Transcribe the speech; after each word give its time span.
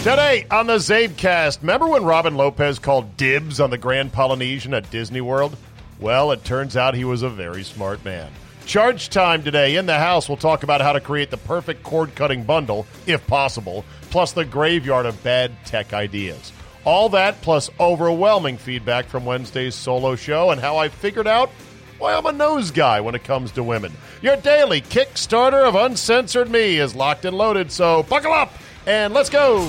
Today 0.00 0.46
on 0.50 0.66
the 0.66 0.76
CzabeCast, 0.76 1.60
remember 1.60 1.86
when 1.86 2.04
Robin 2.04 2.34
Lopez 2.34 2.78
called 2.78 3.18
dibs 3.18 3.60
on 3.60 3.68
the 3.68 3.76
Grand 3.76 4.14
Polynesian 4.14 4.72
at 4.72 4.90
Disney 4.90 5.20
World? 5.20 5.54
Well, 5.98 6.32
it 6.32 6.42
turns 6.42 6.74
out 6.74 6.94
he 6.94 7.04
was 7.04 7.20
a 7.20 7.28
very 7.28 7.62
smart 7.64 8.02
man. 8.02 8.32
Charch 8.64 9.10
time 9.10 9.42
today 9.42 9.76
in 9.76 9.84
the 9.84 9.98
house. 9.98 10.26
We'll 10.26 10.38
talk 10.38 10.62
about 10.62 10.80
how 10.80 10.94
to 10.94 11.02
create 11.02 11.30
the 11.30 11.36
perfect 11.36 11.82
cord 11.82 12.14
cutting 12.14 12.44
bundle, 12.44 12.86
if 13.06 13.26
possible, 13.26 13.84
plus 14.08 14.32
the 14.32 14.46
graveyard 14.46 15.04
of 15.04 15.22
bad 15.22 15.52
tech 15.66 15.92
ideas. 15.92 16.50
All 16.86 17.10
that 17.10 17.42
plus 17.42 17.68
overwhelming 17.78 18.56
feedback 18.56 19.04
from 19.04 19.26
Wednesday's 19.26 19.74
solo 19.74 20.16
show 20.16 20.48
and 20.48 20.58
how 20.58 20.78
I 20.78 20.88
figured 20.88 21.26
out 21.26 21.50
why 21.98 22.14
I'm 22.14 22.24
a 22.24 22.32
nose 22.32 22.70
guy 22.70 23.02
when 23.02 23.14
it 23.14 23.24
comes 23.24 23.52
to 23.52 23.62
women. 23.62 23.92
Your 24.22 24.36
daily 24.38 24.80
Kickstarter 24.80 25.68
of 25.68 25.74
Uncensored 25.74 26.48
Me 26.50 26.78
is 26.78 26.94
locked 26.94 27.26
and 27.26 27.36
loaded, 27.36 27.70
so 27.70 28.02
buckle 28.04 28.32
up 28.32 28.54
and 28.90 29.14
let's 29.14 29.30
go. 29.30 29.60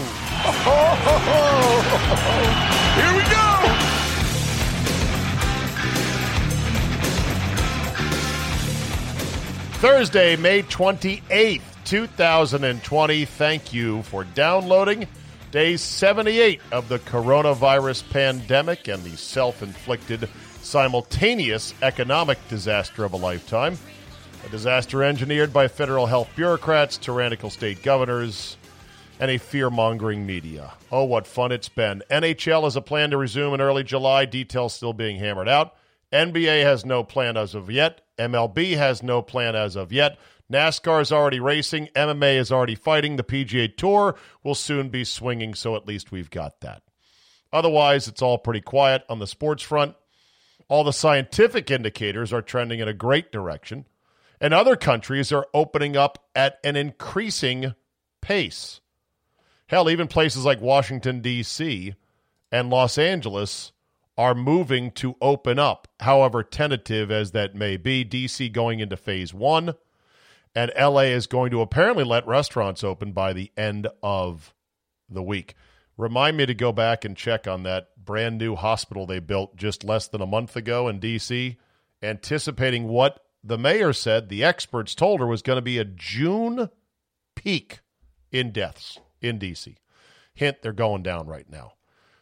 Here 2.96 3.16
we 3.16 3.21
go. 3.29 3.38
Thursday, 9.78 10.36
May 10.38 10.64
28th, 10.64 11.62
2020. 11.86 13.26
Thank 13.26 13.71
you 13.74 14.02
for 14.04 14.24
downloading 14.24 15.07
day 15.51 15.78
78 15.78 16.60
of 16.71 16.90
the 16.90 16.98
coronavirus 16.98 18.10
pandemic 18.10 18.88
and 18.88 19.04
the 19.04 19.15
self 19.18 19.62
inflicted 19.62 20.28
simultaneous 20.64 21.76
economic 21.84 22.40
disaster 22.48 23.04
of 23.04 23.14
a 23.14 23.18
lifetime. 23.18 23.78
A 24.48 24.50
disaster 24.50 25.04
engineered 25.04 25.54
by 25.54 25.68
federal 25.68 26.07
health 26.07 26.29
bureaucrats, 26.36 26.98
tyrannical 26.98 27.51
state 27.51 27.84
governors, 27.84 28.57
and 29.21 29.30
a 29.30 29.38
fear 29.38 29.70
mongering 29.70 30.25
media. 30.25 30.74
Oh, 30.92 31.04
what 31.04 31.28
fun 31.28 31.52
it's 31.52 31.70
been. 31.70 32.02
NHL 32.09 32.64
has 32.64 32.75
a 32.75 32.81
plan 32.81 33.12
to 33.12 33.18
resume 33.18 33.54
in 33.54 33.62
early 33.62 33.84
July, 33.84 34.26
details 34.26 34.73
still 34.73 34.94
being 34.94 35.18
hammered 35.18 35.48
out. 35.48 35.76
NBA 36.12 36.64
has 36.64 36.84
no 36.86 37.04
plan 37.04 37.38
as 37.38 37.54
of 37.54 37.70
yet. 37.70 38.02
MLB 38.18 38.76
has 38.76 39.04
no 39.04 39.22
plan 39.22 39.56
as 39.56 39.76
of 39.76 39.94
yet. 39.94 40.18
NASCAR 40.52 41.02
is 41.02 41.12
already 41.12 41.40
racing. 41.40 41.88
MMA 41.95 42.38
is 42.38 42.52
already 42.52 42.73
fighting. 42.73 43.16
The 43.16 43.23
PGA 43.23 43.78
Tour 43.78 44.16
will 44.44 44.56
soon 44.56 44.90
be 44.90 45.04
swinging, 45.04 45.54
so 45.54 45.76
at 45.76 45.88
least 45.88 46.12
we've 46.12 46.32
got 46.32 46.60
that. 46.62 46.82
Otherwise, 47.54 48.08
it's 48.08 48.23
all 48.23 48.40
pretty 48.40 48.60
quiet 48.62 49.04
on 49.08 49.20
the 49.20 49.28
sports 49.28 49.62
front. 49.62 49.95
All 50.67 50.84
the 50.84 50.92
scientific 50.92 51.70
indicators 51.70 52.34
are 52.34 52.42
trending 52.42 52.80
in 52.80 52.88
a 52.88 52.94
great 52.94 53.32
direction, 53.32 53.86
and 54.42 54.54
other 54.54 54.76
countries 54.76 55.32
are 55.32 55.48
opening 55.54 55.95
up 55.95 56.26
at 56.36 56.60
an 56.64 56.76
increasing 56.76 57.76
pace. 58.22 58.81
Hell, 59.72 59.89
even 59.89 60.09
places 60.09 60.44
like 60.44 60.59
Washington, 60.59 61.22
D.C. 61.22 61.95
and 62.52 62.69
Los 62.69 62.97
Angeles 62.97 63.72
are 64.17 64.36
moving 64.36 64.91
to 64.91 65.16
open 65.22 65.58
up, 65.59 65.88
however 66.02 66.44
tentative 66.44 67.09
as 67.09 67.31
that 67.31 67.55
may 67.55 67.77
be. 67.77 68.03
D.C. 68.03 68.49
going 68.49 68.81
into 68.81 68.97
phase 68.97 69.33
one, 69.33 69.75
and 70.53 70.73
LA 70.77 71.03
is 71.03 71.25
going 71.25 71.52
to 71.52 71.61
apparently 71.61 72.03
let 72.03 72.27
restaurants 72.27 72.83
open 72.83 73.14
by 73.14 73.31
the 73.31 73.49
end 73.55 73.88
of 74.03 74.53
the 75.08 75.23
week. 75.23 75.55
Remind 75.95 76.36
me 76.36 76.45
to 76.47 76.53
go 76.53 76.73
back 76.73 77.05
and 77.05 77.16
check 77.16 77.47
on 77.47 77.64
that 77.64 77.92
brand 77.95 78.39
new 78.39 78.58
hospital 78.58 79.05
they 79.05 79.19
built 79.19 79.55
just 79.55 79.86
less 79.86 80.05
than 80.05 80.19
a 80.19 80.27
month 80.27 80.58
ago 80.58 80.89
in 80.89 80.99
D.C., 80.99 81.55
anticipating 82.03 82.89
what 82.89 83.23
the 83.42 83.58
mayor 83.58 83.94
said 83.94 84.27
the 84.27 84.44
experts 84.44 84.94
told 84.94 85.22
her 85.22 85.27
was 85.27 85.42
going 85.42 85.55
to 85.55 85.61
be 85.61 85.77
a 85.77 85.86
June 85.86 86.69
peak 87.38 87.80
in 88.33 88.52
deaths 88.52 88.99
in 89.22 89.38
D.C. 89.38 89.77
Hint, 90.33 90.61
they're 90.61 90.73
going 90.73 91.03
down 91.03 91.27
right 91.27 91.50
now. 91.50 91.73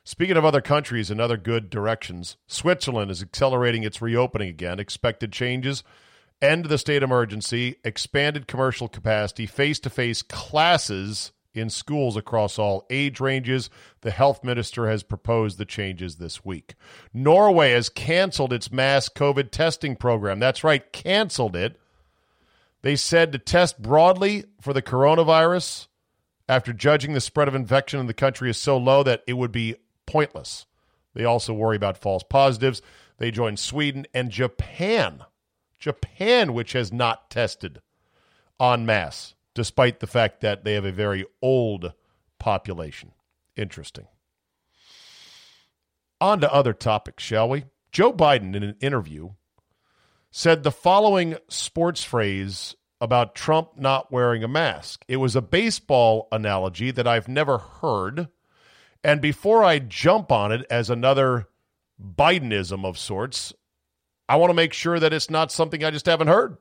Speaking 0.04 0.38
of 0.38 0.46
other 0.46 0.62
countries 0.62 1.12
and 1.12 1.22
other 1.22 1.38
good 1.38 1.70
directions, 1.70 2.38
Switzerland 2.48 3.12
is 3.12 3.22
accelerating 3.22 3.84
its 3.84 4.02
reopening 4.02 4.50
again. 4.50 4.80
Expected 4.80 5.32
changes 5.32 5.84
end 6.42 6.66
the 6.66 6.78
state 6.78 7.04
emergency, 7.04 7.76
expanded 7.84 8.48
commercial 8.48 8.88
capacity, 8.88 9.46
face 9.46 9.80
to 9.80 9.90
face 9.90 10.22
classes 10.22 11.32
in 11.54 11.70
schools 11.70 12.16
across 12.16 12.58
all 12.58 12.86
age 12.90 13.20
ranges. 13.20 13.70
The 14.02 14.12
health 14.12 14.44
minister 14.44 14.90
has 14.90 15.04
proposed 15.04 15.58
the 15.58 15.66
changes 15.66 16.16
this 16.16 16.46
week. 16.46 16.76
Norway 17.14 17.72
has 17.72 17.90
canceled 17.90 18.54
its 18.54 18.72
mass 18.72 19.10
COVID 19.10 19.52
testing 19.52 19.96
program. 19.96 20.40
That's 20.40 20.64
right, 20.64 20.92
canceled 20.94 21.56
it. 21.56 21.80
They 22.82 22.96
said 22.96 23.34
to 23.34 23.40
test 23.40 23.82
broadly 23.82 24.46
for 24.62 24.72
the 24.72 24.82
coronavirus 24.82 25.88
after 26.50 26.74
judging 26.74 27.14
the 27.14 27.22
spread 27.22 27.48
of 27.48 27.54
infection 27.54 28.00
in 28.00 28.08
the 28.08 28.14
country 28.14 28.50
is 28.50 28.58
so 28.58 28.76
low 28.76 29.04
that 29.04 29.24
it 29.28 29.34
would 29.34 29.52
be 29.52 29.76
pointless. 30.08 30.66
They 31.14 31.24
also 31.24 31.54
worry 31.54 31.76
about 31.76 31.98
false 31.98 32.24
positives. 32.24 32.82
They 33.18 33.30
join 33.30 33.56
Sweden 33.56 34.08
and 34.14 34.32
Japan. 34.32 35.24
Japan, 35.78 36.54
which 36.54 36.74
has 36.74 36.92
not 36.92 37.30
tested 37.30 37.80
en 38.60 38.86
masse, 38.86 39.36
despite 39.54 40.00
the 40.00 40.08
fact 40.08 40.42
that 40.42 40.64
they 40.64 40.74
have 40.74 40.86
a 40.86 40.92
very 40.92 41.26
old 41.42 41.94
population. 42.40 43.12
Interesting. 43.56 44.08
On 46.20 46.42
to 46.42 46.52
other 46.52 46.74
topics, 46.74 47.24
shall 47.24 47.48
we? 47.48 47.66
Joe 47.92 48.12
Biden, 48.12 48.56
in 48.56 48.64
an 48.64 48.76
interview, 48.82 49.30
said 50.32 50.64
the 50.64 50.72
following 50.72 51.38
sports 51.48 52.04
phrase 52.04 52.76
about 53.02 53.36
Trump 53.36 53.78
not 53.78 54.12
wearing 54.12 54.44
a 54.44 54.48
mask. 54.48 55.04
It 55.08 55.18
was 55.18 55.36
a 55.36 55.42
baseball 55.42 56.28
analogy 56.32 56.92
that 56.92 57.08
I've 57.08 57.28
never 57.28 57.58
heard. 57.58 58.28
And 59.04 59.22
before 59.22 59.64
I 59.64 59.80
jump 59.80 60.32
on 60.32 60.52
it 60.52 60.66
as 60.70 60.90
another 60.90 61.48
Bidenism 62.02 62.86
of 62.86 62.98
sorts, 62.98 63.54
I 64.28 64.36
want 64.36 64.50
to 64.50 64.56
make 64.56 64.74
sure 64.74 65.00
that 65.00 65.14
it's 65.14 65.30
not 65.30 65.52
something 65.52 65.84
I 65.84 65.92
just 65.92 66.06
haven't 66.06 66.28
heard. 66.28 66.58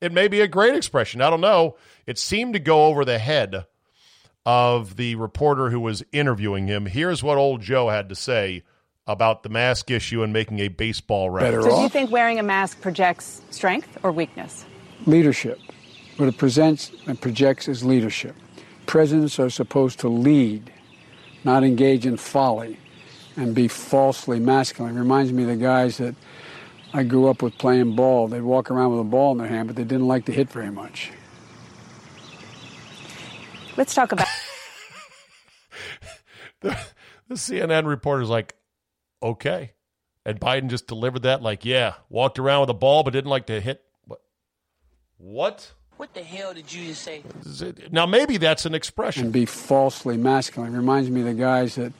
It 0.00 0.12
may 0.12 0.28
be 0.28 0.40
a 0.40 0.48
great 0.48 0.74
expression. 0.74 1.20
I 1.20 1.30
don't 1.30 1.40
know. 1.40 1.76
It 2.06 2.18
seemed 2.18 2.54
to 2.54 2.60
go 2.60 2.86
over 2.86 3.04
the 3.04 3.18
head 3.18 3.66
of 4.46 4.96
the 4.96 5.14
reporter 5.16 5.70
who 5.70 5.80
was 5.80 6.04
interviewing 6.12 6.66
him. 6.66 6.86
Here's 6.86 7.22
what 7.22 7.38
old 7.38 7.60
Joe 7.60 7.88
had 7.88 8.08
to 8.08 8.14
say 8.14 8.62
about 9.06 9.42
the 9.42 9.48
mask 9.48 9.90
issue 9.90 10.22
and 10.22 10.32
making 10.32 10.60
a 10.60 10.68
baseball 10.68 11.30
reference. 11.30 11.64
So, 11.64 11.76
do 11.76 11.82
you 11.82 11.88
think 11.88 12.10
wearing 12.10 12.38
a 12.38 12.42
mask 12.42 12.80
projects 12.80 13.42
strength 13.50 13.98
or 14.02 14.12
weakness? 14.12 14.64
Leadership. 15.06 15.58
What 16.16 16.28
it 16.28 16.36
presents 16.36 16.90
and 17.06 17.20
projects 17.20 17.68
is 17.68 17.84
leadership. 17.84 18.34
Presidents 18.86 19.38
are 19.38 19.50
supposed 19.50 20.00
to 20.00 20.08
lead, 20.08 20.72
not 21.44 21.62
engage 21.62 22.06
in 22.06 22.16
folly 22.16 22.78
and 23.36 23.54
be 23.54 23.68
falsely 23.68 24.40
masculine. 24.40 24.96
It 24.96 24.98
reminds 24.98 25.32
me 25.32 25.44
of 25.44 25.50
the 25.50 25.56
guys 25.56 25.98
that 25.98 26.16
I 26.92 27.04
grew 27.04 27.28
up 27.28 27.40
with 27.42 27.56
playing 27.56 27.94
ball. 27.94 28.26
They'd 28.28 28.40
walk 28.40 28.70
around 28.70 28.90
with 28.92 29.00
a 29.00 29.04
ball 29.04 29.32
in 29.32 29.38
their 29.38 29.46
hand, 29.46 29.68
but 29.68 29.76
they 29.76 29.84
didn't 29.84 30.08
like 30.08 30.24
to 30.24 30.32
hit 30.32 30.50
very 30.50 30.70
much. 30.70 31.12
Let's 33.76 33.94
talk 33.94 34.10
about. 34.10 34.26
the, 36.60 36.76
the 37.28 37.34
CNN 37.36 37.86
reporter's 37.86 38.28
like, 38.28 38.56
okay. 39.22 39.72
And 40.24 40.40
Biden 40.40 40.68
just 40.68 40.88
delivered 40.88 41.22
that 41.22 41.42
like, 41.42 41.64
yeah, 41.64 41.94
walked 42.08 42.38
around 42.40 42.62
with 42.62 42.70
a 42.70 42.74
ball, 42.74 43.04
but 43.04 43.12
didn't 43.12 43.30
like 43.30 43.46
to 43.46 43.60
hit. 43.60 43.82
What? 45.18 45.28
What? 45.30 45.72
What 45.96 46.14
the 46.14 46.22
hell 46.22 46.54
did 46.54 46.72
you 46.72 46.86
just 46.86 47.02
say? 47.02 47.24
Now, 47.90 48.06
maybe 48.06 48.36
that's 48.36 48.64
an 48.64 48.72
expression. 48.72 49.24
And 49.24 49.32
be 49.32 49.46
falsely 49.46 50.16
masculine. 50.16 50.72
It 50.72 50.76
reminds 50.76 51.10
me 51.10 51.22
of 51.22 51.26
the 51.26 51.34
guys 51.34 51.74
that 51.74 51.92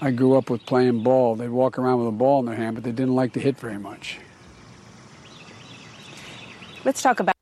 I 0.00 0.12
grew 0.12 0.38
up 0.38 0.48
with 0.48 0.64
playing 0.64 1.02
ball. 1.02 1.36
They'd 1.36 1.50
walk 1.50 1.78
around 1.78 1.98
with 1.98 2.08
a 2.08 2.12
ball 2.12 2.40
in 2.40 2.46
their 2.46 2.54
hand, 2.54 2.74
but 2.74 2.84
they 2.84 2.92
didn't 2.92 3.14
like 3.14 3.34
to 3.34 3.40
hit 3.40 3.58
very 3.58 3.78
much. 3.78 4.18
Let's 6.86 7.02
talk 7.02 7.20
about. 7.20 7.34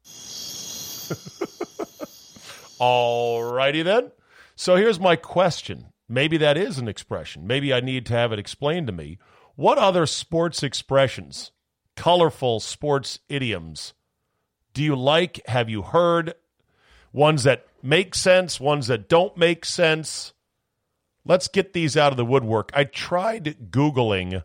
All 2.80 3.44
righty 3.44 3.82
then. 3.82 4.10
So 4.56 4.74
here's 4.74 4.98
my 4.98 5.14
question. 5.14 5.86
Maybe 6.08 6.36
that 6.38 6.56
is 6.56 6.78
an 6.78 6.88
expression. 6.88 7.46
Maybe 7.46 7.72
I 7.72 7.78
need 7.78 8.06
to 8.06 8.14
have 8.14 8.32
it 8.32 8.40
explained 8.40 8.88
to 8.88 8.92
me. 8.92 9.18
What 9.54 9.78
other 9.78 10.04
sports 10.06 10.64
expressions, 10.64 11.52
colorful 11.94 12.58
sports 12.58 13.20
idioms, 13.28 13.94
do 14.76 14.84
you 14.84 14.94
like? 14.94 15.40
Have 15.46 15.70
you 15.70 15.80
heard? 15.80 16.34
Ones 17.10 17.44
that 17.44 17.64
make 17.82 18.14
sense, 18.14 18.60
ones 18.60 18.88
that 18.88 19.08
don't 19.08 19.34
make 19.34 19.64
sense. 19.64 20.34
Let's 21.24 21.48
get 21.48 21.72
these 21.72 21.96
out 21.96 22.12
of 22.12 22.18
the 22.18 22.26
woodwork. 22.26 22.70
I 22.74 22.84
tried 22.84 23.56
Googling 23.70 24.44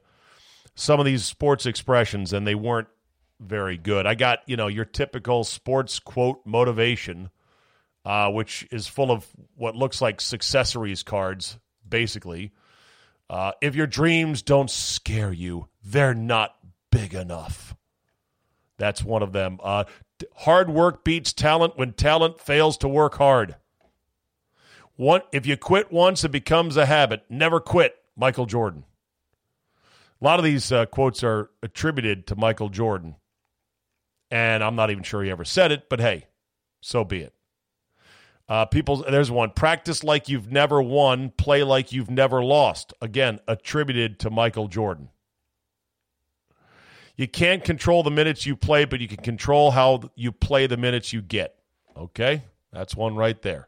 some 0.73 1.01
of 1.01 1.05
these 1.05 1.25
sports 1.25 1.65
expressions 1.65 2.31
and 2.31 2.47
they 2.47 2.55
weren't 2.55 2.87
very 3.41 3.77
good. 3.77 4.07
I 4.07 4.15
got, 4.15 4.39
you 4.45 4.55
know, 4.55 4.67
your 4.67 4.85
typical 4.85 5.43
sports 5.43 5.99
quote 5.99 6.39
motivation, 6.45 7.29
uh, 8.05 8.31
which 8.31 8.65
is 8.71 8.87
full 8.87 9.11
of 9.11 9.27
what 9.55 9.75
looks 9.75 10.01
like 10.01 10.19
successories 10.19 11.03
cards, 11.03 11.59
basically. 11.85 12.53
Uh, 13.29 13.51
if 13.59 13.75
your 13.75 13.85
dreams 13.85 14.43
don't 14.43 14.71
scare 14.71 15.33
you, 15.33 15.67
they're 15.83 16.13
not 16.13 16.55
big 16.89 17.13
enough. 17.13 17.75
That's 18.77 19.03
one 19.03 19.21
of 19.21 19.31
them. 19.31 19.59
Uh, 19.61 19.83
hard 20.35 20.69
work 20.69 21.03
beats 21.03 21.33
talent 21.33 21.77
when 21.77 21.93
talent 21.93 22.39
fails 22.41 22.77
to 22.79 22.87
work 22.87 23.15
hard. 23.15 23.55
One, 24.95 25.21
if 25.31 25.45
you 25.45 25.57
quit 25.57 25.91
once, 25.91 26.23
it 26.23 26.31
becomes 26.31 26.77
a 26.77 26.85
habit. 26.85 27.23
Never 27.29 27.59
quit, 27.59 27.95
Michael 28.15 28.45
Jordan. 28.45 28.83
A 30.21 30.25
lot 30.25 30.37
of 30.37 30.45
these 30.45 30.71
uh, 30.71 30.85
quotes 30.85 31.23
are 31.23 31.49
attributed 31.63 32.27
to 32.27 32.35
Michael 32.35 32.69
Jordan. 32.69 33.15
And 34.29 34.63
I'm 34.63 34.75
not 34.75 34.91
even 34.91 35.03
sure 35.03 35.23
he 35.23 35.31
ever 35.31 35.43
said 35.43 35.71
it, 35.71 35.89
but 35.89 35.99
hey, 35.99 36.27
so 36.81 37.03
be 37.03 37.21
it. 37.21 37.33
Uh, 38.47 38.65
people, 38.65 38.97
there's 38.97 39.31
one. 39.31 39.51
Practice 39.51 40.03
like 40.03 40.29
you've 40.29 40.51
never 40.51 40.81
won, 40.81 41.31
play 41.31 41.63
like 41.63 41.91
you've 41.91 42.09
never 42.09 42.43
lost. 42.43 42.93
Again, 43.01 43.39
attributed 43.47 44.19
to 44.19 44.29
Michael 44.29 44.67
Jordan. 44.67 45.09
You 47.21 47.27
can't 47.27 47.63
control 47.63 48.01
the 48.01 48.09
minutes 48.09 48.47
you 48.47 48.55
play, 48.55 48.85
but 48.85 48.99
you 48.99 49.07
can 49.07 49.17
control 49.17 49.69
how 49.69 50.09
you 50.15 50.31
play 50.31 50.65
the 50.65 50.75
minutes 50.75 51.13
you 51.13 51.21
get. 51.21 51.53
Okay? 51.95 52.45
That's 52.73 52.95
one 52.95 53.15
right 53.15 53.39
there. 53.43 53.67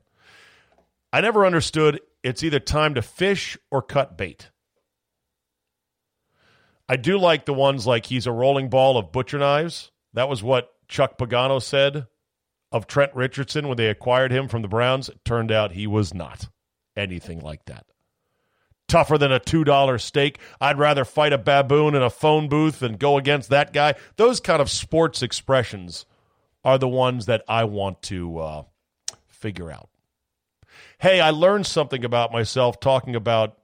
I 1.12 1.22
never 1.22 1.46
understood 1.46 2.02
it's 2.24 2.42
either 2.42 2.60
time 2.60 2.96
to 2.96 3.04
fish 3.04 3.56
or 3.70 3.84
cut 3.84 4.18
bait. 4.18 4.50
I 6.90 6.96
do 6.96 7.20
like 7.20 7.46
the 7.46 7.54
ones 7.54 7.86
like 7.86 8.08
he's 8.08 8.26
a 8.26 8.32
rolling 8.32 8.70
ball 8.70 8.98
of 8.98 9.12
butcher 9.12 9.38
knives. 9.38 9.92
That 10.14 10.28
was 10.28 10.42
what 10.42 10.74
Chuck 10.88 11.20
Pagano 11.20 11.62
said 11.62 12.08
of 12.72 12.88
Trent 12.88 13.14
Richardson 13.14 13.68
when 13.68 13.78
they 13.78 13.90
acquired 13.90 14.32
him 14.32 14.48
from 14.48 14.64
the 14.64 14.68
Browns. 14.68 15.10
It 15.10 15.24
turned 15.24 15.52
out 15.52 15.74
he 15.74 15.86
was 15.86 16.12
not 16.12 16.50
anything 16.98 17.40
like 17.40 17.66
that. 17.66 17.86
Tougher 18.94 19.18
than 19.18 19.32
a 19.32 19.40
$2 19.40 20.00
steak. 20.00 20.38
I'd 20.62 20.78
rather 20.78 21.04
fight 21.04 21.34
a 21.34 21.40
baboon 21.40 21.96
in 21.96 22.04
a 22.04 22.12
phone 22.12 22.48
booth 22.48 22.78
than 22.78 22.98
go 22.98 23.18
against 23.18 23.50
that 23.50 23.74
guy. 23.74 23.96
Those 24.18 24.40
kind 24.40 24.62
of 24.62 24.70
sports 24.70 25.24
expressions 25.24 26.06
are 26.64 26.78
the 26.78 26.88
ones 26.88 27.26
that 27.26 27.42
I 27.48 27.64
want 27.64 28.04
to 28.04 28.38
uh, 28.38 28.64
figure 29.26 29.72
out. 29.72 29.90
Hey, 31.00 31.20
I 31.20 31.32
learned 31.32 31.66
something 31.66 32.06
about 32.06 32.32
myself 32.32 32.80
talking 32.80 33.16
about 33.16 33.58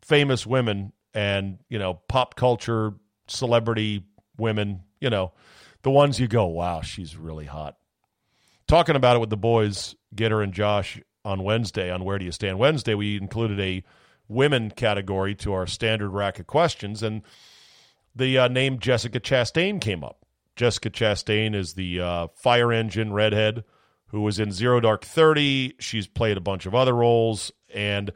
famous 0.00 0.46
women 0.46 0.94
and, 1.12 1.58
you 1.68 1.78
know, 1.78 2.00
pop 2.08 2.34
culture, 2.34 2.94
celebrity 3.28 4.06
women, 4.38 4.84
you 5.02 5.10
know, 5.10 5.32
the 5.82 5.90
ones 5.90 6.18
you 6.18 6.28
go, 6.28 6.46
wow, 6.46 6.80
she's 6.80 7.14
really 7.14 7.44
hot. 7.44 7.76
Talking 8.66 8.96
about 8.96 9.16
it 9.16 9.18
with 9.18 9.28
the 9.28 9.36
boys, 9.36 9.96
Gitter 10.14 10.42
and 10.42 10.54
Josh, 10.54 10.98
on 11.26 11.42
Wednesday, 11.44 11.90
on 11.90 12.04
Where 12.04 12.18
Do 12.18 12.24
You 12.24 12.32
Stand 12.32 12.58
Wednesday, 12.58 12.94
we 12.94 13.18
included 13.18 13.60
a 13.60 13.84
women 14.30 14.70
category 14.70 15.34
to 15.34 15.52
our 15.52 15.66
standard 15.66 16.10
rack 16.10 16.38
of 16.38 16.46
questions, 16.46 17.02
and 17.02 17.22
the 18.14 18.38
uh, 18.38 18.48
name 18.48 18.78
Jessica 18.78 19.20
Chastain 19.20 19.80
came 19.80 20.02
up. 20.04 20.24
Jessica 20.56 20.90
Chastain 20.90 21.54
is 21.54 21.74
the 21.74 22.00
uh, 22.00 22.26
fire 22.34 22.72
engine 22.72 23.12
redhead 23.12 23.64
who 24.08 24.20
was 24.20 24.38
in 24.38 24.52
Zero 24.52 24.80
Dark 24.80 25.04
Thirty. 25.04 25.74
She's 25.78 26.06
played 26.06 26.36
a 26.36 26.40
bunch 26.40 26.66
of 26.66 26.74
other 26.74 26.94
roles, 26.94 27.52
and 27.72 28.12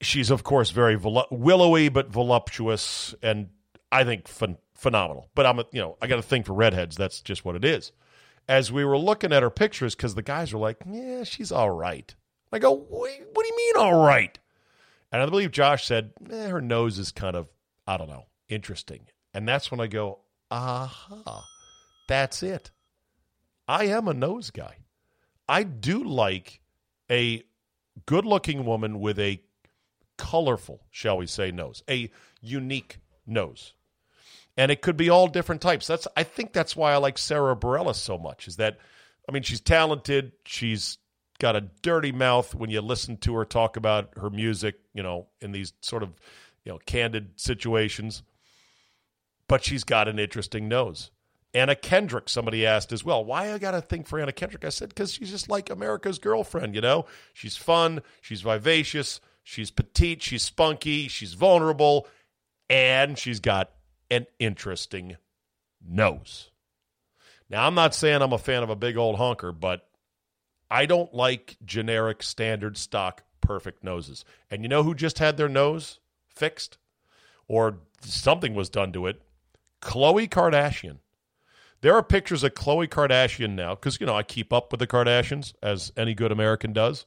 she's 0.00 0.30
of 0.30 0.44
course 0.44 0.70
very 0.70 0.94
vol- 0.94 1.26
willowy 1.30 1.88
but 1.88 2.08
voluptuous, 2.10 3.14
and 3.22 3.48
I 3.90 4.04
think 4.04 4.26
ph- 4.26 4.56
phenomenal. 4.74 5.30
But 5.34 5.46
I'm 5.46 5.58
a, 5.58 5.64
you 5.72 5.80
know 5.80 5.96
I 6.00 6.06
got 6.06 6.18
a 6.18 6.22
thing 6.22 6.42
for 6.42 6.52
redheads. 6.54 6.96
That's 6.96 7.20
just 7.20 7.44
what 7.44 7.56
it 7.56 7.64
is. 7.64 7.92
As 8.48 8.70
we 8.70 8.84
were 8.84 8.98
looking 8.98 9.32
at 9.32 9.42
her 9.42 9.50
pictures, 9.50 9.96
because 9.96 10.14
the 10.14 10.22
guys 10.22 10.52
were 10.52 10.60
like, 10.60 10.78
"Yeah, 10.88 11.24
she's 11.24 11.50
all 11.50 11.70
right." 11.70 12.14
I 12.52 12.58
go, 12.58 12.72
"What 12.72 13.10
do 13.10 13.46
you 13.48 13.56
mean 13.56 13.76
all 13.76 14.04
right?" 14.04 14.38
And 15.12 15.22
I 15.22 15.26
believe 15.26 15.50
Josh 15.50 15.86
said, 15.86 16.12
eh, 16.30 16.48
"Her 16.48 16.60
nose 16.60 16.98
is 16.98 17.12
kind 17.12 17.36
of 17.36 17.48
I 17.86 17.96
don't 17.96 18.08
know 18.08 18.26
interesting," 18.48 19.06
and 19.32 19.48
that's 19.48 19.70
when 19.70 19.80
I 19.80 19.86
go, 19.86 20.20
"Aha, 20.50 21.44
that's 22.08 22.42
it." 22.42 22.70
I 23.68 23.84
am 23.86 24.08
a 24.08 24.14
nose 24.14 24.50
guy. 24.50 24.78
I 25.48 25.62
do 25.62 26.04
like 26.04 26.60
a 27.10 27.42
good 28.04 28.24
looking 28.24 28.64
woman 28.64 29.00
with 29.00 29.18
a 29.18 29.40
colorful, 30.18 30.86
shall 30.90 31.18
we 31.18 31.26
say, 31.26 31.50
nose, 31.50 31.82
a 31.88 32.10
unique 32.40 32.98
nose. 33.26 33.74
And 34.56 34.70
it 34.70 34.80
could 34.80 34.96
be 34.96 35.10
all 35.10 35.28
different 35.28 35.60
types. 35.60 35.86
That's 35.86 36.08
I 36.16 36.22
think 36.22 36.52
that's 36.52 36.74
why 36.74 36.92
I 36.92 36.96
like 36.96 37.18
Sara 37.18 37.54
Bareilles 37.54 37.96
so 37.96 38.16
much. 38.16 38.48
Is 38.48 38.56
that 38.56 38.78
I 39.28 39.32
mean 39.32 39.42
she's 39.42 39.60
talented. 39.60 40.32
She's 40.46 40.98
got 41.38 41.56
a 41.56 41.62
dirty 41.82 42.12
mouth 42.12 42.54
when 42.54 42.70
you 42.70 42.80
listen 42.80 43.16
to 43.18 43.34
her 43.34 43.44
talk 43.44 43.76
about 43.76 44.10
her 44.16 44.30
music, 44.30 44.76
you 44.94 45.02
know, 45.02 45.26
in 45.40 45.52
these 45.52 45.72
sort 45.80 46.02
of, 46.02 46.10
you 46.64 46.72
know, 46.72 46.78
candid 46.86 47.30
situations. 47.36 48.22
But 49.48 49.64
she's 49.64 49.84
got 49.84 50.08
an 50.08 50.18
interesting 50.18 50.68
nose. 50.68 51.10
Anna 51.54 51.74
Kendrick, 51.74 52.28
somebody 52.28 52.66
asked 52.66 52.92
as 52.92 53.04
well, 53.04 53.24
why 53.24 53.52
I 53.52 53.58
got 53.58 53.70
to 53.70 53.80
think 53.80 54.06
for 54.06 54.20
Anna 54.20 54.32
Kendrick? 54.32 54.64
I 54.64 54.68
said, 54.68 54.90
because 54.90 55.12
she's 55.12 55.30
just 55.30 55.48
like 55.48 55.70
America's 55.70 56.18
girlfriend, 56.18 56.74
you 56.74 56.82
know? 56.82 57.06
She's 57.32 57.56
fun, 57.56 58.02
she's 58.20 58.42
vivacious, 58.42 59.20
she's 59.42 59.70
petite, 59.70 60.22
she's 60.22 60.42
spunky, 60.42 61.08
she's 61.08 61.32
vulnerable, 61.32 62.08
and 62.68 63.16
she's 63.16 63.40
got 63.40 63.70
an 64.10 64.26
interesting 64.38 65.16
nose. 65.80 66.50
Now, 67.48 67.66
I'm 67.66 67.74
not 67.74 67.94
saying 67.94 68.20
I'm 68.20 68.32
a 68.32 68.38
fan 68.38 68.62
of 68.62 68.70
a 68.70 68.76
big 68.76 68.96
old 68.96 69.16
honker, 69.16 69.52
but 69.52 69.88
I 70.70 70.86
don't 70.86 71.12
like 71.14 71.56
generic, 71.64 72.22
standard, 72.22 72.76
stock, 72.76 73.22
perfect 73.40 73.84
noses. 73.84 74.24
And 74.50 74.62
you 74.62 74.68
know 74.68 74.82
who 74.82 74.94
just 74.94 75.18
had 75.18 75.36
their 75.36 75.48
nose 75.48 76.00
fixed? 76.28 76.78
Or 77.48 77.78
something 78.00 78.54
was 78.54 78.68
done 78.68 78.92
to 78.92 79.06
it? 79.06 79.22
Khloe 79.80 80.28
Kardashian. 80.28 80.98
There 81.80 81.94
are 81.94 82.02
pictures 82.02 82.42
of 82.42 82.54
Khloe 82.54 82.88
Kardashian 82.88 83.54
now, 83.54 83.74
because, 83.74 84.00
you 84.00 84.06
know, 84.06 84.16
I 84.16 84.22
keep 84.24 84.52
up 84.52 84.72
with 84.72 84.80
the 84.80 84.86
Kardashians, 84.86 85.52
as 85.62 85.92
any 85.96 86.14
good 86.14 86.32
American 86.32 86.72
does. 86.72 87.06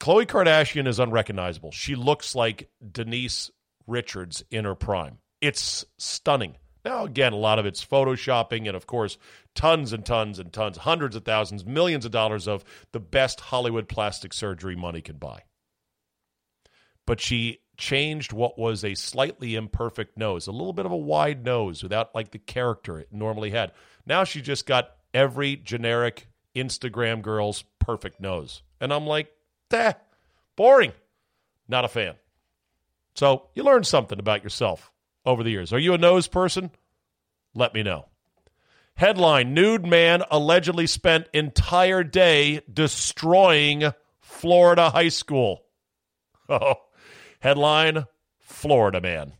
Khloe 0.00 0.26
Kardashian 0.26 0.88
is 0.88 0.98
unrecognizable. 0.98 1.70
She 1.70 1.94
looks 1.94 2.34
like 2.34 2.70
Denise 2.90 3.50
Richards 3.86 4.42
in 4.50 4.64
her 4.64 4.74
prime. 4.74 5.18
It's 5.40 5.84
stunning. 5.98 6.56
Now, 6.84 7.04
again, 7.04 7.32
a 7.32 7.36
lot 7.36 7.58
of 7.58 7.66
it's 7.66 7.84
photoshopping, 7.84 8.66
and 8.66 8.76
of 8.76 8.86
course, 8.86 9.18
tons 9.54 9.92
and 9.92 10.04
tons 10.04 10.38
and 10.38 10.52
tons, 10.52 10.78
hundreds 10.78 11.14
of 11.14 11.24
thousands, 11.24 11.64
millions 11.64 12.04
of 12.04 12.12
dollars 12.12 12.48
of 12.48 12.64
the 12.92 13.00
best 13.00 13.40
Hollywood 13.40 13.88
plastic 13.88 14.32
surgery 14.32 14.76
money 14.76 15.02
can 15.02 15.16
buy. 15.16 15.42
But 17.06 17.20
she 17.20 17.58
changed 17.76 18.32
what 18.32 18.58
was 18.58 18.84
a 18.84 18.94
slightly 18.94 19.56
imperfect 19.56 20.16
nose, 20.16 20.46
a 20.46 20.52
little 20.52 20.72
bit 20.72 20.86
of 20.86 20.92
a 20.92 20.96
wide 20.96 21.44
nose 21.44 21.82
without 21.82 22.14
like 22.14 22.30
the 22.30 22.38
character 22.38 22.98
it 22.98 23.08
normally 23.10 23.50
had. 23.50 23.72
Now 24.06 24.24
she 24.24 24.40
just 24.40 24.66
got 24.66 24.90
every 25.12 25.56
generic 25.56 26.28
Instagram 26.54 27.22
girl's 27.22 27.64
perfect 27.78 28.20
nose. 28.20 28.62
And 28.80 28.92
I'm 28.92 29.06
like, 29.06 29.32
"Dah, 29.70 29.94
boring. 30.56 30.92
Not 31.68 31.84
a 31.84 31.88
fan. 31.88 32.14
So 33.14 33.48
you 33.54 33.62
learn 33.62 33.84
something 33.84 34.18
about 34.18 34.42
yourself 34.44 34.92
over 35.24 35.42
the 35.42 35.50
years. 35.50 35.72
Are 35.72 35.78
you 35.78 35.94
a 35.94 35.98
nose 35.98 36.28
person? 36.28 36.70
Let 37.54 37.74
me 37.74 37.82
know. 37.82 38.06
Headline 38.94 39.54
Nude 39.54 39.86
man 39.86 40.22
allegedly 40.30 40.86
spent 40.86 41.28
entire 41.32 42.04
day 42.04 42.60
destroying 42.72 43.92
Florida 44.20 44.90
high 44.90 45.08
school. 45.08 45.64
Oh, 46.52 46.74
Headline 47.38 48.06
Florida 48.40 49.00
man. 49.00 49.34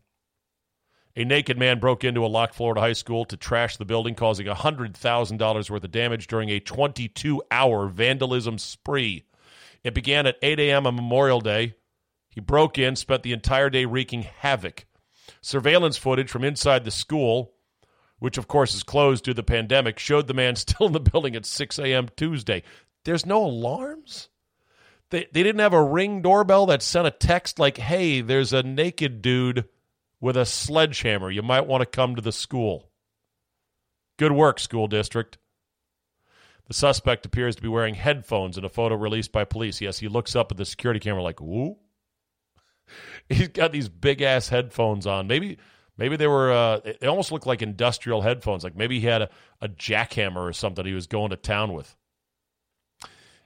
A 1.16 1.24
naked 1.24 1.58
man 1.58 1.80
broke 1.80 2.04
into 2.04 2.24
a 2.24 2.28
locked 2.28 2.54
Florida 2.54 2.80
high 2.80 2.92
school 2.92 3.24
to 3.24 3.36
trash 3.36 3.76
the 3.76 3.84
building, 3.84 4.14
causing 4.14 4.46
$100,000 4.46 5.70
worth 5.70 5.84
of 5.84 5.90
damage 5.90 6.28
during 6.28 6.50
a 6.50 6.60
22 6.60 7.42
hour 7.50 7.88
vandalism 7.88 8.58
spree. 8.58 9.24
It 9.82 9.92
began 9.92 10.26
at 10.26 10.36
8 10.40 10.60
a.m. 10.60 10.86
on 10.86 10.94
Memorial 10.94 11.40
Day. 11.40 11.74
He 12.28 12.40
broke 12.40 12.78
in, 12.78 12.94
spent 12.94 13.24
the 13.24 13.32
entire 13.32 13.70
day 13.70 13.86
wreaking 13.86 14.22
havoc. 14.22 14.86
Surveillance 15.42 15.96
footage 15.96 16.30
from 16.30 16.44
inside 16.44 16.84
the 16.84 16.90
school, 16.90 17.52
which 18.18 18.38
of 18.38 18.48
course 18.48 18.74
is 18.74 18.82
closed 18.82 19.24
due 19.24 19.32
to 19.32 19.36
the 19.36 19.42
pandemic, 19.42 19.98
showed 19.98 20.26
the 20.26 20.34
man 20.34 20.56
still 20.56 20.86
in 20.86 20.92
the 20.92 21.00
building 21.00 21.34
at 21.36 21.46
6 21.46 21.78
a.m. 21.78 22.08
Tuesday. 22.16 22.62
There's 23.04 23.24
no 23.24 23.44
alarms? 23.44 24.28
They, 25.10 25.26
they 25.32 25.42
didn't 25.42 25.60
have 25.60 25.72
a 25.72 25.82
ring 25.82 26.22
doorbell 26.22 26.66
that 26.66 26.82
sent 26.82 27.06
a 27.06 27.10
text 27.10 27.58
like, 27.58 27.78
hey, 27.78 28.20
there's 28.20 28.52
a 28.52 28.62
naked 28.62 29.22
dude 29.22 29.64
with 30.20 30.36
a 30.36 30.44
sledgehammer. 30.44 31.30
You 31.30 31.42
might 31.42 31.66
want 31.66 31.80
to 31.80 31.86
come 31.86 32.14
to 32.14 32.22
the 32.22 32.32
school. 32.32 32.90
Good 34.18 34.32
work, 34.32 34.60
school 34.60 34.86
district. 34.86 35.38
The 36.68 36.74
suspect 36.74 37.26
appears 37.26 37.56
to 37.56 37.62
be 37.62 37.68
wearing 37.68 37.94
headphones 37.94 38.56
in 38.56 38.64
a 38.64 38.68
photo 38.68 38.94
released 38.94 39.32
by 39.32 39.44
police. 39.44 39.80
Yes, 39.80 39.98
he 39.98 40.06
looks 40.06 40.36
up 40.36 40.52
at 40.52 40.56
the 40.56 40.64
security 40.64 41.00
camera 41.00 41.22
like, 41.22 41.40
woo. 41.40 41.78
He's 43.30 43.48
got 43.48 43.70
these 43.70 43.88
big 43.88 44.22
ass 44.22 44.48
headphones 44.48 45.06
on. 45.06 45.28
Maybe 45.28 45.58
maybe 45.96 46.16
they 46.16 46.26
were 46.26 46.50
uh, 46.50 46.80
they 47.00 47.06
almost 47.06 47.30
look 47.30 47.46
like 47.46 47.62
industrial 47.62 48.22
headphones. 48.22 48.64
Like 48.64 48.76
maybe 48.76 48.98
he 48.98 49.06
had 49.06 49.22
a, 49.22 49.30
a 49.60 49.68
jackhammer 49.68 50.48
or 50.48 50.52
something 50.52 50.84
he 50.84 50.94
was 50.94 51.06
going 51.06 51.30
to 51.30 51.36
town 51.36 51.72
with. 51.72 51.94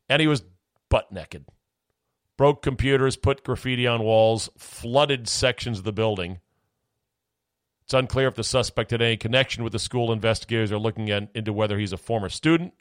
And 0.09 0.21
he 0.21 0.27
was 0.27 0.43
butt 0.89 1.13
naked. 1.13 1.45
Broke 2.37 2.63
computers, 2.63 3.17
put 3.17 3.45
graffiti 3.45 3.87
on 3.87 4.03
walls, 4.03 4.49
flooded 4.59 5.29
sections 5.29 5.79
of 5.79 5.85
the 5.85 5.93
building. 5.93 6.41
It's 7.85 7.95
unclear 7.95 8.29
if 8.29 8.35
the 8.35 8.43
suspect 8.43 8.93
had 8.93 9.03
any 9.03 9.19
connection 9.19 9.63
with 9.63 9.73
the 9.73 9.79
school. 9.79 10.11
Investigators 10.11 10.73
are 10.73 10.79
looking 10.79 11.11
at, 11.11 11.29
into 11.35 11.53
whether 11.53 11.79
he's 11.79 11.93
a 11.93 11.99
former 11.99 12.31
student, 12.31 12.73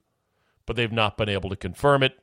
but 0.65 0.77
they've 0.77 0.91
not 0.91 1.17
been 1.17 1.27
able 1.29 1.49
to 1.49 1.57
confirm 1.57 2.03
it. 2.03 2.17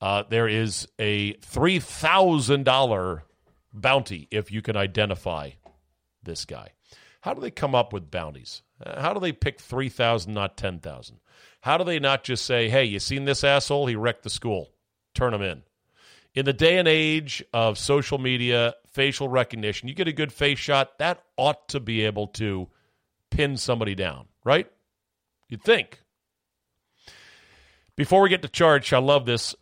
Uh, 0.00 0.22
there 0.28 0.46
is 0.46 0.86
a 1.00 1.32
three 1.34 1.80
thousand 1.80 2.64
dollar 2.64 3.24
bounty 3.72 4.28
if 4.30 4.50
you 4.50 4.62
can 4.62 4.76
identify 4.76 5.50
this 6.22 6.44
guy. 6.44 6.72
How 7.20 7.34
do 7.34 7.40
they 7.40 7.50
come 7.50 7.74
up 7.74 7.92
with 7.92 8.10
bounties? 8.10 8.62
Uh, 8.84 9.00
How 9.00 9.12
do 9.12 9.20
they 9.20 9.32
pick 9.32 9.60
three 9.60 9.88
thousand, 9.88 10.34
not 10.34 10.56
ten 10.56 10.78
thousand? 10.78 11.18
How 11.60 11.76
do 11.76 11.84
they 11.84 11.98
not 11.98 12.24
just 12.24 12.44
say, 12.44 12.68
"Hey, 12.68 12.84
you 12.84 12.98
seen 12.98 13.24
this 13.24 13.44
asshole? 13.44 13.86
He 13.86 13.96
wrecked 13.96 14.22
the 14.22 14.30
school. 14.30 14.70
Turn 15.14 15.34
him 15.34 15.42
in." 15.42 15.62
In 16.34 16.44
the 16.44 16.52
day 16.52 16.78
and 16.78 16.86
age 16.86 17.42
of 17.52 17.78
social 17.78 18.18
media, 18.18 18.74
facial 18.92 19.28
recognition, 19.28 19.88
you 19.88 19.94
get 19.94 20.06
a 20.06 20.12
good 20.12 20.32
face 20.32 20.58
shot, 20.58 20.98
that 20.98 21.22
ought 21.36 21.68
to 21.70 21.80
be 21.80 22.04
able 22.04 22.28
to 22.28 22.68
pin 23.30 23.56
somebody 23.56 23.94
down, 23.94 24.28
right? 24.44 24.70
You'd 25.48 25.64
think. 25.64 26.00
Before 27.96 28.22
we 28.22 28.28
get 28.28 28.42
to 28.42 28.48
Charch, 28.48 28.92
I 28.92 28.98
love 28.98 29.26
this 29.26 29.56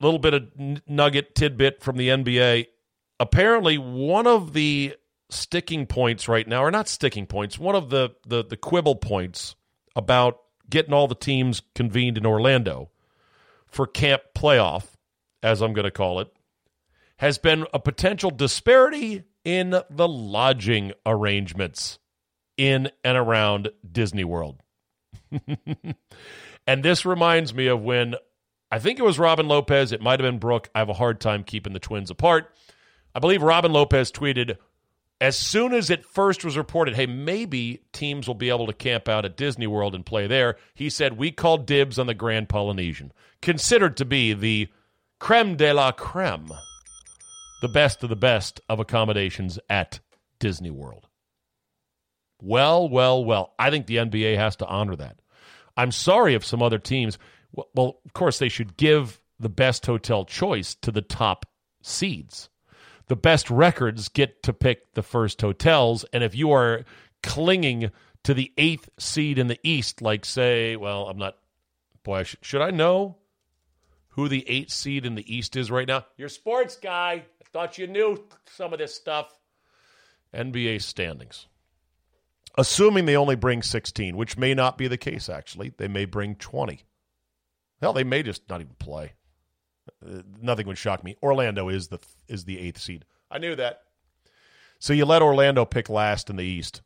little 0.00 0.20
bit 0.20 0.34
of 0.34 0.48
nugget 0.86 1.34
tidbit 1.34 1.82
from 1.82 1.96
the 1.96 2.08
NBA. 2.08 2.66
Apparently, 3.20 3.78
one 3.78 4.26
of 4.26 4.54
the 4.54 4.96
sticking 5.30 5.86
points 5.86 6.26
right 6.26 6.48
now, 6.48 6.64
or 6.64 6.70
not 6.70 6.88
sticking 6.88 7.26
points, 7.26 7.58
one 7.58 7.76
of 7.76 7.90
the, 7.90 8.10
the, 8.26 8.42
the 8.42 8.56
quibble 8.56 8.96
points 8.96 9.54
about 9.94 10.40
getting 10.68 10.92
all 10.92 11.06
the 11.06 11.14
teams 11.14 11.62
convened 11.74 12.16
in 12.16 12.26
Orlando 12.26 12.90
for 13.66 13.86
camp 13.86 14.22
playoff, 14.34 14.86
as 15.42 15.60
I'm 15.60 15.72
going 15.72 15.84
to 15.84 15.90
call 15.90 16.20
it, 16.20 16.32
has 17.18 17.38
been 17.38 17.66
a 17.72 17.78
potential 17.78 18.30
disparity 18.30 19.24
in 19.44 19.70
the 19.90 20.08
lodging 20.08 20.92
arrangements 21.04 21.98
in 22.56 22.90
and 23.04 23.16
around 23.16 23.70
Disney 23.90 24.24
World. 24.24 24.62
and 26.66 26.82
this 26.82 27.04
reminds 27.04 27.54
me 27.54 27.66
of 27.66 27.82
when 27.82 28.14
I 28.70 28.78
think 28.78 28.98
it 28.98 29.04
was 29.04 29.18
Robin 29.18 29.48
Lopez, 29.48 29.92
it 29.92 30.00
might 30.00 30.20
have 30.20 30.30
been 30.30 30.38
Brooke. 30.38 30.70
I 30.74 30.78
have 30.78 30.88
a 30.88 30.94
hard 30.94 31.20
time 31.20 31.44
keeping 31.44 31.72
the 31.72 31.78
twins 31.78 32.10
apart. 32.10 32.54
I 33.14 33.18
believe 33.18 33.42
Robin 33.42 33.72
Lopez 33.72 34.12
tweeted 34.12 34.56
as 35.20 35.36
soon 35.36 35.74
as 35.74 35.90
it 35.90 36.06
first 36.06 36.44
was 36.44 36.56
reported, 36.56 36.94
hey, 36.94 37.06
maybe 37.06 37.82
teams 37.92 38.26
will 38.26 38.34
be 38.34 38.48
able 38.48 38.66
to 38.66 38.72
camp 38.72 39.08
out 39.08 39.24
at 39.24 39.36
Disney 39.36 39.66
World 39.66 39.94
and 39.94 40.06
play 40.06 40.26
there. 40.26 40.56
He 40.74 40.88
said, 40.88 41.18
We 41.18 41.30
called 41.30 41.66
dibs 41.66 41.98
on 41.98 42.06
the 42.06 42.14
Grand 42.14 42.48
Polynesian, 42.48 43.12
considered 43.42 43.96
to 43.98 44.04
be 44.04 44.32
the 44.32 44.68
creme 45.18 45.56
de 45.56 45.72
la 45.72 45.92
creme, 45.92 46.50
the 47.60 47.68
best 47.68 48.02
of 48.02 48.08
the 48.08 48.16
best 48.16 48.60
of 48.68 48.80
accommodations 48.80 49.58
at 49.68 50.00
Disney 50.38 50.70
World. 50.70 51.06
Well, 52.42 52.88
well, 52.88 53.24
well. 53.24 53.54
I 53.58 53.70
think 53.70 53.86
the 53.86 53.96
NBA 53.96 54.36
has 54.36 54.56
to 54.56 54.66
honor 54.66 54.96
that. 54.96 55.20
I'm 55.76 55.92
sorry 55.92 56.34
if 56.34 56.44
some 56.44 56.62
other 56.62 56.78
teams, 56.78 57.18
well, 57.52 58.00
of 58.04 58.12
course, 58.14 58.38
they 58.38 58.48
should 58.48 58.76
give 58.76 59.20
the 59.38 59.48
best 59.48 59.86
hotel 59.86 60.24
choice 60.24 60.74
to 60.76 60.90
the 60.90 61.02
top 61.02 61.46
seeds. 61.82 62.49
The 63.10 63.16
best 63.16 63.50
records 63.50 64.08
get 64.08 64.40
to 64.44 64.52
pick 64.52 64.94
the 64.94 65.02
first 65.02 65.40
hotels. 65.40 66.04
And 66.12 66.22
if 66.22 66.36
you 66.36 66.52
are 66.52 66.84
clinging 67.24 67.90
to 68.22 68.34
the 68.34 68.52
eighth 68.56 68.88
seed 69.00 69.36
in 69.36 69.48
the 69.48 69.58
East, 69.64 70.00
like, 70.00 70.24
say, 70.24 70.76
well, 70.76 71.08
I'm 71.08 71.18
not, 71.18 71.36
boy, 72.04 72.18
I 72.18 72.22
sh- 72.22 72.36
should 72.40 72.62
I 72.62 72.70
know 72.70 73.16
who 74.10 74.28
the 74.28 74.48
eighth 74.48 74.70
seed 74.70 75.04
in 75.04 75.16
the 75.16 75.34
East 75.34 75.56
is 75.56 75.72
right 75.72 75.88
now? 75.88 76.06
You're 76.16 76.28
sports 76.28 76.76
guy. 76.76 77.24
I 77.24 77.44
thought 77.52 77.78
you 77.78 77.88
knew 77.88 78.24
some 78.46 78.72
of 78.72 78.78
this 78.78 78.94
stuff. 78.94 79.36
NBA 80.32 80.80
standings 80.80 81.48
assuming 82.56 83.06
they 83.06 83.16
only 83.16 83.34
bring 83.34 83.62
16, 83.62 84.16
which 84.16 84.36
may 84.36 84.54
not 84.54 84.78
be 84.78 84.86
the 84.86 84.96
case, 84.96 85.28
actually. 85.28 85.72
They 85.76 85.88
may 85.88 86.04
bring 86.04 86.36
20. 86.36 86.84
Hell, 87.80 87.92
they 87.92 88.04
may 88.04 88.22
just 88.22 88.48
not 88.48 88.60
even 88.60 88.74
play. 88.78 89.14
Uh, 90.04 90.22
nothing 90.40 90.66
would 90.66 90.78
shock 90.78 91.04
me. 91.04 91.16
Orlando 91.22 91.68
is 91.68 91.88
the 91.88 91.98
is 92.28 92.44
the 92.44 92.58
eighth 92.58 92.80
seed. 92.80 93.04
I 93.30 93.38
knew 93.38 93.54
that. 93.56 93.82
So 94.78 94.92
you 94.92 95.04
let 95.04 95.22
Orlando 95.22 95.64
pick 95.64 95.88
last 95.88 96.30
in 96.30 96.36
the 96.36 96.44
East. 96.44 96.82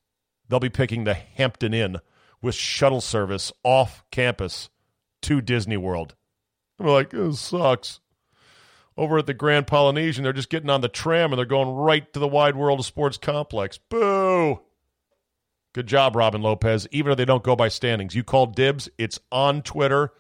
They'll 0.49 0.61
be 0.61 0.69
picking 0.69 1.05
the 1.05 1.15
Hampton 1.15 1.73
Inn 1.73 1.99
with 2.43 2.55
shuttle 2.55 3.01
service 3.01 3.53
off 3.63 4.05
campus 4.11 4.69
to 5.23 5.41
Disney 5.41 5.77
World. 5.77 6.15
I'm 6.79 6.87
like, 6.87 7.11
this 7.11 7.41
sucks. 7.41 8.01
Over 8.97 9.19
at 9.19 9.27
the 9.27 9.35
Grand 9.35 9.67
Polynesian, 9.67 10.23
they're 10.23 10.33
just 10.33 10.51
getting 10.51 10.71
on 10.71 10.81
the 10.81 10.89
tram 10.89 11.33
and 11.33 11.39
they're 11.39 11.47
going 11.47 11.69
right 11.69 12.13
to 12.13 12.19
the 12.19 12.29
Wide 12.29 12.57
World 12.57 12.81
of 12.81 12.87
Sports 12.87 13.17
complex. 13.17 13.79
Boo! 13.79 14.61
Good 15.73 15.87
job, 15.89 16.15
Robin 16.15 16.43
Lopez. 16.43 16.87
Even 16.93 17.11
if 17.11 17.19
they 17.19 17.25
don't 17.25 17.43
go 17.43 17.57
by 17.57 17.69
standings, 17.69 18.15
you 18.15 18.23
called 18.23 18.55
dibs. 18.55 18.89
It's 18.99 19.19
on 19.33 19.63
Twitter. 19.63 20.13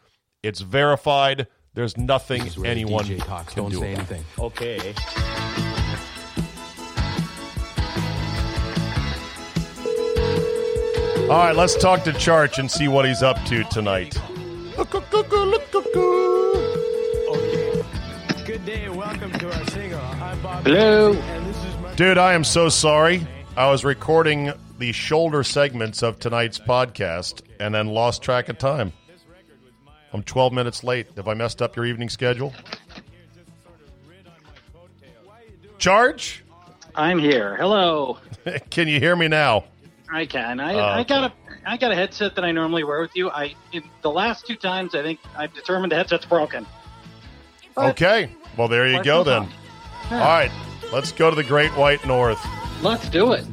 It's 0.43 0.61
verified. 0.61 1.47
There's 1.75 1.99
nothing 1.99 2.45
This 2.45 2.55
the 2.55 2.69
anyone 2.69 3.05
DJ 3.05 3.25
talks. 3.25 3.55
can 3.55 3.65
Don't 3.65 3.73
do 3.73 3.81
say 3.81 3.95
about 3.95 4.11
anything. 4.11 4.25
Okay. 4.39 4.95
All 11.25 11.31
right, 11.31 11.57
let's 11.57 11.75
talk 11.75 12.05
to 12.05 12.13
Charch 12.13 12.59
and 12.59 12.71
see 12.71 12.87
what 12.87 13.07
he's 13.07 13.25
up 13.25 13.43
to 13.47 13.65
tonight. 13.65 14.17
Good 18.47 18.65
day, 18.67 18.89
welcome 18.89 19.33
to 19.33 19.47
our 19.53 19.67
single. 19.71 19.99
I'm 19.99 20.41
Bob. 20.43 20.65
Hello. 20.65 21.15
And 21.15 21.47
this 21.47 21.57
is 21.57 21.77
my 21.79 21.95
Dude, 21.97 22.19
I 22.19 22.35
am 22.35 22.45
so 22.45 22.69
sorry. 22.69 23.27
I 23.57 23.69
was 23.69 23.85
recording 23.85 24.53
the 24.79 24.93
shoulder 24.93 25.43
segments 25.43 26.05
of 26.05 26.21
tonight's 26.21 26.61
podcast 26.61 27.43
and 27.59 27.75
then 27.75 27.89
lost 27.89 28.23
track 28.23 28.49
of 28.49 28.59
time. 28.59 28.93
I'm 30.15 30.23
12 30.23 30.53
minutes 30.53 30.85
late. 30.85 31.09
Have 31.17 31.27
I 31.27 31.35
messed 31.35 31.61
up 31.61 31.75
your 31.75 31.85
evening 31.85 32.09
schedule? 32.09 32.55
Charch? 35.79 36.41
I'm 36.95 37.19
here. 37.19 37.57
Hello. 37.57 38.19
Can 38.71 38.87
you 38.87 39.01
hear 39.01 39.17
me 39.17 39.27
now? 39.27 39.65
I 40.13 40.27
can. 40.27 40.61
I, 40.61 40.75
Oh, 40.75 40.79
I 40.79 41.03
got 41.03 41.33
a 41.33 41.35
I 41.67 41.77
got 41.77 41.91
a 41.91 41.97
headset 41.97 42.37
that 42.37 42.45
I 42.45 42.53
normally 42.53 42.85
wear 42.85 43.01
with 43.01 43.17
you. 43.17 43.31
I 43.31 43.55
in 43.73 43.83
the 44.03 44.11
last 44.11 44.47
two 44.47 44.55
times 44.55 44.95
I 44.95 45.03
think 45.03 45.19
I've 45.37 45.53
determined 45.55 45.91
the 45.91 45.97
headset's 45.97 46.27
broken. 46.27 46.65
But 47.75 47.91
Okay. 47.91 48.31
Well, 48.57 48.69
there 48.69 48.87
you 48.87 49.03
go 49.03 49.25
then. 49.25 49.43
on. 49.43 49.53
All 50.13 50.19
right. 50.21 50.53
Let's 50.93 51.11
go 51.11 51.31
to 51.31 51.35
the 51.35 51.43
Great 51.43 51.73
White 51.73 52.07
North. 52.07 52.39
Let's 52.83 53.09
do 53.09 53.33
it. 53.33 53.45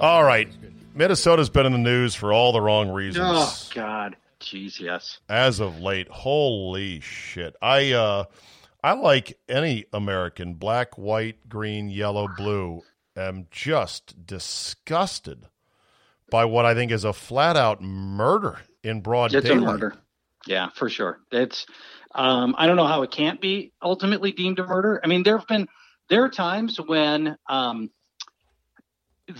All 0.00 0.24
right. 0.24 0.48
Minnesota's 0.94 1.50
been 1.50 1.66
in 1.66 1.72
the 1.72 1.78
news 1.78 2.16
for 2.16 2.32
all 2.32 2.50
the 2.52 2.60
wrong 2.60 2.90
reasons. 2.90 3.24
Oh 3.24 3.68
God. 3.72 4.16
Jeez, 4.44 4.78
yes. 4.78 5.18
as 5.28 5.60
of 5.60 5.80
late. 5.80 6.08
Holy 6.08 7.00
shit. 7.00 7.56
I 7.62 7.92
uh 7.92 8.24
I 8.82 8.92
like 8.92 9.38
any 9.48 9.86
American, 9.94 10.54
black, 10.54 10.98
white, 10.98 11.48
green, 11.48 11.88
yellow, 11.88 12.28
blue, 12.28 12.82
am 13.16 13.46
just 13.50 14.26
disgusted 14.26 15.46
by 16.30 16.44
what 16.44 16.66
I 16.66 16.74
think 16.74 16.92
is 16.92 17.04
a 17.04 17.12
flat 17.14 17.56
out 17.56 17.80
murder 17.80 18.58
in 18.82 19.00
broad 19.00 19.34
It's 19.34 19.46
a 19.46 19.48
daylight. 19.48 19.64
murder. 19.64 19.94
Yeah, 20.46 20.68
for 20.74 20.90
sure. 20.90 21.20
It's 21.32 21.64
um, 22.14 22.54
I 22.58 22.66
don't 22.66 22.76
know 22.76 22.86
how 22.86 23.02
it 23.02 23.10
can't 23.10 23.40
be 23.40 23.72
ultimately 23.82 24.32
deemed 24.32 24.58
a 24.58 24.66
murder. 24.66 25.00
I 25.02 25.06
mean, 25.06 25.22
there 25.22 25.38
have 25.38 25.48
been 25.48 25.66
there 26.10 26.22
are 26.22 26.28
times 26.28 26.76
when 26.78 27.36
um, 27.48 27.90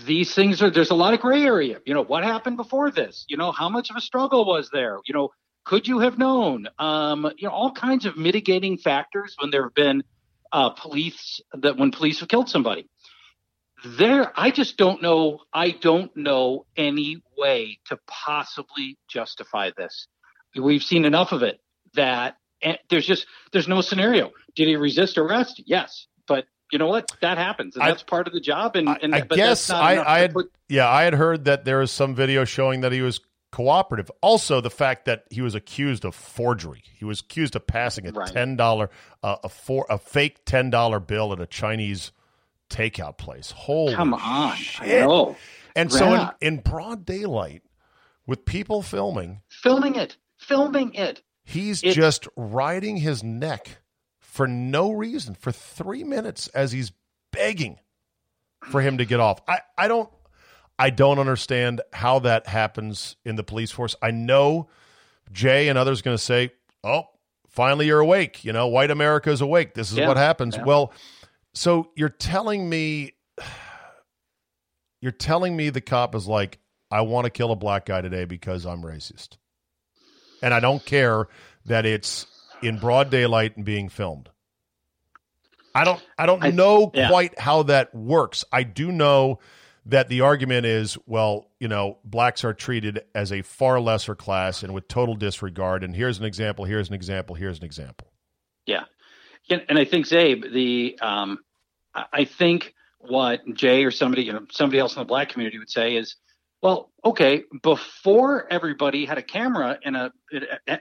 these 0.05 0.33
things 0.33 0.61
are 0.61 0.69
there's 0.69 0.91
a 0.91 0.95
lot 0.95 1.13
of 1.13 1.19
gray 1.19 1.43
area. 1.43 1.79
You 1.85 1.93
know, 1.93 2.03
what 2.03 2.23
happened 2.23 2.57
before 2.57 2.91
this? 2.91 3.25
You 3.27 3.37
know, 3.37 3.51
how 3.51 3.69
much 3.69 3.89
of 3.89 3.95
a 3.95 4.01
struggle 4.01 4.45
was 4.45 4.69
there? 4.71 4.99
You 5.05 5.13
know, 5.13 5.29
could 5.63 5.87
you 5.87 5.99
have 5.99 6.17
known? 6.17 6.67
Um, 6.79 7.31
you 7.37 7.47
know, 7.47 7.53
all 7.53 7.71
kinds 7.71 8.05
of 8.05 8.17
mitigating 8.17 8.77
factors 8.77 9.35
when 9.39 9.51
there 9.51 9.63
have 9.63 9.73
been 9.73 10.03
uh, 10.51 10.69
police 10.71 11.41
that 11.53 11.77
when 11.77 11.91
police 11.91 12.19
have 12.19 12.29
killed 12.29 12.49
somebody. 12.49 12.87
There, 13.83 14.31
I 14.35 14.49
just 14.51 14.77
don't 14.77 15.01
know. 15.01 15.39
I 15.53 15.71
don't 15.71 16.15
know 16.15 16.65
any 16.75 17.21
way 17.37 17.79
to 17.87 17.99
possibly 18.07 18.97
justify 19.07 19.71
this. 19.77 20.07
We've 20.55 20.81
seen 20.81 21.05
enough 21.05 21.31
of 21.31 21.43
it 21.43 21.59
that 21.93 22.37
and 22.61 22.77
there's 22.89 23.05
just 23.05 23.27
there's 23.51 23.67
no 23.67 23.81
scenario. 23.81 24.31
Did 24.55 24.67
he 24.67 24.75
resist 24.75 25.17
arrest? 25.17 25.61
Yes, 25.65 26.07
you 26.71 26.79
know 26.79 26.87
what? 26.87 27.11
That 27.21 27.37
happens, 27.37 27.75
and 27.75 27.83
I- 27.83 27.89
that's 27.89 28.03
part 28.03 28.27
of 28.27 28.33
the 28.33 28.39
job. 28.39 28.75
And, 28.75 28.89
I, 28.89 28.97
and 29.01 29.13
I 29.15 29.21
but 29.21 29.35
guess 29.35 29.69
I, 29.69 29.97
I 30.03 30.19
had 30.19 30.33
put- 30.33 30.51
yeah, 30.69 30.89
I 30.89 31.03
had 31.03 31.13
heard 31.13 31.45
that 31.45 31.65
there 31.65 31.79
was 31.79 31.91
some 31.91 32.15
video 32.15 32.43
showing 32.45 32.81
that 32.81 32.91
he 32.91 33.01
was 33.01 33.19
cooperative. 33.51 34.11
Also, 34.21 34.59
the 34.61 34.69
fact 34.69 35.05
that 35.05 35.23
he 35.29 35.41
was 35.41 35.55
accused 35.55 36.03
of 36.05 36.13
forgery. 36.15 36.83
He 36.93 37.05
was 37.05 37.21
accused 37.21 37.55
of 37.55 37.65
passing 37.65 38.07
a 38.07 38.11
Right. 38.11 38.27
ten 38.31 38.55
dollar 38.57 38.89
uh, 39.23 39.37
a 39.43 39.49
for 39.49 39.85
a 39.89 39.97
fake 39.97 40.43
ten 40.45 40.69
dollar 40.69 40.99
bill 40.99 41.31
at 41.33 41.39
a 41.39 41.45
Chinese 41.47 42.11
takeout 42.69 43.17
place. 43.17 43.51
Holy 43.51 43.93
come 43.95 44.13
on. 44.13 44.21
I 44.21 44.55
shit. 44.55 45.01
know. 45.05 45.35
And 45.75 45.91
so 45.91 46.13
in, 46.13 46.55
in 46.55 46.57
broad 46.61 47.05
daylight, 47.05 47.61
with 48.25 48.43
people 48.45 48.81
filming, 48.81 49.41
filming 49.49 49.95
it, 49.95 50.17
filming 50.37 50.93
it. 50.95 51.21
he's 51.43 51.79
It's- 51.83 51.95
just 51.95 52.27
riding 52.35 52.97
his 52.97 53.23
neck 53.23 53.77
for 54.35 54.47
no 54.47 54.91
reason 54.91 55.33
for 55.33 55.51
three 55.53 56.03
minutes 56.03 56.47
as 56.49 56.73
he's 56.73 56.91
begging 57.31 57.79
for 58.69 58.81
him 58.81 58.97
to 58.97 59.05
get 59.05 59.21
off. 59.21 59.39
I, 59.47 59.59
I 59.77 59.87
don't 59.87 60.09
I 60.77 60.89
don't 60.89 61.19
understand 61.19 61.79
how 61.93 62.19
that 62.19 62.47
happens 62.47 63.15
in 63.23 63.37
the 63.37 63.43
police 63.43 63.71
force. 63.71 63.95
I 64.01 64.11
know 64.11 64.67
Jay 65.31 65.69
and 65.69 65.77
others 65.77 66.01
going 66.01 66.17
to 66.17 66.21
say, 66.23 66.51
"Oh, 66.83 67.05
Finally, 67.47 67.85
you're 67.87 68.01
awake. 68.01 68.43
You 68.43 68.51
know, 68.51 68.67
white 68.67 68.91
America 68.91 69.31
is 69.31 69.39
awake. 69.39 69.73
This 69.73 69.89
is 69.89 69.97
Yeah. 69.97 70.09
what 70.09 70.17
happens. 70.17 70.57
Yeah. 70.57 70.65
Well, 70.65 70.91
so 71.53 71.89
you're 71.95 72.09
telling 72.09 72.67
me, 72.67 73.13
you're 75.01 75.13
telling 75.13 75.55
me 75.55 75.69
the 75.69 75.79
cop 75.79 76.15
is 76.15 76.27
like, 76.27 76.59
I 76.91 77.01
want 77.01 77.23
to 77.25 77.29
kill 77.29 77.53
a 77.53 77.55
black 77.55 77.85
guy 77.85 78.01
today 78.01 78.25
because 78.25 78.65
I'm 78.65 78.81
racist, 78.81 79.37
and 80.43 80.53
I 80.53 80.59
don't 80.59 80.83
care 80.85 81.27
that 81.65 81.85
it's 81.85 82.27
in 82.61 82.77
broad 82.77 83.09
daylight 83.09 83.55
and 83.55 83.65
being 83.65 83.89
filmed. 83.89 84.29
I 85.73 85.83
don't 85.83 86.01
I 86.17 86.25
don't 86.25 86.43
I- 86.43 86.51
know 86.51 86.91
yeah. 86.93 87.09
quite 87.09 87.37
how 87.39 87.63
that 87.63 87.93
works. 87.93 88.45
I 88.51 88.63
do 88.63 88.91
know 88.91 89.39
that 89.87 90.07
the 90.09 90.21
argument 90.21 90.65
is, 90.65 90.97
well, 91.05 91.51
you 91.59 91.67
know, 91.67 91.99
blacks 92.03 92.43
are 92.43 92.53
treated 92.53 93.03
as 93.13 93.31
a 93.31 93.43
far 93.43 93.79
lesser 93.79 94.15
class 94.15 94.63
and 94.63 94.73
with 94.73 94.87
total 94.87 95.15
disregard. 95.15 95.83
And 95.83 95.95
here's 95.95 96.17
an 96.17 96.25
example, 96.25 96.65
here's 96.65 96.87
an 96.87 96.95
example, 96.95 97.35
here's 97.35 97.59
an 97.59 97.65
example. 97.65 98.07
Yeah, 98.65 98.85
and, 99.49 99.63
and 99.69 99.77
I 99.77 99.85
think 99.85 100.07
Czabe, 100.07 100.51
the 100.51 100.97
um, 101.01 101.39
I 101.93 102.05
I 102.13 102.25
think 102.25 102.73
what 102.99 103.41
Jay 103.53 103.83
or 103.83 103.91
somebody, 103.91 104.23
you 104.23 104.33
know, 104.33 104.45
somebody 104.51 104.79
else 104.79 104.95
in 104.95 105.01
the 105.01 105.05
black 105.05 105.29
community 105.29 105.59
would 105.59 105.69
say 105.69 105.95
is, 105.97 106.15
well, 106.63 106.89
okay, 107.03 107.43
before 107.61 108.51
everybody 108.51 109.05
had 109.05 109.19
a 109.19 109.21
camera 109.21 109.77
in 109.83 109.95
a 109.95 110.11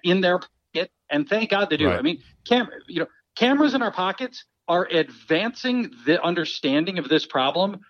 in 0.02 0.22
their 0.22 0.40
pocket, 0.74 0.90
and 1.10 1.28
thank 1.28 1.50
God 1.50 1.70
they 1.70 1.76
do. 1.76 1.86
Right. 1.88 1.98
I 1.98 2.02
mean, 2.02 2.22
cam, 2.46 2.68
you 2.88 3.00
know, 3.00 3.06
cameras 3.36 3.74
in 3.74 3.82
our 3.82 3.92
pockets 3.92 4.44
are 4.68 4.86
advancing 4.90 5.90
the 6.06 6.22
understanding 6.22 6.98
of 6.98 7.08
this 7.08 7.26
problem 7.26 7.80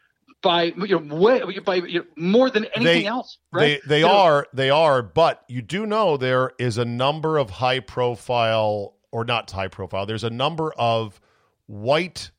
by 0.42 0.64
you 0.64 1.00
know 1.00 1.14
way 1.16 1.58
by 1.64 1.76
you 1.76 2.00
know, 2.00 2.04
more 2.16 2.50
than 2.50 2.64
anything 2.76 3.02
They- 3.02 3.06
else. 3.06 3.38
Right? 3.52 3.80
They 3.82 3.88
they 3.88 4.00
You 4.00 4.06
know, 4.06 4.12
are 4.12 4.46
they 4.52 4.70
are, 4.70 5.02
but 5.02 5.44
you 5.48 5.62
do 5.62 5.86
know 5.86 6.16
there 6.16 6.52
is 6.58 6.78
a 6.78 6.84
number 6.84 7.38
of 7.38 7.50
high 7.50 7.80
profile 7.80 8.94
or 9.10 9.24
not 9.24 9.50
high 9.50 9.68
profile. 9.68 10.06
There's 10.06 10.24
a 10.24 10.30
number 10.30 10.72
of 10.76 11.20
white 11.66 12.30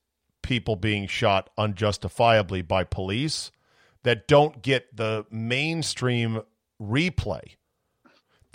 people 0.43 0.75
being 0.75 1.07
shot 1.07 1.49
unjustifiably 1.57 2.61
by 2.61 2.83
police 2.83 3.51
that 4.03 4.27
don't 4.27 4.61
get 4.61 4.95
the 4.95 5.25
mainstream 5.31 6.41
replay. 6.79 7.55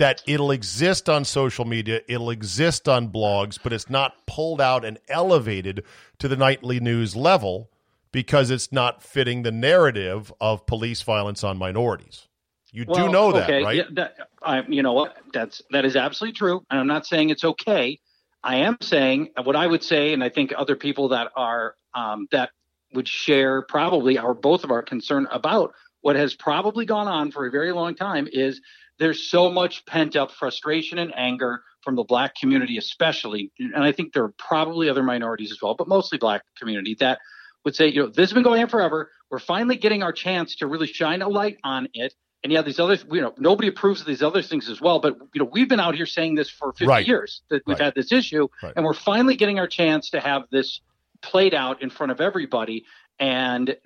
That 0.00 0.22
it'll 0.26 0.50
exist 0.50 1.10
on 1.10 1.26
social 1.26 1.66
media, 1.66 2.00
it'll 2.08 2.30
exist 2.30 2.88
on 2.88 3.10
blogs, 3.10 3.58
but 3.62 3.70
it's 3.70 3.90
not 3.90 4.26
pulled 4.26 4.58
out 4.58 4.82
and 4.82 4.98
elevated 5.10 5.84
to 6.20 6.26
the 6.26 6.38
nightly 6.38 6.80
news 6.80 7.14
level 7.14 7.70
because 8.10 8.50
it's 8.50 8.72
not 8.72 9.02
fitting 9.02 9.42
the 9.42 9.52
narrative 9.52 10.32
of 10.40 10.64
police 10.64 11.02
violence 11.02 11.44
on 11.44 11.58
minorities. 11.58 12.28
You 12.72 12.86
do 12.86 12.92
Well, 12.92 13.12
know 13.12 13.32
that, 13.32 13.42
okay, 13.42 13.62
right? 13.62 13.76
Yeah, 13.76 13.82
that, 13.92 14.16
I, 14.42 14.62
you 14.68 14.82
know 14.82 14.94
what? 14.94 15.18
That's 15.34 15.60
that 15.70 15.84
is 15.84 15.96
absolutely 15.96 16.38
true, 16.38 16.64
and 16.70 16.80
I'm 16.80 16.86
not 16.86 17.04
saying 17.04 17.28
it's 17.28 17.44
okay. 17.44 18.00
I 18.42 18.56
am 18.56 18.78
saying 18.80 19.32
what 19.42 19.54
I 19.54 19.66
would 19.66 19.84
say, 19.84 20.14
and 20.14 20.24
I 20.24 20.30
think 20.30 20.54
other 20.56 20.76
people 20.76 21.08
that 21.08 21.30
are 21.36 21.74
um, 21.94 22.26
that 22.32 22.52
would 22.94 23.06
share 23.06 23.60
probably 23.60 24.16
our 24.16 24.32
both 24.32 24.64
of 24.64 24.70
our 24.70 24.82
concern 24.82 25.28
about 25.30 25.74
what 26.00 26.16
has 26.16 26.34
probably 26.34 26.86
gone 26.86 27.06
on 27.06 27.30
for 27.32 27.46
a 27.46 27.50
very 27.50 27.72
long 27.72 27.94
time 27.94 28.26
is 28.32 28.62
there's 29.00 29.26
so 29.26 29.50
much 29.50 29.84
pent 29.86 30.14
up 30.14 30.30
frustration 30.30 30.98
and 30.98 31.12
anger 31.16 31.62
from 31.82 31.96
the 31.96 32.04
black 32.04 32.34
community, 32.36 32.76
especially, 32.76 33.50
and 33.58 33.82
I 33.82 33.92
think 33.92 34.12
there 34.12 34.24
are 34.24 34.34
probably 34.38 34.90
other 34.90 35.02
minorities 35.02 35.50
as 35.50 35.60
well, 35.62 35.74
but 35.74 35.88
mostly 35.88 36.18
black 36.18 36.42
community 36.58 36.94
that 37.00 37.18
would 37.64 37.74
say, 37.74 37.88
you 37.88 38.02
know, 38.02 38.08
this 38.08 38.30
has 38.30 38.32
been 38.34 38.42
going 38.42 38.60
on 38.62 38.68
forever. 38.68 39.10
We're 39.30 39.38
finally 39.38 39.76
getting 39.76 40.02
our 40.02 40.12
chance 40.12 40.56
to 40.56 40.66
really 40.66 40.86
shine 40.86 41.22
a 41.22 41.28
light 41.28 41.56
on 41.64 41.88
it. 41.94 42.14
And 42.44 42.52
yeah, 42.52 42.60
these 42.62 42.78
other, 42.78 42.98
you 43.10 43.22
know, 43.22 43.34
nobody 43.38 43.68
approves 43.68 44.00
of 44.02 44.06
these 44.06 44.22
other 44.22 44.42
things 44.42 44.68
as 44.68 44.80
well. 44.80 44.98
But 44.98 45.16
you 45.34 45.38
know, 45.40 45.48
we've 45.50 45.68
been 45.68 45.80
out 45.80 45.94
here 45.94 46.06
saying 46.06 46.34
this 46.34 46.50
for 46.50 46.72
50 46.72 46.86
Right. 46.86 47.06
years 47.06 47.42
that 47.48 47.62
we've 47.66 47.78
Right. 47.78 47.84
had 47.86 47.94
this 47.94 48.12
issue, 48.12 48.48
Right. 48.62 48.74
and 48.76 48.84
we're 48.84 48.94
finally 48.94 49.34
getting 49.36 49.58
our 49.58 49.66
chance 49.66 50.10
to 50.10 50.20
have 50.20 50.44
this 50.50 50.80
played 51.22 51.54
out 51.54 51.80
in 51.82 51.88
front 51.90 52.12
of 52.12 52.20
everybody. 52.20 52.84
And 53.18 53.76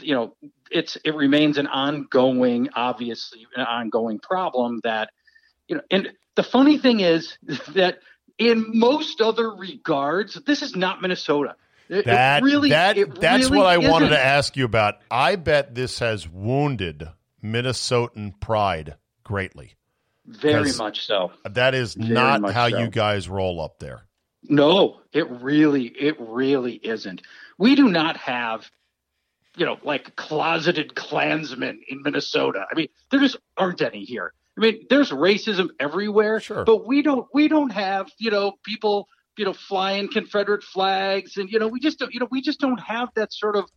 you 0.00 0.14
know, 0.14 0.36
it's 0.70 0.96
it 1.04 1.14
remains 1.14 1.58
an 1.58 1.66
ongoing, 1.66 2.68
obviously, 2.74 3.46
an 3.56 3.64
ongoing 3.64 4.18
problem 4.18 4.80
that 4.84 5.10
you 5.68 5.76
know. 5.76 5.82
And 5.90 6.10
the 6.36 6.42
funny 6.42 6.78
thing 6.78 7.00
is 7.00 7.36
that 7.74 7.98
in 8.38 8.66
most 8.78 9.20
other 9.20 9.50
regards, 9.50 10.34
this 10.46 10.62
is 10.62 10.74
not 10.74 11.00
Minnesota. 11.02 11.56
It- 11.88 11.98
it 11.98 12.04
That 12.06 12.42
really, 12.42 12.70
that 12.70 12.96
that's 13.20 13.44
really 13.50 13.58
what 13.58 13.66
I 13.66 13.76
wanted 13.78 14.06
isn't. 14.06 14.16
to 14.18 14.24
ask 14.24 14.56
you 14.56 14.64
about. 14.64 14.94
I 15.10 15.36
bet 15.36 15.74
this 15.74 15.98
has 15.98 16.26
wounded 16.28 17.06
Minnesotan 17.42 18.38
pride 18.40 18.96
greatly. 19.22 19.74
Very 20.26 20.72
much 20.72 21.06
so. 21.06 21.32
That 21.44 21.74
is 21.74 21.94
Very 21.94 22.12
not 22.14 22.52
how 22.52 22.70
so. 22.70 22.78
you 22.78 22.88
guys 22.88 23.28
roll 23.28 23.60
up 23.60 23.78
there. 23.78 24.06
No, 24.42 25.00
it 25.12 25.30
really, 25.30 25.84
it 25.84 26.16
really 26.18 26.74
isn't. 26.74 27.20
We 27.58 27.74
do 27.76 27.88
not 27.88 28.16
have, 28.16 28.70
you 29.56 29.64
know, 29.64 29.78
like 29.82 30.16
closeted 30.16 30.94
Klansmen 30.94 31.80
in 31.88 32.02
Minnesota. 32.02 32.66
I 32.70 32.74
mean, 32.74 32.88
there 33.10 33.20
just 33.20 33.36
aren't 33.56 33.82
any 33.82 34.04
here. 34.04 34.32
I 34.56 34.60
mean, 34.60 34.86
there's 34.88 35.10
racism 35.10 35.68
everywhere, 35.80 36.40
Sure. 36.40 36.64
but 36.64 36.86
we 36.86 37.02
don't, 37.02 37.26
we 37.34 37.48
don't 37.48 37.70
have, 37.70 38.08
you 38.18 38.30
know, 38.30 38.52
people, 38.64 39.08
you 39.36 39.44
know, 39.44 39.52
flying 39.52 40.08
Confederate 40.08 40.62
flags, 40.62 41.36
and 41.36 41.50
you 41.50 41.58
know, 41.58 41.66
we 41.68 41.80
just, 41.80 41.98
don't, 41.98 42.12
you 42.14 42.20
know, 42.20 42.28
we 42.30 42.40
just 42.40 42.60
don't 42.60 42.78
have 42.78 43.08
that 43.16 43.32
sort 43.32 43.56
of. 43.56 43.68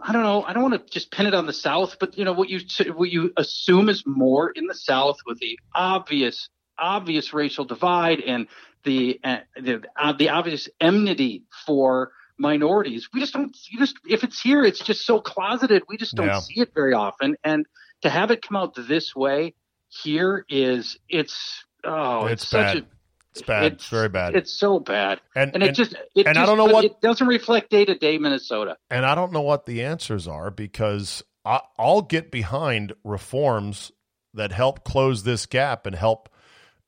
I 0.00 0.12
don't 0.12 0.22
know. 0.22 0.44
I 0.44 0.52
don't 0.52 0.62
want 0.62 0.86
to 0.86 0.92
just 0.92 1.10
pin 1.10 1.26
it 1.26 1.34
on 1.34 1.46
the 1.46 1.52
South, 1.52 1.96
but 1.98 2.16
you 2.16 2.24
know 2.24 2.32
what 2.32 2.48
you 2.48 2.60
what 2.94 3.10
you 3.10 3.32
assume 3.36 3.88
is 3.88 4.04
more 4.06 4.48
in 4.50 4.66
the 4.66 4.74
South 4.74 5.18
with 5.26 5.40
the 5.40 5.58
obvious 5.74 6.48
obvious 6.78 7.34
racial 7.34 7.64
divide 7.64 8.20
and 8.20 8.46
the 8.84 9.18
uh, 9.24 9.38
the, 9.60 9.82
uh, 9.96 10.12
the 10.12 10.28
obvious 10.28 10.68
enmity 10.80 11.42
for 11.66 12.12
minorities. 12.38 13.08
We 13.12 13.20
just 13.20 13.32
don't. 13.32 13.56
You 13.70 13.78
just 13.78 13.96
if 14.08 14.24
it's 14.24 14.40
here, 14.40 14.64
it's 14.64 14.80
just 14.80 15.04
so 15.04 15.20
closeted. 15.20 15.82
We 15.88 15.96
just 15.96 16.14
don't 16.14 16.26
Yeah. 16.26 16.40
see 16.40 16.60
it 16.60 16.72
very 16.74 16.94
often. 16.94 17.36
And 17.44 17.66
to 18.02 18.10
have 18.10 18.30
it 18.30 18.42
come 18.42 18.56
out 18.56 18.74
this 18.76 19.14
way 19.14 19.54
here 19.88 20.44
is 20.48 20.98
it's 21.08 21.64
oh 21.84 22.26
It's 22.26 22.42
it's, 22.42 22.50
such 22.50 22.74
bad. 22.74 22.76
a 22.76 22.86
It's 23.32 23.42
bad. 23.42 23.72
It's, 23.72 23.88
very 23.88 24.08
bad. 24.08 24.36
It's 24.36 24.52
so 24.52 24.80
bad, 24.80 25.20
and 25.34 25.52
and, 25.54 25.62
it 25.62 25.74
just 25.74 25.92
it 26.14 26.26
and 26.26 26.28
I 26.28 26.42
just- 26.42 26.46
don't 26.46 26.58
know 26.58 26.72
what- 26.72 26.84
it 26.84 27.00
doesn't 27.00 27.26
reflect 27.26 27.70
day 27.70 27.84
to 27.84 27.94
day 27.94 28.18
Minnesota. 28.18 28.76
and 28.90 29.04
I 29.06 29.14
don't 29.14 29.32
know 29.32 29.42
what 29.42 29.66
the 29.66 29.82
answers 29.84 30.26
are 30.28 30.50
because 30.50 31.22
I, 31.44 31.60
I'll 31.78 32.02
get 32.02 32.30
behind 32.30 32.92
reforms 33.04 33.92
that 34.34 34.52
help 34.52 34.84
close 34.84 35.22
this 35.24 35.46
gap 35.46 35.86
and 35.86 35.96
help, 35.96 36.28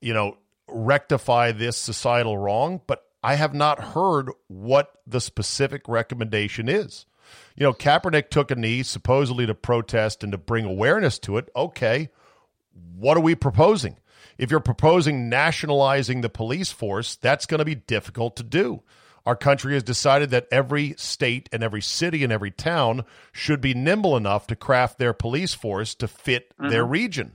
you 0.02 0.12
know, 0.12 0.36
rectify 0.68 1.52
this 1.52 1.76
societal 1.76 2.36
wrong. 2.36 2.80
But 2.86 3.02
I 3.22 3.34
have 3.34 3.54
not 3.54 3.80
heard 3.80 4.30
what 4.48 4.92
the 5.06 5.20
specific 5.20 5.82
recommendation 5.88 6.68
is. 6.68 7.06
You 7.54 7.64
know, 7.64 7.72
Kaepernick 7.72 8.30
took 8.30 8.50
a 8.50 8.56
knee 8.56 8.82
supposedly 8.82 9.46
to 9.46 9.54
protest 9.54 10.22
and 10.24 10.32
to 10.32 10.38
bring 10.38 10.64
awareness 10.64 11.18
to 11.20 11.36
it. 11.36 11.48
Okay, 11.54 12.08
what 12.96 13.16
are 13.16 13.20
we 13.22 13.34
proposing? 13.34 13.98
If 14.38 14.50
you're 14.50 14.60
proposing 14.60 15.28
nationalizing 15.28 16.22
the 16.22 16.30
police 16.30 16.72
force, 16.72 17.16
that's 17.16 17.46
going 17.46 17.58
to 17.58 17.64
be 17.64 17.74
difficult 17.74 18.36
to 18.36 18.42
do. 18.42 18.82
Our 19.26 19.36
country 19.36 19.74
has 19.74 19.82
decided 19.82 20.30
that 20.30 20.48
every 20.50 20.94
state 20.96 21.48
and 21.52 21.62
every 21.62 21.82
city 21.82 22.24
and 22.24 22.32
every 22.32 22.50
town 22.50 23.04
should 23.32 23.60
be 23.60 23.74
nimble 23.74 24.16
enough 24.16 24.46
to 24.46 24.56
craft 24.56 24.98
their 24.98 25.12
police 25.12 25.52
force 25.52 25.94
to 25.96 26.08
fit 26.08 26.54
their 26.58 26.82
mm-hmm. 26.82 26.92
region. 26.92 27.32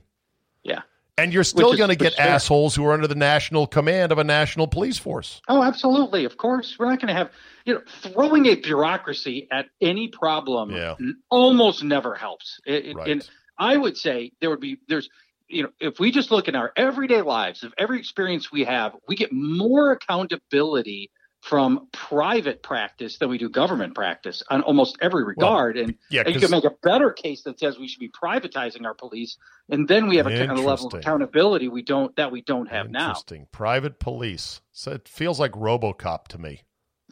Yeah. 0.64 0.82
And 1.18 1.32
you're 1.32 1.44
still 1.44 1.74
going 1.74 1.88
to 1.88 1.96
get 1.96 2.14
fair. 2.14 2.28
assholes 2.28 2.74
who 2.74 2.84
are 2.84 2.92
under 2.92 3.06
the 3.06 3.14
national 3.14 3.66
command 3.66 4.12
of 4.12 4.18
a 4.18 4.24
national 4.24 4.66
police 4.68 4.98
force. 4.98 5.40
Oh, 5.48 5.62
absolutely. 5.62 6.26
Of 6.26 6.36
course, 6.36 6.76
we're 6.78 6.90
not 6.90 7.00
going 7.00 7.08
to 7.08 7.14
have 7.14 7.30
you 7.64 7.74
know 7.74 7.80
throwing 8.02 8.46
a 8.46 8.54
bureaucracy 8.56 9.48
at 9.50 9.66
any 9.80 10.08
problem 10.08 10.70
Yeah. 10.72 10.94
almost 11.30 11.82
never 11.82 12.14
helps. 12.14 12.60
It- 12.66 12.94
Right. 12.94 13.08
And 13.08 13.30
I 13.58 13.76
would 13.76 13.96
say 13.96 14.32
there 14.40 14.50
would 14.50 14.60
be 14.60 14.78
there's 14.88 15.08
you 15.48 15.62
know 15.62 15.70
if 15.80 15.98
we 15.98 16.10
just 16.10 16.30
look 16.30 16.48
in 16.48 16.54
our 16.54 16.72
everyday 16.76 17.22
lives 17.22 17.62
of 17.62 17.72
every 17.78 17.98
experience 17.98 18.52
we 18.52 18.64
have, 18.64 18.94
we 19.08 19.16
get 19.16 19.32
more 19.32 19.92
accountability 19.92 21.10
from 21.46 21.86
private 21.92 22.60
practice 22.60 23.18
than 23.18 23.28
we 23.28 23.38
do 23.38 23.48
government 23.48 23.94
practice 23.94 24.42
on 24.50 24.62
almost 24.62 24.98
every 25.00 25.22
regard. 25.22 25.76
and 25.76 25.94
yeah, 26.10 26.24
and 26.26 26.34
you 26.34 26.40
can 26.40 26.50
make 26.50 26.64
a 26.64 26.72
better 26.82 27.12
case 27.12 27.42
that 27.42 27.60
says 27.60 27.78
we 27.78 27.86
should 27.86 28.00
be 28.00 28.10
privatizing 28.10 28.84
our 28.84 28.94
police, 28.94 29.36
and 29.68 29.86
then 29.86 30.08
we 30.08 30.16
have 30.16 30.26
a 30.26 30.36
kind 30.36 30.50
of 30.50 30.58
level 30.58 30.88
of 30.88 30.94
accountability 30.94 31.68
we 31.68 31.82
don't 31.82 32.14
that 32.16 32.32
we 32.32 32.42
don't 32.42 32.66
have 32.66 32.90
now. 32.90 33.10
Interesting. 33.10 33.46
Private 33.52 34.00
police. 34.00 34.60
So 34.72 34.90
it 34.90 35.08
feels 35.08 35.38
like 35.38 35.52
RoboCop 35.52 36.26
to 36.28 36.38
me. 36.38 36.62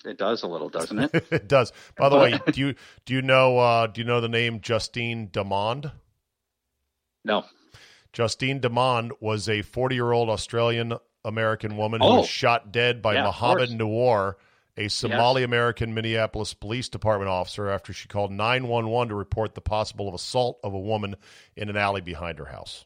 It 0.05 0.19
does 0.19 0.43
a 0.43 0.49
little, 0.49 0.69
doesn't 0.69 0.99
it? 0.99 1.15
it 1.31 1.49
does. 1.49 1.73
By 1.97 2.09
the 2.09 2.17
way, 2.17 2.41
do 2.51 2.61
you 2.61 2.75
do 3.05 3.15
you 3.15 3.23
know 3.23 3.59
uh, 3.59 3.87
do 3.87 4.01
you 4.01 4.05
know 4.05 4.21
the 4.21 4.29
name 4.29 4.61
Justine 4.61 5.29
Damond? 5.29 5.93
no. 7.25 7.45
Justine 8.13 8.61
Damond 8.61 9.11
was 9.21 9.49
a 9.49 9.63
40 9.63 9.95
year 9.95 10.13
old 10.13 10.29
Australian 10.29 10.95
American 11.25 11.77
woman 11.77 12.01
who 12.01 12.07
Oh. 12.07 12.17
was 12.21 12.29
shot 12.29 12.73
dead 12.73 13.01
by 13.03 13.15
Yeah, 13.15 13.25
Mohamed. 13.25 13.71
Noor, 13.73 14.37
a 14.77 14.89
Somali 14.89 15.43
American 15.43 15.95
Minneapolis 15.95 16.53
Police 16.55 16.89
Department 16.89 17.31
officer, 17.31 17.69
after 17.69 17.93
she 17.93 18.09
called 18.09 18.31
911 18.33 19.09
to 19.09 19.15
report 19.15 19.55
the 19.55 19.61
possible 19.61 20.13
assault 20.15 20.59
of 20.65 20.75
a 20.75 20.79
woman 20.79 21.17
in 21.57 21.69
an 21.71 21.77
alley 21.77 22.01
behind 22.01 22.39
her 22.39 22.47
house. 22.47 22.85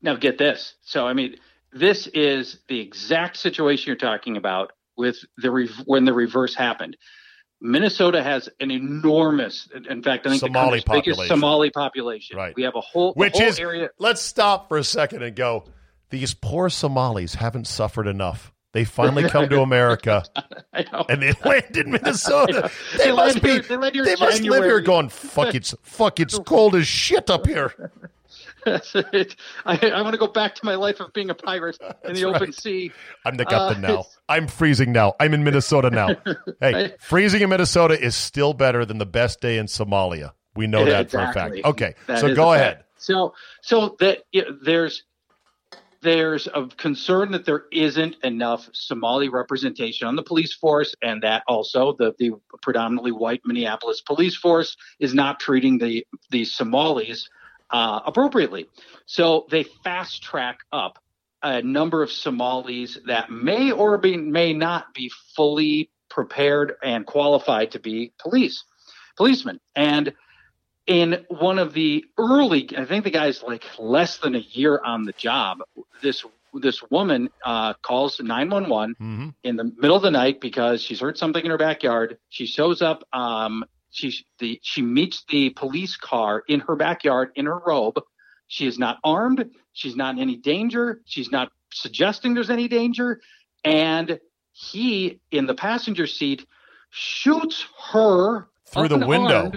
Now 0.00 0.14
get 0.14 0.38
this. 0.38 0.74
So 0.82 1.06
I 1.06 1.12
mean, 1.12 1.36
this 1.72 2.06
is 2.08 2.58
the 2.68 2.78
exact 2.80 3.36
situation 3.36 3.88
you're 3.88 3.96
talking 3.96 4.36
about 4.36 4.72
with 4.96 5.16
the 5.36 5.50
re- 5.50 5.70
when 5.86 6.04
the 6.04 6.12
reverse 6.12 6.54
happened. 6.54 6.96
Minnesota 7.60 8.22
has 8.22 8.48
an 8.60 8.70
enormous, 8.70 9.68
in 9.90 10.00
fact, 10.02 10.24
I 10.26 10.30
think 10.30 10.40
Somali 10.40 10.78
the 10.78 10.90
biggest. 10.92 11.26
Somali 11.26 11.70
population. 11.70 12.36
Right. 12.36 12.54
We 12.54 12.62
have 12.62 12.76
a 12.76 12.80
whole, 12.80 13.14
Which 13.14 13.32
whole 13.32 13.42
is, 13.42 13.58
area. 13.58 13.88
let's 13.98 14.22
stop 14.22 14.68
for 14.68 14.78
a 14.78 14.84
second 14.84 15.24
and 15.24 15.34
go, 15.34 15.64
these 16.10 16.34
poor 16.34 16.68
Somalis 16.70 17.34
haven't 17.34 17.66
suffered 17.66 18.06
enough. 18.06 18.52
They 18.72 18.84
finally 18.84 19.28
come 19.28 19.48
to 19.48 19.60
America 19.62 20.22
and 21.08 21.22
they 21.22 21.32
land 21.44 21.76
in 21.76 21.90
Minnesota. 21.92 22.70
They, 22.96 23.04
They 23.06 23.12
must 23.12 23.42
be, 23.42 23.48
here- 23.50 23.62
they 23.62 23.90
they 23.90 24.16
must 24.16 24.42
live 24.42 24.64
here 24.64 24.80
going, 24.80 25.08
fuck, 25.08 25.54
it's, 25.54 25.74
fuck, 25.82 26.20
it's 26.20 26.38
cold 26.40 26.74
as 26.74 26.86
shit 26.86 27.30
up 27.30 27.46
here. 27.46 27.90
I, 28.66 29.78
I 29.94 30.02
want 30.02 30.12
to 30.12 30.18
go 30.18 30.26
back 30.26 30.54
to 30.56 30.64
my 30.64 30.74
life 30.74 31.00
of 31.00 31.12
being 31.12 31.30
a 31.30 31.34
pirate 31.34 31.78
in 32.04 32.14
the 32.14 32.24
open 32.26 32.52
sea. 32.52 32.92
I'm 33.24 33.36
the 33.36 33.46
captain 33.46 33.84
Uh, 33.84 33.88
now. 33.88 34.04
I'm 34.28 34.46
freezing 34.46 34.92
now. 34.92 35.14
I'm 35.18 35.32
in 35.32 35.44
Minnesota 35.44 35.90
now. 35.90 36.16
Hey, 36.60 36.94
freezing 37.00 37.40
in 37.42 37.48
Minnesota 37.48 37.98
is 37.98 38.14
still 38.14 38.52
better 38.52 38.84
than 38.84 38.98
the 38.98 39.06
best 39.06 39.40
day 39.40 39.56
in 39.58 39.66
Somalia. 39.66 40.32
We 40.54 40.66
know 40.66 40.84
that 40.84 41.10
for 41.10 41.20
a 41.20 41.32
fact. 41.32 41.54
Okay, 41.64 41.94
That 42.06 42.18
so 42.18 42.34
go 42.34 42.52
ahead. 42.52 42.84
So, 42.96 43.32
so 43.62 43.96
that 44.00 44.24
you 44.32 44.42
know, 44.42 44.58
there's 44.62 45.04
there's 46.00 46.46
a 46.54 46.66
concern 46.76 47.32
that 47.32 47.44
there 47.44 47.64
isn't 47.72 48.16
enough 48.22 48.68
Somali 48.72 49.28
representation 49.28 50.06
on 50.06 50.16
the 50.16 50.22
police 50.22 50.54
force, 50.54 50.94
and 51.02 51.22
that 51.22 51.42
also 51.48 51.94
the 51.98 52.14
the 52.18 52.32
predominantly 52.62 53.12
white 53.12 53.42
Minneapolis 53.44 54.00
police 54.00 54.36
force 54.36 54.76
is 55.00 55.14
not 55.14 55.40
treating 55.40 55.78
the 55.78 56.06
the 56.30 56.44
Somalis 56.44 57.28
uh, 57.70 58.00
appropriately. 58.06 58.68
So 59.06 59.46
they 59.50 59.64
fast 59.84 60.22
track 60.22 60.58
up 60.72 60.98
a 61.42 61.62
number 61.62 62.02
of 62.02 62.10
Somalis 62.10 62.98
that 63.06 63.30
may 63.30 63.70
or 63.70 63.98
be, 63.98 64.16
may 64.16 64.52
not 64.52 64.92
be 64.94 65.10
fully 65.36 65.90
prepared 66.08 66.74
and 66.82 67.06
qualified 67.06 67.70
to 67.72 67.78
be 67.78 68.12
police 68.18 68.64
policemen 69.16 69.60
and 69.76 70.14
in 70.88 71.24
one 71.28 71.58
of 71.58 71.72
the 71.74 72.04
early 72.16 72.68
i 72.76 72.84
think 72.84 73.04
the 73.04 73.10
guy's 73.10 73.42
like 73.42 73.64
less 73.78 74.16
than 74.18 74.34
a 74.34 74.38
year 74.38 74.80
on 74.84 75.04
the 75.04 75.12
job 75.12 75.58
this 76.02 76.24
this 76.54 76.82
woman 76.90 77.28
uh, 77.44 77.74
calls 77.74 78.18
911 78.18 78.96
Mhm. 78.98 79.34
in 79.44 79.56
the 79.56 79.64
middle 79.64 79.94
of 79.96 80.02
the 80.02 80.10
night 80.10 80.40
because 80.40 80.82
she's 80.82 80.98
heard 81.00 81.18
something 81.18 81.44
in 81.44 81.50
her 81.50 81.58
backyard. 81.58 82.16
She 82.30 82.46
shows 82.46 82.80
up 82.80 83.04
um, 83.12 83.66
she 83.90 84.24
the 84.38 84.58
she 84.62 84.80
meets 84.80 85.24
the 85.28 85.50
police 85.50 85.96
car 85.98 86.42
in 86.48 86.60
her 86.60 86.74
backyard 86.74 87.32
in 87.36 87.44
her 87.44 87.58
robe. 87.64 88.00
She 88.46 88.66
is 88.66 88.78
not 88.78 88.96
armed. 89.04 89.50
She's 89.74 89.94
not 89.94 90.14
in 90.16 90.22
any 90.22 90.36
danger. 90.36 91.02
She's 91.04 91.30
not 91.30 91.52
suggesting 91.70 92.32
there's 92.32 92.50
any 92.50 92.66
danger. 92.66 93.20
And 93.62 94.18
he 94.52 95.20
in 95.30 95.44
the 95.44 95.54
passenger 95.54 96.06
seat 96.06 96.46
shoots 96.88 97.66
her 97.92 98.48
Through 98.64 98.88
the 98.88 99.06
window. 99.06 99.52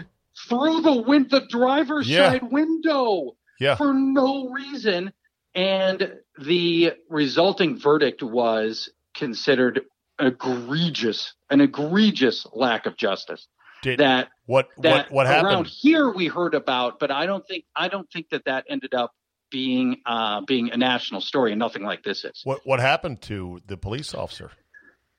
Through 0.52 0.82
the 0.82 1.02
win- 1.02 1.28
the 1.30 1.42
driver's 1.50 2.08
Yeah. 2.08 2.32
side 2.34 2.52
window 2.52 3.36
Yeah. 3.60 3.76
for 3.76 3.94
no 3.94 4.50
reason 4.50 5.12
and 5.56 6.14
the 6.40 6.94
resulting 7.10 7.78
verdict 7.80 8.22
was 8.24 8.90
considered 9.14 9.82
egregious 10.20 11.34
an 11.50 11.62
egregious 11.62 12.46
lack 12.54 12.86
of 12.86 12.96
justice 12.98 13.48
Did, 13.82 14.00
that 14.00 14.30
what 14.46 14.70
that 14.78 15.12
what 15.12 15.12
what 15.12 15.28
around 15.28 15.44
happened? 15.46 15.68
here 15.68 16.10
we 16.10 16.28
heard 16.28 16.54
about 16.54 17.00
but 17.00 17.12
i 17.12 17.26
don't 17.26 17.46
think 17.48 17.66
i 17.76 17.88
don't 17.88 18.10
think 18.12 18.30
that 18.30 18.46
that 18.46 18.66
ended 18.70 18.94
up 18.94 19.12
being 19.50 19.98
uh 20.06 20.42
being 20.42 20.72
a 20.72 20.78
national 20.78 21.20
story 21.22 21.52
and 21.52 21.60
nothing 21.60 21.84
like 21.84 22.04
this 22.04 22.24
is 22.24 22.42
What 22.44 22.62
what 22.66 22.80
happened 22.80 23.22
to 23.24 23.60
the 23.68 23.76
police 23.78 24.14
officer? 24.14 24.52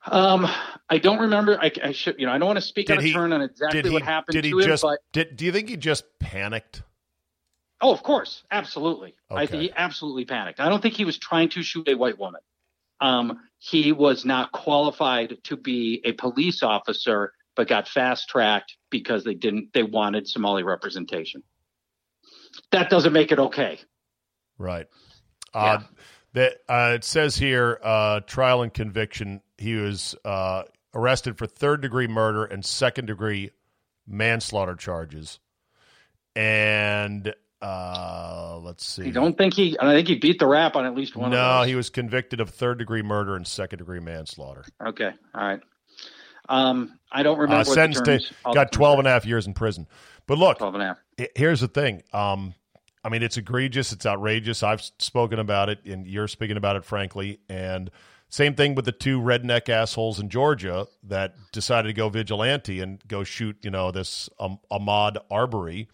Um 0.06 0.48
i 0.90 0.98
don't 0.98 1.20
remember 1.20 1.58
i, 1.60 1.70
I 1.82 1.92
should 1.92 2.16
you 2.18 2.26
know 2.26 2.32
i 2.32 2.38
don't 2.38 2.46
want 2.46 2.56
to 2.56 2.62
speak 2.62 2.88
Did 2.88 2.98
out 2.98 3.04
of 3.04 3.12
turn 3.12 3.32
on 3.32 3.42
exactly 3.42 3.82
he 3.82 3.90
what 3.90 4.02
happened 4.02 4.34
did 4.34 4.42
to 4.42 4.56
he 4.56 4.64
him 4.64 4.68
just 4.68 4.82
but 4.82 4.98
did 5.12 5.36
do 5.36 5.44
you 5.44 5.52
think 5.52 5.68
he 5.68 5.76
just 5.76 6.04
panicked? 6.18 6.82
Oh, 7.82 7.92
of 7.92 8.04
course, 8.04 8.44
absolutely. 8.48 9.16
I 9.28 9.46
think 9.46 9.62
he 9.62 9.72
absolutely 9.74 10.24
panicked. 10.24 10.60
I 10.60 10.68
don't 10.68 10.80
think 10.80 10.94
he 10.94 11.04
was 11.04 11.18
trying 11.18 11.48
to 11.50 11.64
shoot 11.64 11.88
a 11.88 11.96
white 11.96 12.16
woman. 12.16 12.40
Um, 13.00 13.40
he 13.58 13.90
was 13.90 14.24
not 14.24 14.52
qualified 14.52 15.38
to 15.44 15.56
be 15.56 16.00
a 16.04 16.12
police 16.12 16.62
officer, 16.62 17.32
but 17.56 17.66
got 17.66 17.88
fast 17.88 18.28
tracked 18.28 18.76
because 18.88 19.24
they 19.24 19.34
didn't. 19.34 19.72
They 19.74 19.82
wanted 19.82 20.28
Somali 20.28 20.62
representation. 20.62 21.42
That 22.70 22.88
doesn't 22.88 23.12
make 23.12 23.32
it 23.32 23.40
okay. 23.40 23.80
Right. 24.58 24.86
Uh, 25.52 25.80
that 26.34 26.58
uh, 26.68 26.92
it 26.94 27.02
says 27.02 27.36
here, 27.36 27.80
uh, 27.82 28.20
trial 28.20 28.62
and 28.62 28.72
conviction. 28.72 29.42
He 29.62 29.76
was 29.76 30.16
uh, 30.24 30.64
arrested 30.92 31.38
for 31.38 31.46
third 31.46 31.80
degree 31.80 32.08
murder 32.08 32.44
and 32.44 32.64
second 32.64 33.06
degree 33.06 33.50
manslaughter 34.06 34.74
charges. 34.74 35.38
And 36.34 37.32
uh, 37.60 38.58
let's 38.60 38.84
see. 38.84 39.06
I 39.06 39.10
don't 39.10 39.38
think 39.38 39.54
he. 39.54 39.78
I 39.78 39.94
think 39.94 40.08
he 40.08 40.16
beat 40.16 40.40
the 40.40 40.46
rap 40.46 40.74
on 40.74 40.84
at 40.84 40.94
least 40.94 41.14
one. 41.14 41.30
no, 41.30 41.36
of 41.36 41.42
those. 41.42 41.66
No, 41.66 41.68
he 41.68 41.74
was 41.76 41.90
convicted 41.90 42.40
of 42.40 42.50
third 42.50 42.78
degree 42.78 43.02
murder 43.02 43.36
and 43.36 43.46
second 43.46 43.78
degree 43.78 44.00
manslaughter. 44.00 44.64
Okay, 44.84 45.10
all 45.34 45.46
right. 45.46 45.60
Um, 46.48 46.98
I 47.12 47.22
don't 47.22 47.38
remember. 47.38 47.54
Uh, 47.54 47.58
what 47.60 47.66
the 47.68 47.74
sentenced 47.74 48.04
to 48.04 48.34
got 48.52 48.72
the 48.72 48.76
12 48.76 48.98
and 49.00 49.08
a 49.08 49.10
half 49.12 49.24
years 49.24 49.46
in 49.46 49.54
prison. 49.54 49.86
But 50.26 50.38
look, 50.38 50.56
are. 50.56 50.70
12 50.70 50.74
and 50.74 50.82
a 50.82 50.86
half. 50.86 50.98
Here's 51.36 51.60
the 51.60 51.68
thing. 51.68 52.02
Um, 52.12 52.54
I 53.04 53.08
mean, 53.08 53.22
it's 53.22 53.36
egregious. 53.36 53.92
It's 53.92 54.06
outrageous. 54.06 54.62
I've 54.62 54.82
spoken 54.98 55.38
about 55.38 55.68
it, 55.68 55.84
and 55.84 56.06
you're 56.06 56.28
speaking 56.28 56.56
about 56.56 56.76
it, 56.76 56.84
frankly. 56.84 57.38
And 57.48 57.90
same 58.32 58.54
thing 58.54 58.74
with 58.74 58.86
the 58.86 58.92
two 58.92 59.20
redneck 59.20 59.68
assholes 59.68 60.18
in 60.18 60.30
Georgia 60.30 60.86
that 61.02 61.34
decided 61.52 61.88
to 61.88 61.92
go 61.92 62.08
vigilante 62.08 62.80
and 62.80 63.06
go 63.06 63.24
shoot, 63.24 63.58
you 63.60 63.70
know, 63.70 63.90
this 63.90 64.30
um, 64.40 64.58
Ahmaud 64.70 65.18
Arbery. 65.30 65.86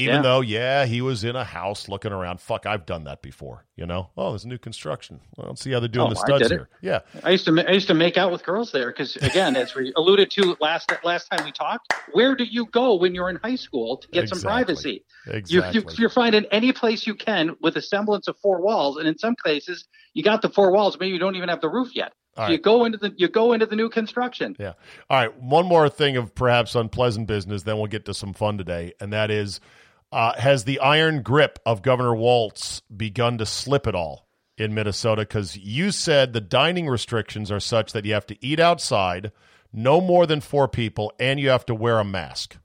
Even 0.00 0.16
Yeah. 0.16 0.22
though, 0.22 0.40
yeah, 0.40 0.86
he 0.86 1.00
was 1.02 1.24
in 1.24 1.36
a 1.36 1.44
house 1.44 1.88
looking 1.88 2.10
around. 2.12 2.40
Fuck, 2.40 2.64
I've 2.66 2.86
done 2.86 3.04
that 3.04 3.20
before. 3.22 3.64
You 3.76 3.86
know, 3.86 4.10
oh, 4.16 4.30
there's 4.30 4.46
new 4.46 4.58
construction. 4.58 5.20
Well, 5.36 5.48
let's 5.48 5.62
see 5.62 5.72
how 5.72 5.80
they're 5.80 5.88
doing 5.88 6.08
Oh, 6.08 6.14
the 6.14 6.20
I 6.20 6.24
studs 6.26 6.42
did 6.48 6.52
it. 6.52 6.54
here. 6.56 6.68
Yeah, 6.80 7.00
I 7.22 7.30
used 7.30 7.44
to 7.46 7.64
I 7.68 7.72
used 7.72 7.86
to 7.88 7.94
make 7.94 8.16
out 8.18 8.32
with 8.32 8.42
girls 8.44 8.72
there 8.72 8.88
because 8.90 9.16
again, 9.16 9.56
as 9.56 9.74
we 9.74 9.92
alluded 9.96 10.30
to 10.32 10.56
last 10.60 10.90
last 11.04 11.28
time 11.30 11.44
we 11.44 11.52
talked, 11.52 11.92
where 12.12 12.34
do 12.34 12.44
you 12.44 12.66
go 12.66 12.94
when 12.96 13.14
you're 13.14 13.30
in 13.30 13.36
high 13.36 13.56
school 13.56 13.98
to 13.98 14.08
get 14.08 14.28
some 14.28 14.40
privacy? 14.40 15.04
exactly. 15.26 15.80
You, 15.80 15.86
you 15.88 15.94
you're 15.98 16.10
finding 16.10 16.44
any 16.50 16.72
place 16.72 17.06
you 17.06 17.14
can 17.14 17.56
with 17.60 17.76
a 17.76 17.82
semblance 17.82 18.26
of 18.28 18.36
four 18.38 18.60
walls, 18.60 18.96
and 18.96 19.06
in 19.06 19.18
some 19.18 19.34
cases, 19.44 19.86
you 20.14 20.22
got 20.22 20.42
the 20.42 20.48
four 20.48 20.72
walls, 20.72 20.98
maybe 20.98 21.12
you 21.12 21.18
don't 21.18 21.36
even 21.36 21.48
have 21.48 21.60
the 21.60 21.68
roof 21.68 21.94
yet. 21.94 22.12
All 22.36 22.46
So 22.46 22.52
you 22.52 22.58
go 22.58 22.84
into 22.84 22.98
the 22.98 23.12
you 23.16 23.28
go 23.28 23.52
into 23.54 23.66
the 23.66 23.76
new 23.76 23.88
construction. 23.88 24.54
Yeah. 24.58 24.74
All 25.08 25.16
right. 25.18 25.36
One 25.42 25.66
more 25.66 25.88
thing 25.88 26.16
of 26.16 26.34
perhaps 26.34 26.74
unpleasant 26.74 27.26
business, 27.26 27.62
then 27.64 27.76
we'll 27.78 27.86
get 27.86 28.04
to 28.04 28.14
some 28.14 28.32
fun 28.34 28.56
today. 28.58 28.92
And 29.00 29.12
that 29.12 29.30
is 29.32 29.60
uh, 30.12 30.38
has 30.38 30.64
the 30.64 30.80
iron 30.80 31.22
grip 31.22 31.58
of 31.64 31.82
Governor 31.82 32.14
Walz 32.14 32.82
begun 32.94 33.38
to 33.38 33.46
slip 33.46 33.86
at 33.86 33.94
all 33.94 34.26
in 34.58 34.74
Minnesota? 34.74 35.22
Because 35.22 35.56
you 35.56 35.90
said 35.90 36.32
the 36.32 36.40
dining 36.40 36.88
restrictions 36.88 37.50
are 37.50 37.60
such 37.60 37.92
that 37.92 38.04
you 38.04 38.12
have 38.14 38.26
to 38.26 38.36
eat 38.44 38.60
outside, 38.60 39.32
no 39.72 40.00
more 40.00 40.26
than 40.26 40.40
four 40.40 40.66
people, 40.68 41.12
and 41.20 41.38
you 41.38 41.48
have 41.50 41.64
to 41.66 41.74
wear 41.74 41.98
a 41.98 42.04
mask. 42.04 42.56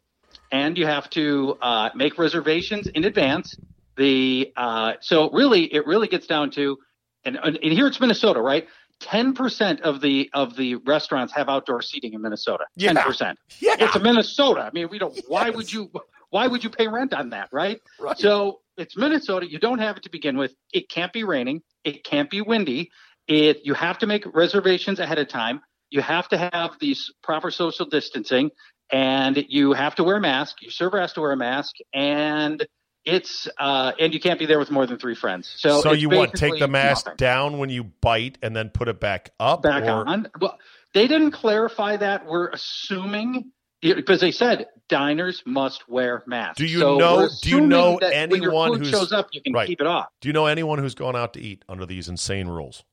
and 0.51 0.77
you 0.77 0.86
have 0.86 1.10
to 1.12 1.58
uh, 1.62 1.89
make 1.95 2.17
reservations 2.17 2.88
in 2.88 3.03
advance. 3.03 3.55
The 3.97 4.51
uh, 4.55 4.93
so 5.01 5.29
really, 5.31 5.63
it 5.73 5.86
really 5.88 6.08
gets 6.08 6.27
down 6.27 6.51
to, 6.51 6.77
and, 7.23 7.38
and 7.38 7.58
here 7.58 7.88
it's 7.88 7.99
Minnesota, 7.99 8.41
right? 8.41 8.67
Ten 8.99 9.34
percent 9.34 9.81
of 9.81 10.01
the 10.01 10.29
of 10.34 10.55
the 10.55 10.75
restaurants 10.75 11.34
have 11.34 11.49
outdoor 11.49 11.81
seating 11.81 12.13
in 12.13 12.21
Minnesota. 12.21 12.65
Yeah. 12.75 12.93
Ten 12.93 13.03
percent. 13.03 13.39
Yeah. 13.60 13.75
It's 13.79 13.95
a 13.95 13.99
Minnesota. 13.99 14.62
I 14.62 14.71
mean, 14.71 14.89
we 14.89 14.97
don't. 14.99 15.17
Why 15.27 15.49
would 15.49 15.71
you? 15.71 15.91
Why 16.36 16.48
would 16.48 16.65
you 16.65 16.69
pay 16.69 16.89
rent 16.89 17.13
on 17.13 17.30
that, 17.30 17.48
right? 17.54 17.80
Right. 17.98 18.17
So 18.17 18.60
it's 18.76 18.98
Minnesota. 18.98 19.50
You 19.50 19.58
don't 19.58 19.80
have 19.80 19.95
it 19.95 20.04
to 20.04 20.10
begin 20.10 20.36
with. 20.38 20.54
It 20.74 20.89
can't 20.89 21.13
be 21.13 21.24
raining. 21.24 21.62
It 21.86 22.04
can't 22.04 22.30
be 22.30 22.41
windy. 22.41 22.91
It 23.26 23.62
you 23.63 23.74
have 23.74 24.00
to 24.00 24.06
make 24.06 24.26
reservations 24.36 25.00
ahead 25.00 25.17
of 25.17 25.30
time. 25.30 25.62
You 25.91 26.02
have 26.02 26.28
to 26.28 26.38
have 26.38 26.71
these 26.82 27.10
proper 27.24 27.52
social 27.52 27.86
distancing, 27.86 28.52
and 28.91 29.45
you 29.48 29.71
have 29.71 29.95
to 29.95 30.04
wear 30.04 30.17
a 30.17 30.19
mask. 30.19 30.62
Your 30.62 30.71
server 30.71 31.00
has 31.00 31.13
to 31.13 31.21
wear 31.21 31.32
a 31.32 31.38
mask, 31.38 31.76
and 31.93 32.67
it's 33.06 33.48
uh, 33.58 33.93
and 33.98 34.13
you 34.13 34.19
can't 34.19 34.38
be 34.38 34.45
there 34.45 34.60
with 34.60 34.71
more 34.71 34.86
than 34.86 34.98
three 35.00 35.15
friends. 35.15 35.50
So 35.56 35.80
So, 35.80 35.91
it's 35.91 36.02
you 36.02 36.10
what? 36.10 36.34
Take 36.34 36.60
the 36.60 36.67
mask 36.67 37.06
nothing. 37.06 37.15
down 37.15 37.60
when 37.60 37.69
you 37.69 37.86
bite 37.86 38.39
and 38.41 38.54
then 38.54 38.71
put 38.71 38.89
it 38.89 39.00
back 39.00 39.30
up? 39.39 39.62
back 39.62 39.84
or- 39.84 40.06
on. 40.06 40.28
Well, 40.41 40.60
they 40.93 41.08
didn't 41.08 41.32
clarify 41.32 41.95
that. 41.95 42.26
We're 42.26 42.50
assuming 42.50 43.54
because 43.93 44.19
they 44.21 44.32
said 44.32 44.67
diners 44.89 45.43
must 45.45 45.88
wear 45.88 46.24
masks. 46.28 46.58
Do 46.58 46.65
you 46.65 46.80
So 46.80 46.98
know- 46.98 47.30
do 47.41 47.50
you 47.50 47.62
know 47.62 47.98
that 48.00 48.12
when 48.30 48.41
your 48.41 48.50
anyone 48.52 48.80
who 48.80 48.86
shows 48.86 49.12
up, 49.12 49.28
you 49.32 49.41
can 49.41 49.54
Right. 49.54 49.67
keep 49.67 49.82
it 49.82 49.88
off? 49.88 50.08
Do 50.21 50.30
you 50.30 50.34
know 50.34 50.45
anyone 50.48 50.80
who's 50.80 50.95
gone 50.95 51.15
out 51.15 51.34
to 51.34 51.41
eat 51.41 51.63
under 51.69 51.86
these 51.86 52.08
insane 52.10 52.48
rules? 52.48 52.84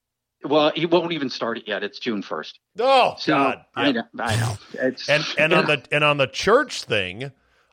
Well, 0.44 0.72
he 0.74 0.87
won't 0.87 1.12
even 1.12 1.31
start 1.31 1.59
it 1.59 1.68
yet. 1.68 1.85
It's 1.85 1.98
June 2.00 2.20
first. 2.22 2.59
Oh, 2.81 3.14
So 3.18 3.33
God. 3.35 3.64
I 3.76 3.92
know. 3.92 4.02
I 4.18 4.37
know. 4.37 4.57
It's 4.74 5.09
and 5.09 5.24
and 5.38 5.52
on 5.52 5.66
the 5.66 5.83
and 5.92 6.02
on 6.02 6.16
the 6.16 6.26
church 6.26 6.83
thing, 6.83 7.31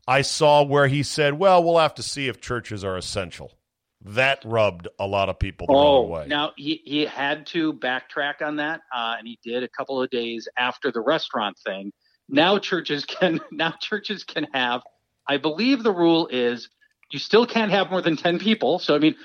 I 0.07 0.21
saw 0.21 0.63
where 0.63 0.87
he 0.87 1.01
said, 1.01 1.39
"Well, 1.39 1.63
we'll 1.63 1.79
have 1.79 1.95
to 1.95 2.03
see 2.03 2.27
if 2.27 2.39
churches 2.39 2.83
are 2.83 2.95
essential." 2.95 3.53
That 4.01 4.41
rubbed 4.45 4.87
a 4.97 5.05
lot 5.07 5.27
of 5.29 5.39
people 5.39 5.67
the 5.67 5.73
Oh, 5.73 6.01
wrong 6.03 6.09
way. 6.09 6.27
now 6.27 6.53
he, 6.55 6.81
he 6.85 7.05
had 7.05 7.45
to 7.47 7.73
backtrack 7.73 8.41
on 8.41 8.55
that, 8.57 8.79
uh, 8.95 9.15
and 9.17 9.27
he 9.27 9.37
did 9.43 9.61
a 9.63 9.67
couple 9.67 10.01
of 10.01 10.09
days 10.09 10.47
after 10.57 10.89
the 10.91 11.01
restaurant 11.01 11.57
thing. 11.65 11.91
Now 12.29 12.59
churches 12.59 13.05
can 13.05 13.39
now 13.51 13.73
churches 13.79 14.23
can 14.23 14.47
have. 14.53 14.81
I 15.27 15.37
believe 15.37 15.83
the 15.83 15.93
rule 15.93 16.27
is 16.27 16.69
you 17.11 17.19
still 17.19 17.45
can't 17.45 17.71
have 17.71 17.89
more 17.89 18.01
than 18.01 18.15
ten 18.15 18.39
people. 18.39 18.79
So 18.79 18.95
I 18.95 18.99
mean, 18.99 19.15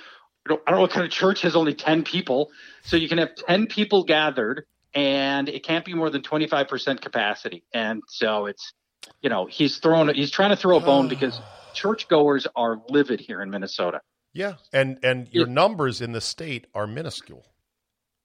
I 0.47 0.51
don't, 0.51 0.63
I 0.67 0.71
don't 0.71 0.79
know 0.79 0.83
what 0.83 0.91
kind 0.91 1.05
of 1.05 1.13
church 1.13 1.43
has 1.43 1.55
only 1.55 1.75
ten 1.75 2.03
people. 2.03 2.51
So 2.83 2.97
you 2.97 3.09
can 3.09 3.19
have 3.19 3.35
ten 3.35 3.67
people 3.67 4.05
gathered, 4.05 4.67
and 4.95 5.49
it 5.49 5.65
can't 5.65 5.85
be 5.85 5.95
more 5.95 6.11
than 6.11 6.23
twenty 6.23 6.47
five 6.47 6.69
percent 6.69 7.01
capacity. 7.01 7.65
And 7.73 8.03
so 8.09 8.47
it's, 8.47 8.73
you 9.21 9.31
know, 9.31 9.47
he's 9.47 9.79
throwing 9.79 10.15
he's 10.15 10.31
trying 10.31 10.51
to 10.51 10.57
throw 10.57 10.77
a 10.77 10.81
bone 10.81 11.09
because 11.09 11.41
churchgoers 11.75 12.47
are 12.57 12.81
livid 12.89 13.21
here 13.21 13.43
in 13.43 13.51
Minnesota. 13.51 14.01
yeah, 14.33 14.55
and 14.73 14.99
and 15.03 15.29
your 15.31 15.47
numbers 15.47 16.01
in 16.01 16.13
the 16.13 16.21
state 16.21 16.67
are 16.75 16.87
minuscule, 16.87 17.47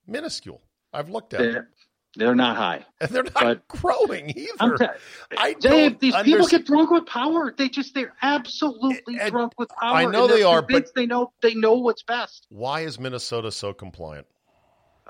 minuscule. 0.07 0.61
I've 0.91 1.09
looked 1.09 1.33
at 1.33 1.39
them, 1.53 1.67
They're, 2.15 2.33
not 2.35 2.57
high. 2.57 2.85
and 3.01 3.09
they're 3.11 3.23
not 3.23 3.33
but- 3.35 3.67
growing 3.67 4.31
either. 4.37 4.77
ta- 4.77 4.93
I 5.37 5.53
Dave, 5.53 5.61
don't 5.61 5.99
these 5.99 6.15
people 6.23 6.45
underst- 6.45 6.49
get 6.49 6.65
drunk 6.65 6.89
with 6.91 7.05
power. 7.05 7.53
They 7.55 7.69
just 7.69 7.93
they're 7.93 8.13
absolutely 8.21 9.19
And- 9.19 9.31
drunk 9.31 9.53
with 9.57 9.69
power. 9.69 9.95
I 9.97 10.05
know 10.05 10.27
they 10.27 10.43
are, 10.43 10.61
convinced 10.61 10.95
They 10.95 11.05
know 11.05 11.31
they 11.41 11.53
know 11.53 11.73
what's 11.75 12.03
best. 12.03 12.47
Why 12.49 12.81
is 12.81 12.99
Minnesota 12.99 13.51
so 13.51 13.73
compliant? 13.73 14.27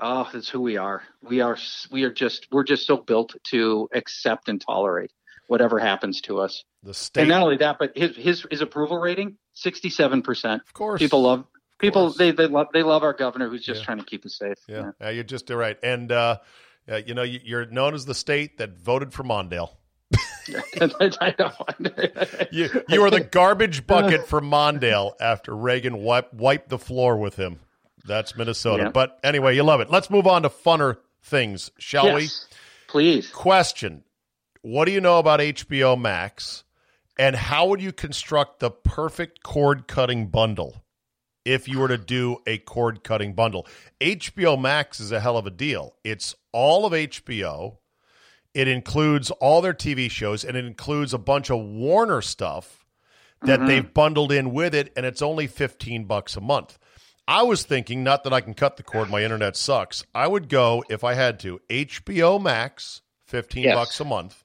Oh, 0.02 0.28
that's 0.32 0.48
who 0.48 0.60
we 0.60 0.76
are. 0.76 1.02
We 1.22 1.40
are 1.40 1.56
we 1.90 2.04
are 2.04 2.12
just 2.12 2.48
we're 2.50 2.64
just 2.64 2.86
so 2.86 2.96
built 2.96 3.34
to 3.50 3.88
accept 3.94 4.48
and 4.48 4.60
tolerate 4.60 5.10
whatever 5.46 5.78
happens 5.78 6.20
to 6.22 6.38
us. 6.40 6.64
The 6.82 6.94
state, 6.94 7.22
And 7.22 7.30
not 7.30 7.42
only 7.42 7.58
that, 7.58 7.76
but 7.78 7.96
his 7.96 8.16
his 8.16 8.46
his 8.50 8.60
approval 8.62 8.98
rating 8.98 9.36
sixty 9.54 9.90
seven 9.90 10.22
percent. 10.22 10.62
of 10.66 10.72
course, 10.72 10.98
People 10.98 11.22
love 11.22 11.44
people. 11.78 12.12
They 12.12 12.30
they 12.30 12.46
love 12.46 12.68
they 12.72 12.82
love 12.82 13.02
our 13.02 13.12
governor 13.12 13.48
who's 13.50 13.64
just 13.64 13.80
Yeah. 13.80 13.84
trying 13.86 13.98
to 13.98 14.04
keep 14.04 14.24
us 14.24 14.38
safe. 14.38 14.56
Yeah, 14.68 14.92
yeah 15.00 15.10
you're 15.10 15.24
just 15.24 15.50
right. 15.50 15.78
And 15.82 16.10
uh, 16.10 16.38
uh, 16.90 16.96
you 17.06 17.14
know, 17.14 17.22
you- 17.22 17.40
you're 17.44 17.66
known 17.66 17.94
as 17.94 18.06
the 18.06 18.14
state 18.14 18.58
that 18.58 18.78
voted 18.78 19.12
for 19.12 19.22
Mondale. 19.24 19.70
You, 22.50 22.68
you 22.88 23.00
were 23.00 23.10
the 23.10 23.20
garbage 23.20 23.86
bucket 23.86 24.26
for 24.26 24.40
Mondale 24.40 25.12
after 25.20 25.54
Reagan 25.54 25.98
wiped, 25.98 26.34
wiped 26.34 26.68
the 26.68 26.78
floor 26.78 27.16
with 27.16 27.36
him. 27.36 27.60
That's 28.04 28.36
Minnesota. 28.36 28.84
Yeah. 28.84 28.90
But 28.90 29.18
anyway, 29.22 29.54
you 29.54 29.62
love 29.62 29.80
it. 29.80 29.90
Let's 29.90 30.10
move 30.10 30.26
on 30.26 30.42
to 30.42 30.48
funner 30.48 30.96
things, 31.22 31.70
shall 31.78 32.14
we? 32.14 32.28
Please. 32.88 33.30
Question 33.30 34.02
What 34.62 34.86
do 34.86 34.92
you 34.92 35.00
know 35.00 35.18
about 35.18 35.40
HBO 35.40 36.00
Max? 36.00 36.64
And 37.18 37.36
how 37.36 37.66
would 37.68 37.82
you 37.82 37.92
construct 37.92 38.60
the 38.60 38.70
perfect 38.70 39.42
cord 39.42 39.86
cutting 39.86 40.28
bundle 40.28 40.82
if 41.44 41.68
you 41.68 41.78
were 41.78 41.88
to 41.88 41.98
do 41.98 42.38
a 42.46 42.58
cord 42.58 43.02
cutting 43.02 43.34
bundle? 43.34 43.66
HBO 44.00 44.60
Max 44.60 45.00
is 45.00 45.12
a 45.12 45.20
hell 45.20 45.36
of 45.36 45.46
a 45.46 45.50
deal. 45.50 45.94
It's 46.04 46.34
all 46.52 46.86
of 46.86 46.92
HBO, 46.92 47.76
it 48.54 48.68
includes 48.68 49.30
all 49.30 49.60
their 49.60 49.74
TV 49.74 50.10
shows, 50.10 50.44
and 50.44 50.56
it 50.56 50.64
includes 50.64 51.14
a 51.14 51.18
bunch 51.18 51.50
of 51.50 51.60
Warner 51.60 52.20
stuff 52.20 52.84
that 53.42 53.60
mm-hmm. 53.60 53.68
they've 53.68 53.94
bundled 53.94 54.32
in 54.32 54.52
with 54.52 54.74
it, 54.74 54.92
and 54.96 55.06
it's 55.06 55.22
only 55.22 55.46
15 55.46 56.04
bucks 56.04 56.36
a 56.36 56.40
month. 56.40 56.78
I 57.28 57.42
was 57.44 57.62
thinking, 57.62 58.02
not 58.02 58.24
that 58.24 58.32
I 58.32 58.40
can 58.40 58.54
cut 58.54 58.76
the 58.76 58.82
cord, 58.82 59.08
my 59.08 59.22
internet 59.22 59.56
sucks. 59.56 60.04
I 60.14 60.26
would 60.26 60.48
go, 60.48 60.82
if 60.90 61.04
I 61.04 61.14
had 61.14 61.38
to, 61.40 61.60
HBO 61.70 62.42
Max, 62.42 63.02
15 63.26 63.62
Yes. 63.64 63.74
bucks 63.74 64.00
a 64.00 64.04
month. 64.04 64.42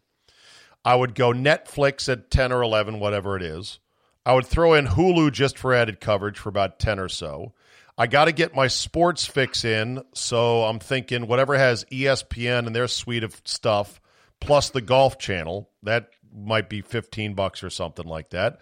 I 0.84 0.96
would 0.96 1.16
go 1.16 1.32
Netflix 1.32 2.08
at 2.08 2.30
10 2.30 2.52
or 2.52 2.62
11, 2.62 3.00
whatever 3.00 3.36
it 3.36 3.42
is. 3.42 3.80
I 4.26 4.34
would 4.34 4.48
throw 4.48 4.74
in 4.74 4.88
Hulu 4.88 5.32
just 5.32 5.58
for 5.58 5.74
added 5.74 6.00
coverage 6.00 6.40
for 6.40 6.50
about 6.50 6.80
10 6.80 7.00
or 7.00 7.10
so. 7.10 7.54
I 7.98 8.08
got 8.08 8.26
to 8.26 8.32
get 8.32 8.56
my 8.56 8.68
sports 8.68 9.26
fix 9.26 9.64
in, 9.64 10.04
so 10.14 10.64
I'm 10.64 10.80
thinking 10.80 11.28
whatever 11.28 11.58
has 11.58 11.86
ESPN 11.86 12.66
and 12.68 12.76
their 12.76 12.88
suite 12.88 13.24
of 13.24 13.40
stuff, 13.46 14.02
plus 14.42 14.70
the 14.72 14.82
golf 14.82 15.18
channel, 15.18 15.70
that 15.84 16.10
might 16.36 16.70
be 16.70 16.82
15 16.82 17.36
bucks 17.36 17.64
or 17.64 17.70
something 17.70 18.06
like 18.06 18.32
that. 18.32 18.60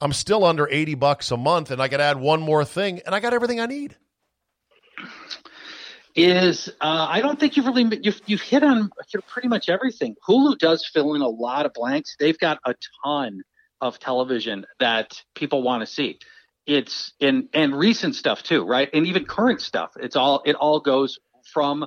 I'm 0.00 0.12
still 0.12 0.44
under 0.44 0.66
80 0.68 0.96
bucks 0.96 1.30
a 1.30 1.36
month, 1.36 1.70
and 1.70 1.80
I 1.80 1.86
could 1.86 2.00
add 2.00 2.18
one 2.18 2.40
more 2.40 2.64
thing, 2.64 3.00
and 3.06 3.14
I 3.14 3.20
got 3.20 3.34
everything 3.34 3.60
I 3.60 3.66
need. 3.66 3.96
is 6.16 6.68
uh, 6.80 7.06
I 7.08 7.20
don't 7.20 7.38
think 7.38 7.56
you've 7.56 7.66
really 7.66 8.00
you've, 8.02 8.20
you've 8.26 8.42
hit 8.42 8.64
on 8.64 8.90
pretty 9.28 9.46
much 9.46 9.68
everything. 9.68 10.16
Hulu 10.26 10.58
does 10.58 10.84
fill 10.84 11.14
in 11.14 11.22
a 11.22 11.28
lot 11.28 11.66
of 11.66 11.72
blanks. 11.72 12.16
They've 12.18 12.38
got 12.38 12.58
a 12.64 12.74
ton 13.04 13.44
of 13.82 13.98
television 13.98 14.64
that 14.80 15.22
people 15.34 15.62
want 15.62 15.82
to 15.82 15.86
see. 15.86 16.18
It's 16.66 17.12
in 17.20 17.48
and 17.52 17.76
recent 17.76 18.14
stuff 18.14 18.42
too, 18.42 18.64
right? 18.64 18.88
And 18.94 19.06
even 19.06 19.26
current 19.26 19.60
stuff. 19.60 19.90
It's 19.96 20.16
all 20.16 20.42
it 20.46 20.54
all 20.56 20.80
goes 20.80 21.18
from 21.52 21.86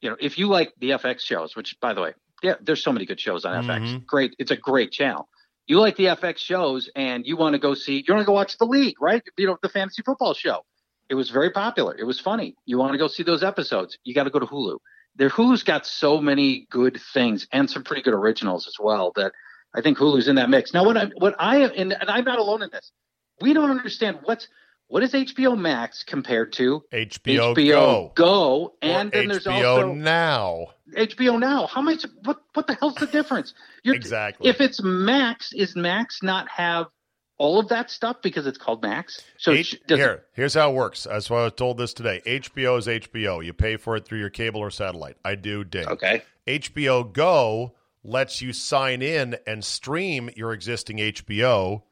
you 0.00 0.10
know 0.10 0.16
if 0.18 0.38
you 0.38 0.48
like 0.48 0.72
the 0.80 0.90
FX 0.90 1.20
shows, 1.20 1.54
which 1.54 1.76
by 1.80 1.94
the 1.94 2.00
way, 2.00 2.14
yeah, 2.42 2.54
there's 2.60 2.82
so 2.82 2.92
many 2.92 3.06
good 3.06 3.20
shows 3.20 3.44
on 3.44 3.64
FX. 3.64 3.80
Mhm. 3.80 4.06
Great, 4.06 4.34
it's 4.38 4.50
a 4.50 4.56
great 4.56 4.90
channel. 4.90 5.28
You 5.66 5.78
like 5.78 5.96
the 5.96 6.08
FX 6.08 6.38
shows, 6.38 6.90
and 6.96 7.24
you 7.26 7.36
want 7.36 7.52
to 7.54 7.58
go 7.58 7.74
see, 7.74 8.04
you 8.06 8.12
want 8.14 8.22
to 8.22 8.26
go 8.26 8.32
watch 8.32 8.58
the 8.58 8.66
league, 8.66 9.00
right? 9.00 9.22
You 9.36 9.46
know 9.46 9.58
the 9.62 9.68
fantasy 9.68 10.02
football 10.02 10.34
show 10.34 10.64
it 11.08 11.14
was 11.14 11.30
very 11.30 11.50
popular. 11.50 11.94
It 11.96 12.04
was 12.04 12.20
funny. 12.20 12.56
You 12.64 12.78
want 12.78 12.92
to 12.92 12.98
go 12.98 13.08
see 13.08 13.22
those 13.22 13.42
episodes? 13.42 13.98
You 14.04 14.14
got 14.14 14.24
to 14.24 14.30
go 14.30 14.38
to 14.38 14.46
Hulu. 14.46 14.78
Their 15.16 15.30
Hulu's 15.30 15.62
got 15.62 15.86
so 15.86 16.20
many 16.20 16.66
good 16.70 17.00
things 17.12 17.46
and 17.52 17.70
some 17.70 17.84
pretty 17.84 18.02
good 18.02 18.14
originals 18.14 18.66
as 18.66 18.74
well 18.80 19.12
that 19.16 19.32
I 19.74 19.80
think 19.80 19.98
Hulu's 19.98 20.28
in 20.28 20.36
that 20.36 20.50
mix. 20.50 20.72
Now, 20.72 20.84
what 20.84 20.96
I 20.96 21.06
what 21.16 21.34
I 21.38 21.58
and, 21.58 21.92
and 21.92 22.08
I'm 22.08 22.24
not 22.24 22.38
alone 22.38 22.62
in 22.62 22.70
this. 22.70 22.92
We 23.40 23.52
don't 23.52 23.70
understand 23.70 24.20
what's 24.22 24.48
what 24.88 25.02
is 25.02 25.12
HBO 25.12 25.58
Max 25.58 26.04
compared 26.04 26.52
to 26.54 26.84
HBO, 26.92 27.56
HBO 27.56 27.66
Go. 27.66 28.12
Go, 28.14 28.74
and 28.82 29.10
then 29.10 29.28
there's 29.28 29.46
HBO 29.46 29.76
also 29.76 29.92
Now. 29.92 30.66
HBO 30.92 31.40
Now. 31.40 31.66
How 31.66 31.80
much? 31.80 32.06
What 32.22 32.40
what 32.52 32.66
the 32.66 32.74
hell's 32.74 32.94
the 32.94 33.06
difference? 33.06 33.54
You're, 33.82 33.96
Exactly. 33.96 34.48
If 34.48 34.60
it's 34.60 34.80
Max, 34.82 35.52
is 35.52 35.74
Max 35.74 36.22
not 36.22 36.48
have 36.48 36.86
all 37.38 37.58
of 37.58 37.68
that 37.68 37.90
stuff 37.90 38.18
because 38.22 38.46
it's 38.46 38.58
called 38.58 38.82
Max? 38.82 39.20
So 39.38 39.52
H- 39.52 39.80
here, 39.88 40.24
here's 40.34 40.54
how 40.54 40.70
it 40.70 40.74
works. 40.74 41.04
That's 41.04 41.28
why 41.28 41.40
I 41.40 41.44
was 41.44 41.54
told 41.54 41.78
this 41.78 41.92
today. 41.92 42.22
HBO 42.24 42.78
is 42.78 42.86
HBO. 42.86 43.44
You 43.44 43.52
pay 43.52 43.76
for 43.76 43.96
it 43.96 44.04
through 44.04 44.20
your 44.20 44.30
cable 44.30 44.60
or 44.60 44.70
satellite. 44.70 45.16
I 45.24 45.34
do 45.34 45.64
Dave. 45.64 45.88
okay. 45.88 46.22
HBO 46.46 47.10
Go 47.12 47.74
lets 48.04 48.42
you 48.42 48.52
sign 48.52 49.02
in 49.02 49.36
and 49.46 49.64
stream 49.64 50.30
your 50.36 50.52
existing 50.52 50.98
HBO 50.98 51.82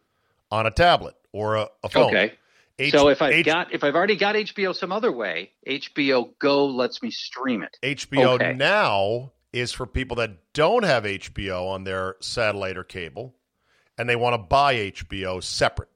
on 0.51 0.67
a 0.67 0.71
tablet 0.71 1.15
or 1.33 1.57
a, 1.57 1.69
a 1.83 1.89
phone. 1.89 2.15
Okay. 2.15 2.35
H- 2.79 2.93
so 2.93 3.09
if 3.09 3.23
I've 3.23 3.33
H- 3.33 3.47
got 3.47 3.73
if 3.73 3.83
I've 3.83 3.95
already 3.95 4.17
got 4.17 4.35
HBO 4.35 4.75
some 4.75 4.93
other 4.93 5.11
way, 5.11 5.53
HBO 5.67 6.31
Go 6.39 6.67
lets 6.67 7.03
me 7.03 7.11
stream 7.11 7.63
it. 7.63 7.77
HBO 7.83 8.35
Okay. 8.35 8.55
Now 8.55 9.33
is 9.53 9.73
for 9.73 9.87
people 9.87 10.17
that 10.17 10.53
don't 10.53 10.85
have 10.85 11.05
HBO 11.05 11.69
on 11.69 11.85
their 11.85 12.17
satellite 12.21 12.77
or 12.77 12.85
cable 12.85 13.35
and 13.99 14.09
they 14.09 14.17
want 14.17 14.35
to 14.35 14.39
buy 14.39 14.75
HBO 14.75 15.43
separate. 15.43 15.89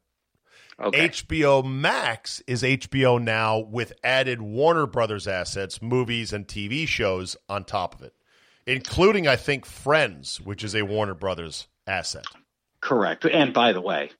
Okay. 0.78 1.08
HBO 1.08 1.64
Max 1.64 2.42
is 2.46 2.62
HBO 2.62 3.22
Now 3.22 3.58
with 3.58 3.94
added 4.04 4.42
Warner 4.42 4.86
Brothers 4.86 5.26
assets, 5.26 5.80
movies, 5.80 6.34
and 6.34 6.46
TV 6.46 6.86
shows 6.86 7.36
on 7.48 7.64
top 7.64 7.94
of 7.94 8.02
it, 8.02 8.12
including, 8.66 9.28
I 9.28 9.36
think, 9.36 9.64
Friends, 9.64 10.40
which 10.40 10.64
is 10.64 10.74
a 10.74 10.82
Warner 10.82 11.14
Brothers 11.14 11.68
asset. 11.86 12.26
Correct. 12.80 13.24
And 13.24 13.52
by 13.52 13.72
the 13.72 13.80
way, 13.80 14.10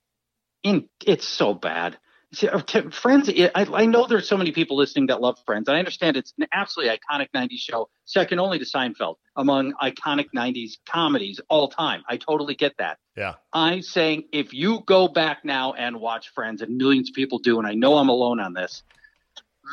in 0.63 0.89
it's 1.05 1.27
so 1.27 1.53
bad. 1.53 1.97
See, 2.33 2.49
uh, 2.49 2.59
Friends, 2.91 3.29
I, 3.29 3.49
I 3.55 3.85
know 3.85 4.05
there's 4.05 4.27
so 4.27 4.35
many 4.35 4.51
people 4.51 4.75
listening 4.75 5.07
that 5.07 5.21
love 5.21 5.39
Friends. 5.45 5.69
I 5.69 5.79
understand 5.79 6.17
it's 6.17 6.33
an 6.37 6.47
absolutely 6.51 6.97
iconic 6.97 7.29
90s 7.33 7.59
show, 7.59 7.89
second 8.03 8.39
only 8.39 8.59
to 8.59 8.65
Seinfeld, 8.65 9.15
among 9.37 9.73
iconic 9.81 10.27
90s 10.35 10.77
comedies 10.85 11.39
all 11.47 11.69
time. 11.69 12.03
I 12.09 12.17
totally 12.17 12.55
get 12.55 12.75
that. 12.79 12.97
Yeah. 13.15 13.35
I'm 13.53 13.81
saying 13.81 14.25
if 14.33 14.53
you 14.53 14.81
go 14.85 15.07
back 15.07 15.45
now 15.45 15.71
and 15.73 16.01
watch 16.01 16.29
Friends, 16.33 16.61
and 16.61 16.75
millions 16.75 17.09
of 17.09 17.15
people 17.15 17.39
do, 17.39 17.59
and 17.59 17.67
I 17.67 17.75
know 17.75 17.97
I'm 17.97 18.09
alone 18.09 18.41
on 18.41 18.53
this, 18.53 18.83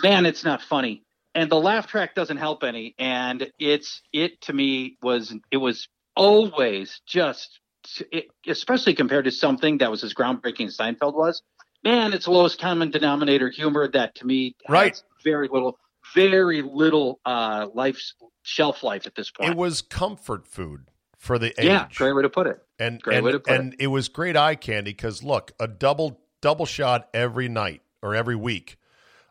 man, 0.05 0.25
it's 0.25 0.45
not 0.45 0.63
funny. 0.63 1.03
And 1.35 1.51
the 1.51 1.59
laugh 1.61 1.87
track 1.87 2.15
doesn't 2.15 2.37
help 2.37 2.63
any. 2.63 2.95
And 2.99 3.51
it's 3.59 4.03
it 4.13 4.41
to 4.43 4.53
me 4.53 4.97
was 5.03 5.35
it 5.51 5.57
was 5.57 5.89
always 6.17 7.01
just, 7.07 7.59
it, 8.13 8.27
especially 8.47 8.95
compared 8.95 9.25
to 9.25 9.31
something 9.33 9.79
that 9.79 9.91
was 9.91 10.05
as 10.05 10.15
groundbreaking 10.15 10.67
as 10.67 10.77
Seinfeld 10.77 11.15
was. 11.15 11.43
Man, 11.83 12.13
it's 12.13 12.27
lowest 12.29 12.61
common 12.61 12.91
denominator 12.91 13.51
humor 13.51 13.89
that 13.89 14.15
to 14.17 14.27
me 14.27 14.55
has 14.67 14.73
Right. 14.73 15.03
very 15.23 15.49
little, 15.49 15.77
very 16.15 16.63
little 16.63 17.21
uh, 17.27 17.67
life 17.75 18.01
shelf 18.43 18.83
life 18.83 19.07
at 19.07 19.15
this 19.15 19.31
point. 19.31 19.51
It 19.51 19.57
was 19.57 19.83
comfort 19.83 20.47
food 20.47 20.89
for 21.19 21.39
the 21.39 21.49
age. 21.61 21.67
yeah, 21.67 21.89
great 21.95 22.13
way 22.15 22.23
to 22.23 22.31
put 22.31 22.47
it. 22.47 22.59
and 22.79 23.03
Great 23.03 23.17
and, 23.17 23.27
way 23.27 23.33
to 23.33 23.41
put 23.41 23.53
and 23.53 23.75
it. 23.79 23.89
was 23.89 24.09
great 24.09 24.37
eye 24.37 24.55
candy 24.55 24.93
because 24.93 25.23
look, 25.23 25.53
a 25.59 25.67
double 25.67 26.21
double 26.41 26.65
shot 26.67 27.09
every 27.13 27.49
night 27.49 27.83
or 28.03 28.15
every 28.15 28.37
week 28.37 28.77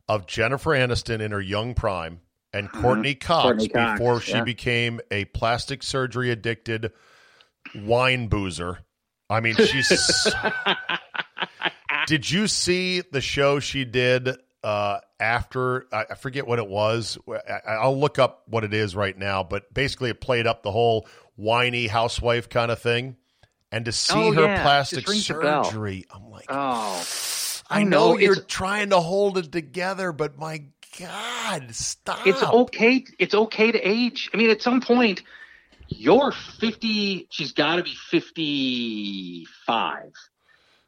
of 0.07 0.27
Jennifer 0.27 0.71
Aniston 0.71 1.21
in 1.21 1.31
her 1.31 1.41
young 1.41 1.73
prime 1.73 2.21
and 2.53 2.71
Courteney 2.71 3.15
Cox. 3.15 3.43
Courteney 3.43 3.67
Cox, 3.69 3.99
before 3.99 4.19
she 4.21 4.33
yeah. 4.33 4.43
became 4.43 5.01
a 5.11 5.25
plastic 5.25 5.81
surgery 5.83 6.29
addicted 6.29 6.91
wine 7.75 8.27
boozer. 8.27 8.79
I 9.29 9.39
mean, 9.39 9.55
she's 9.55 9.91
Did 12.07 12.29
you 12.29 12.47
see 12.47 13.01
the 13.01 13.21
show 13.21 13.59
she 13.59 13.85
did 13.85 14.29
uh, 14.63 14.99
after? 15.19 15.85
I, 15.91 16.05
I 16.11 16.15
forget 16.15 16.45
what 16.45 16.59
it 16.59 16.67
was. 16.67 17.17
I, 17.29 17.71
I'll 17.75 17.97
look 17.97 18.19
up 18.19 18.43
what 18.47 18.63
it 18.63 18.73
is 18.73 18.95
right 18.95 19.17
now. 19.17 19.43
But 19.43 19.73
basically, 19.73 20.09
it 20.09 20.19
played 20.21 20.45
up 20.45 20.63
the 20.63 20.71
whole 20.71 21.07
whiny 21.35 21.87
housewife 21.87 22.49
kind 22.49 22.71
of 22.71 22.79
thing. 22.79 23.15
And 23.71 23.85
to 23.85 23.91
see 23.91 24.13
Oh, 24.15 24.31
her 24.33 24.43
yeah. 24.43 24.61
plastic 24.61 24.99
Just 25.05 25.09
rings 25.09 25.29
a 25.31 25.33
bell. 25.41 25.63
surgery, 25.63 26.05
I'm 26.13 26.29
like, 26.29 26.45
Oh, 26.49 27.01
I 27.73 27.83
know, 27.83 28.17
you're 28.17 28.35
trying 28.35 28.91
to 28.91 28.99
hold 28.99 29.37
it 29.37 29.51
together, 29.51 30.11
but 30.11 30.37
my 30.37 30.63
God, 30.99 31.73
stop! 31.73 32.27
it's 32.27 32.43
okay. 32.43 33.05
It's 33.17 33.33
okay 33.33 33.71
to 33.71 33.79
age. 33.79 34.29
I 34.33 34.37
mean, 34.37 34.49
at 34.49 34.61
some 34.61 34.81
point, 34.81 35.23
you're 35.87 36.31
50. 36.31 37.27
She's 37.29 37.53
got 37.53 37.77
to 37.77 37.83
be 37.83 37.95
55. 38.11 40.11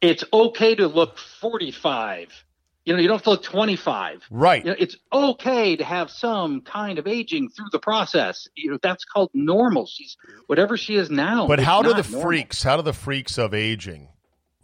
It's 0.00 0.24
okay 0.32 0.74
to 0.76 0.86
look 0.86 1.18
45. 1.18 2.44
You 2.84 2.94
know, 2.94 3.00
you 3.00 3.08
don't 3.08 3.16
have 3.16 3.24
to 3.24 3.30
look 3.30 3.42
25. 3.42 4.22
Right. 4.30 4.64
You 4.64 4.70
know, 4.70 4.76
it's 4.78 4.96
okay 5.12 5.74
to 5.74 5.84
have 5.84 6.08
some 6.08 6.60
kind 6.60 7.00
of 7.00 7.08
aging 7.08 7.48
through 7.48 7.70
the 7.72 7.80
process. 7.80 8.46
You 8.54 8.70
know, 8.70 8.78
that's 8.80 9.04
called 9.04 9.30
normal. 9.34 9.86
She's 9.86 10.16
whatever 10.46 10.76
she 10.76 10.94
is 10.94 11.10
now. 11.10 11.48
But 11.48 11.58
how 11.58 11.82
do 11.82 11.88
the 11.88 12.02
normal. 12.02 12.20
freaks? 12.20 12.62
How 12.62 12.76
do 12.76 12.82
the 12.82 12.92
freaks 12.92 13.38
of 13.38 13.54
aging 13.54 14.10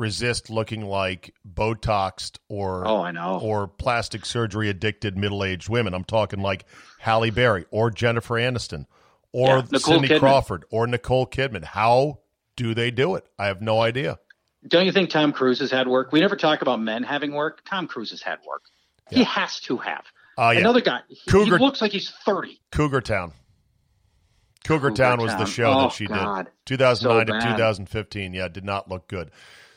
resist 0.03 0.51
looking 0.51 0.85
like 0.85 1.35
Botoxed 1.51 2.39
or 2.49 2.87
Oh, 2.87 3.01
I 3.03 3.11
know. 3.13 3.41
or 3.43 3.67
plastic 3.69 4.27
surgery 4.27 4.69
addicted 4.69 5.17
middle 5.17 5.43
aged 5.45 5.69
women? 5.71 5.95
I'm 5.95 6.05
talking 6.05 6.41
like 6.41 6.67
Halle 6.99 7.31
Berry 7.31 7.65
or 7.71 7.91
Jennifer 7.91 8.35
Aniston 8.35 8.85
or 9.33 9.65
Yeah, 9.71 9.79
Cindy 9.79 10.09
Kidman. 10.09 10.19
Crawford 10.19 10.65
or 10.71 10.87
Nicole 10.87 11.27
Kidman. 11.27 11.65
How 11.65 12.19
do 12.57 12.75
they 12.75 12.91
do 12.91 13.15
it? 13.15 13.25
I 13.39 13.47
have 13.47 13.63
no 13.63 13.81
idea. 13.81 14.19
Don't 14.69 14.85
you 14.87 14.93
think 14.93 15.11
Tom 15.11 15.33
Cruise 15.33 15.59
has 15.61 15.71
had 15.71 15.89
work? 15.89 16.13
We 16.13 16.21
never 16.21 16.37
talk 16.37 16.61
about 16.63 16.81
men 16.81 17.03
having 17.03 17.33
work. 17.33 17.63
Tom 17.65 17.89
Cruise 17.89 18.11
has 18.11 18.21
had 18.23 18.39
work. 18.47 18.63
He 19.11 19.25
has 19.25 19.59
to 19.61 19.77
have. 19.79 20.05
Oh 20.39 20.51
yeah, 20.51 20.61
Another 20.61 20.81
guy. 20.81 21.01
He, 21.09 21.19
Cougar- 21.31 21.59
he 21.59 21.65
looks 21.65 21.81
like 21.83 21.93
he's 21.93 22.11
30. 22.25 22.61
Cougar 22.71 23.01
Town. 23.01 23.33
Cougar, 24.65 24.91
Cougar 24.91 25.03
Town 25.03 25.21
was 25.21 25.35
the 25.35 25.45
show 25.45 25.73
Oh, 25.73 25.81
that 25.83 25.93
she 25.93 26.07
God. 26.07 26.45
did. 26.45 26.53
2009 26.79 27.27
So 27.27 27.47
to 27.49 27.53
2015. 27.57 28.33
Yeah, 28.33 28.47
did 28.49 28.65
not 28.65 28.89
look 28.89 29.09
good. 29.09 29.31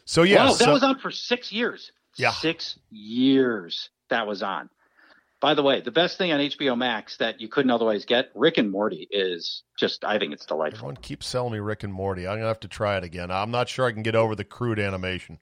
So 0.06 0.24
yeah, 0.24 0.46
wow, 0.46 0.52
so- 0.52 0.66
that 0.66 0.72
was 0.72 0.84
on 0.84 1.00
for 1.00 1.12
six 1.12 1.52
years. 1.52 1.92
Yeah. 2.18 2.32
Six 2.32 2.80
years 2.92 3.90
that 4.10 4.26
was 4.26 4.42
on. 4.42 4.70
By 5.42 5.54
the 5.54 5.64
way, 5.64 5.82
the 5.82 5.92
best 5.92 6.18
thing 6.18 6.32
on 6.32 6.40
HBO 6.40 6.78
Max 6.78 7.18
that 7.18 7.42
you 7.42 7.50
couldn't 7.50 7.70
otherwise 7.70 8.06
get, 8.06 8.32
Rick 8.34 8.58
and 8.58 8.72
Morty, 8.72 9.08
is 9.12 9.64
just, 9.78 10.06
I 10.06 10.18
think 10.18 10.34
it's 10.34 10.46
delightful. 10.46 10.78
Everyone 10.88 10.96
keeps 10.96 11.28
selling 11.28 11.52
me 11.54 11.60
Rick 11.60 11.84
and 11.84 11.94
Morty. 11.94 12.26
I'm 12.26 12.38
gonna 12.38 12.48
have 12.48 12.62
to 12.62 12.68
try 12.70 12.98
it 12.98 13.04
again. 13.04 13.32
I'm 13.32 13.52
not 13.52 13.68
sure 13.68 13.86
I 13.86 13.92
can 13.92 14.02
get 14.02 14.16
over 14.16 14.34
the 14.34 14.46
crude 14.46 14.80
animation. 14.80 15.40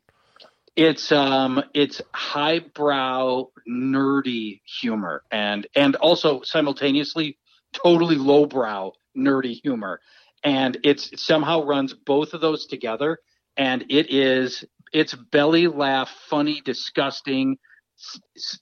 It's 0.76 1.12
um 1.12 1.64
it's 1.76 2.02
highbrow 2.14 3.50
nerdy 3.70 4.62
humor 4.82 5.24
and 5.32 5.68
and 5.76 5.96
also 5.98 6.42
simultaneously 6.42 7.38
totally 7.74 8.16
lowbrow 8.16 8.92
nerdy 9.16 9.62
humor 9.62 10.02
and 10.44 10.78
it's 10.84 11.14
it 11.14 11.20
somehow 11.20 11.64
runs 11.64 11.94
both 11.94 12.34
of 12.34 12.42
those 12.42 12.66
together 12.66 13.20
and 13.58 13.86
it 13.90 14.12
is 14.14 14.64
it's 14.92 15.14
belly 15.14 15.68
laugh 15.68 16.10
funny 16.30 16.62
disgusting 16.66 17.58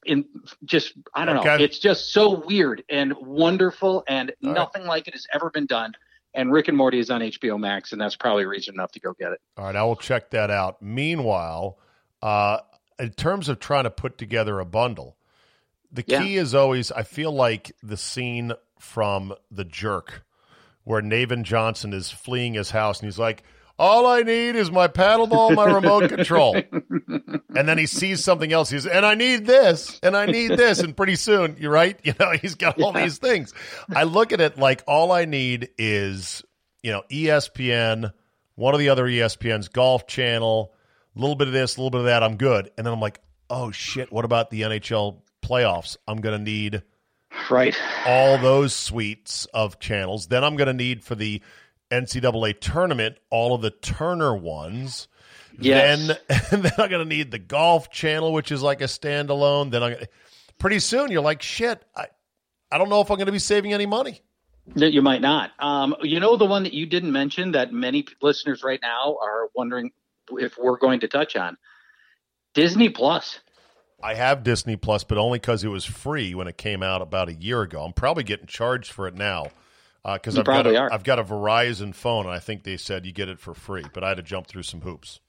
in 0.05 0.25
just 0.65 0.93
I 1.15 1.25
don't 1.25 1.43
know 1.43 1.55
it's 1.55 1.79
just 1.79 2.11
so 2.13 2.43
weird 2.45 2.83
and 2.89 3.13
wonderful 3.19 4.03
and 4.07 4.31
All 4.43 4.49
right. 4.49 4.55
nothing 4.55 4.85
like 4.85 5.07
it 5.07 5.13
has 5.13 5.25
ever 5.33 5.49
been 5.49 5.65
done 5.65 5.93
and 6.33 6.51
Rick 6.51 6.67
and 6.67 6.77
Morty 6.77 6.99
is 6.99 7.09
on 7.09 7.21
HBO 7.21 7.59
Max 7.59 7.91
and 7.91 7.99
that's 7.99 8.15
probably 8.15 8.45
reason 8.45 8.75
enough 8.75 8.91
to 8.93 8.99
go 8.99 9.13
get 9.19 9.31
it. 9.33 9.41
All 9.57 9.65
right, 9.65 9.75
I 9.75 9.83
will 9.83 9.95
check 9.97 10.29
that 10.31 10.49
out. 10.49 10.81
Meanwhile, 10.81 11.77
uh, 12.21 12.59
in 12.99 13.11
terms 13.11 13.49
of 13.49 13.59
trying 13.59 13.83
to 13.85 13.89
put 13.89 14.17
together 14.17 14.59
a 14.59 14.65
bundle, 14.65 15.17
the 15.91 16.03
Yeah. 16.07 16.23
key 16.23 16.37
is 16.37 16.53
always 16.55 16.91
I 16.91 17.03
feel 17.03 17.31
like 17.33 17.73
the 17.83 17.97
scene 17.97 18.53
from 18.79 19.33
The 19.49 19.65
Jerk, 19.65 20.23
where 20.83 21.01
Navin 21.01 21.43
Johnson 21.43 21.93
is 21.93 22.11
fleeing 22.11 22.53
his 22.53 22.71
house 22.71 22.99
and 22.99 23.07
he's 23.07 23.19
like, 23.19 23.43
"All 23.79 24.05
I 24.07 24.21
need 24.21 24.55
is 24.55 24.71
my 24.71 24.87
paddleball, 24.87 25.55
my 25.55 25.65
remote 25.65 26.09
control," 26.09 26.55
and 27.55 27.67
then 27.67 27.77
he 27.77 27.85
sees 27.85 28.23
something 28.23 28.51
else. 28.51 28.69
He's 28.69 28.85
and 28.85 29.05
I 29.05 29.15
need 29.15 29.45
this, 29.45 29.99
and 30.03 30.15
I 30.15 30.25
need 30.25 30.49
this, 30.51 30.79
and 30.79 30.95
pretty 30.95 31.15
soon, 31.15 31.57
you're 31.59 31.71
right. 31.71 31.99
You 32.03 32.13
know, 32.19 32.31
he's 32.41 32.55
got 32.55 32.79
all 32.81 32.93
Yeah. 32.93 33.03
these 33.03 33.17
things. 33.17 33.53
I 33.95 34.03
look 34.03 34.31
at 34.33 34.41
it 34.41 34.57
like 34.57 34.83
all 34.87 35.11
I 35.11 35.25
need 35.25 35.69
is 35.77 36.43
you 36.83 36.91
know 36.91 37.03
ESPN, 37.11 38.11
one 38.55 38.73
of 38.73 38.79
the 38.79 38.89
other 38.89 39.05
ESPN's 39.05 39.67
Golf 39.69 40.07
Channel, 40.07 40.73
a 41.15 41.19
little 41.19 41.35
bit 41.35 41.47
of 41.47 41.53
this, 41.53 41.77
a 41.77 41.79
little 41.79 41.91
bit 41.91 41.99
of 41.99 42.05
that. 42.05 42.23
I'm 42.23 42.37
good, 42.37 42.71
and 42.77 42.85
then 42.85 42.93
I'm 42.93 42.99
like, 43.01 43.19
oh 43.49 43.71
shit, 43.71 44.11
what 44.11 44.25
about 44.25 44.49
the 44.49 44.61
NHL 44.61 45.21
playoffs? 45.43 45.97
I'm 46.07 46.21
gonna 46.21 46.39
need 46.39 46.83
Right. 47.49 47.75
all 48.05 48.37
those 48.37 48.73
suites 48.75 49.45
of 49.53 49.79
channels. 49.79 50.27
Then 50.27 50.43
I'm 50.43 50.57
going 50.57 50.67
to 50.67 50.73
need 50.73 51.01
for 51.01 51.15
the 51.15 51.41
NCAA 51.91 52.59
tournament 52.59 53.17
all 53.29 53.53
of 53.53 53.61
the 53.61 53.71
Turner 53.71 54.35
ones. 54.35 55.07
Yes. 55.59 56.07
Then, 56.07 56.17
and 56.51 56.63
then 56.63 56.71
I'm 56.77 56.89
going 56.89 57.07
to 57.07 57.15
need 57.15 57.31
the 57.31 57.39
golf 57.39 57.91
channel, 57.91 58.33
which 58.33 58.51
is 58.51 58.61
like 58.61 58.81
a 58.81 58.85
standalone. 58.85 59.71
Then 59.71 59.83
I'm 59.83 59.93
gonna, 59.93 60.07
pretty 60.57 60.79
soon 60.79 61.11
you're 61.11 61.21
like, 61.21 61.41
shit, 61.41 61.83
I, 61.95 62.07
I 62.71 62.77
don't 62.77 62.89
know 62.89 63.01
if 63.01 63.11
I'm 63.11 63.17
going 63.17 63.27
to 63.27 63.31
be 63.31 63.39
saving 63.39 63.73
any 63.73 63.85
money. 63.85 64.21
You 64.75 65.01
might 65.01 65.21
not. 65.21 65.51
Um, 65.59 65.95
you 66.01 66.19
know, 66.19 66.37
the 66.37 66.45
one 66.45 66.63
that 66.63 66.73
you 66.73 66.85
didn't 66.85 67.11
mention 67.11 67.51
that 67.53 67.73
many 67.73 68.05
listeners 68.21 68.63
right 68.63 68.79
now 68.81 69.17
are 69.21 69.49
wondering 69.55 69.91
if 70.31 70.57
we're 70.57 70.77
going 70.77 71.01
to 71.01 71.07
touch 71.07 71.35
on 71.35 71.57
Disney 72.53 72.89
Plus. 72.89 73.39
I 74.03 74.13
have 74.13 74.43
Disney 74.43 74.77
Plus, 74.77 75.03
but 75.03 75.17
only 75.17 75.39
because 75.39 75.63
it 75.63 75.67
was 75.67 75.83
free 75.83 76.33
when 76.33 76.47
it 76.47 76.57
came 76.57 76.81
out 76.81 77.01
about 77.01 77.27
a 77.27 77.33
year 77.33 77.61
ago. 77.61 77.83
I'm 77.83 77.93
probably 77.93 78.23
getting 78.23 78.47
charged 78.47 78.91
for 78.91 79.07
it 79.07 79.15
now 79.15 79.47
because 80.03 80.35
You 80.35 80.41
I've 80.41 80.45
got 80.45 80.67
a, 80.67 80.75
are. 80.77 80.91
I've 80.93 81.03
got 81.03 81.19
a 81.19 81.23
Verizon 81.23 81.93
phone, 81.93 82.25
and 82.25 82.33
I 82.33 82.39
think 82.39 82.63
they 82.63 82.77
said 82.77 83.05
you 83.05 83.11
get 83.11 83.29
it 83.29 83.39
for 83.39 83.53
free. 83.53 83.85
But 83.93 84.03
I 84.03 84.09
had 84.09 84.17
to 84.17 84.23
jump 84.23 84.47
through 84.47 84.63
some 84.63 84.81
hoops. 84.81 85.19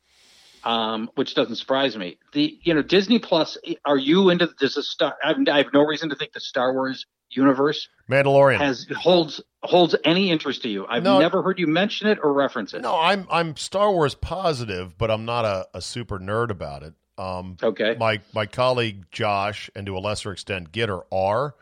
Um, 0.65 1.11
which 1.17 1.35
doesn't 1.35 1.57
surprise 1.57 1.97
me. 1.97 2.19
The 2.35 2.57
you 2.63 2.73
know 2.75 2.83
Disney 2.83 3.19
Plus. 3.19 3.59
Are 3.85 3.97
you 3.99 4.31
into 4.31 4.47
the 4.61 4.69
Star? 4.71 5.15
I 5.25 5.29
have, 5.29 5.37
I 5.51 5.57
have 5.59 5.73
no 5.75 5.85
reason 5.85 6.09
to 6.11 6.15
think 6.15 6.33
the 6.33 6.41
Star 6.41 6.73
Wars 6.73 7.05
universe 7.31 7.89
Mandalorian. 8.11 8.59
has 8.59 8.87
holds 8.97 9.41
holds 9.63 9.97
any 10.05 10.31
interest 10.31 10.63
to 10.63 10.69
you. 10.69 10.87
I've 10.87 11.03
No. 11.03 11.19
never 11.19 11.43
heard 11.43 11.59
you 11.59 11.67
mention 11.67 12.07
it 12.07 12.19
or 12.23 12.33
reference 12.33 12.75
it. 12.75 12.83
No, 12.83 12.97
I'm 12.97 13.27
I'm 13.31 13.57
Star 13.57 13.91
Wars 13.91 14.15
positive, 14.15 14.97
but 14.97 15.11
I'm 15.11 15.25
not 15.25 15.45
a, 15.45 15.67
a 15.75 15.81
super 15.81 16.19
nerd 16.21 16.51
about 16.51 16.83
it. 16.85 16.95
Um, 17.19 17.57
Okay. 17.63 17.97
My 17.99 18.21
my 18.33 18.47
colleague 18.47 19.07
Josh, 19.11 19.69
and 19.75 19.85
to 19.87 19.97
a 19.97 20.01
lesser 20.01 20.31
extent 20.31 20.71
Gitter, 20.73 21.03
are. 21.11 21.57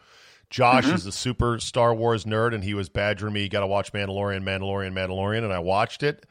Josh 0.51 0.85
Mm-hmm. 0.85 0.95
is 0.97 1.07
a 1.07 1.13
super 1.13 1.59
Star 1.61 1.95
Wars 1.95 2.25
nerd, 2.25 2.55
and 2.55 2.63
he 2.63 2.75
was 2.75 2.89
badgering 2.89 3.33
me. 3.33 3.43
You 3.43 3.49
got 3.49 3.61
to 3.61 3.67
watch 3.67 3.93
Mandalorian, 3.93 4.43
Mandalorian, 4.43 4.93
Mandalorian, 4.93 5.45
and 5.45 5.53
I 5.53 5.61
watched 5.61 6.03
it, 6.03 6.27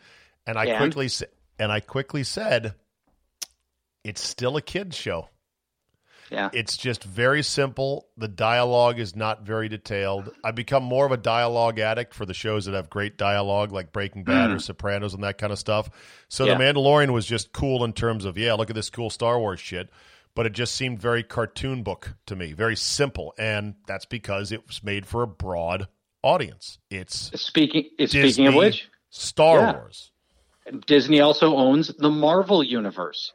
and 0.45 0.57
I 0.57 0.65
And? 0.65 0.77
quickly 0.93 1.09
and 1.57 1.71
I 1.71 1.79
quickly 1.79 2.23
said, 2.23 2.75
it's 4.03 4.21
still 4.21 4.55
a 4.57 4.61
kids 4.61 4.95
show. 4.95 5.29
Yeah. 6.31 6.49
It's 6.53 6.77
just 6.77 7.03
very 7.03 7.41
simple. 7.41 8.07
The 8.15 8.27
dialogue 8.27 8.99
is 8.99 9.15
not 9.15 9.41
very 9.43 9.67
detailed. 9.67 10.29
I've 10.43 10.53
become 10.53 10.83
more 10.83 11.05
of 11.05 11.11
a 11.11 11.17
dialogue 11.17 11.79
addict 11.79 12.13
for 12.13 12.25
the 12.25 12.35
shows 12.35 12.65
that 12.65 12.75
have 12.75 12.89
great 12.89 13.17
dialogue, 13.17 13.71
like 13.71 13.91
Breaking 13.91 14.23
Bad 14.23 14.51
or 14.51 14.59
Sopranos 14.59 15.15
and 15.15 15.23
that 15.23 15.37
kind 15.39 15.51
of 15.51 15.57
stuff. 15.57 15.89
So. 16.27 16.45
Yeah. 16.45 16.55
The 16.55 16.63
Mandalorian 16.63 17.11
was 17.11 17.25
just 17.25 17.51
cool 17.51 17.83
in 17.83 17.93
terms 17.93 18.25
of, 18.25 18.37
yeah, 18.37 18.53
look 18.53 18.69
at 18.69 18.75
this 18.75 18.89
cool 18.91 19.09
Star 19.09 19.39
Wars 19.39 19.59
shit. 19.59 19.89
But 20.35 20.45
it 20.45 20.53
just 20.53 20.75
seemed 20.75 20.99
very 20.99 21.23
cartoon 21.23 21.83
book 21.83 22.15
to 22.27 22.35
me, 22.35 22.53
very 22.53 22.75
simple. 22.75 23.33
And 23.37 23.75
that's 23.87 24.05
because 24.05 24.51
it 24.51 24.65
was 24.67 24.83
made 24.83 25.05
for 25.05 25.21
a 25.23 25.27
broad 25.27 25.87
audience. 26.23 26.79
It's 26.89 27.31
Speaking 27.41 27.89
speaking 27.97 28.21
Disney 28.21 28.45
of 28.47 28.55
which, 28.55 28.89
Star 29.09 29.57
Yeah. 29.59 29.73
Wars. 29.73 30.11
Disney 30.85 31.19
also 31.19 31.55
owns 31.55 31.87
the 31.87 32.09
Marvel 32.09 32.63
universe. 32.63 33.33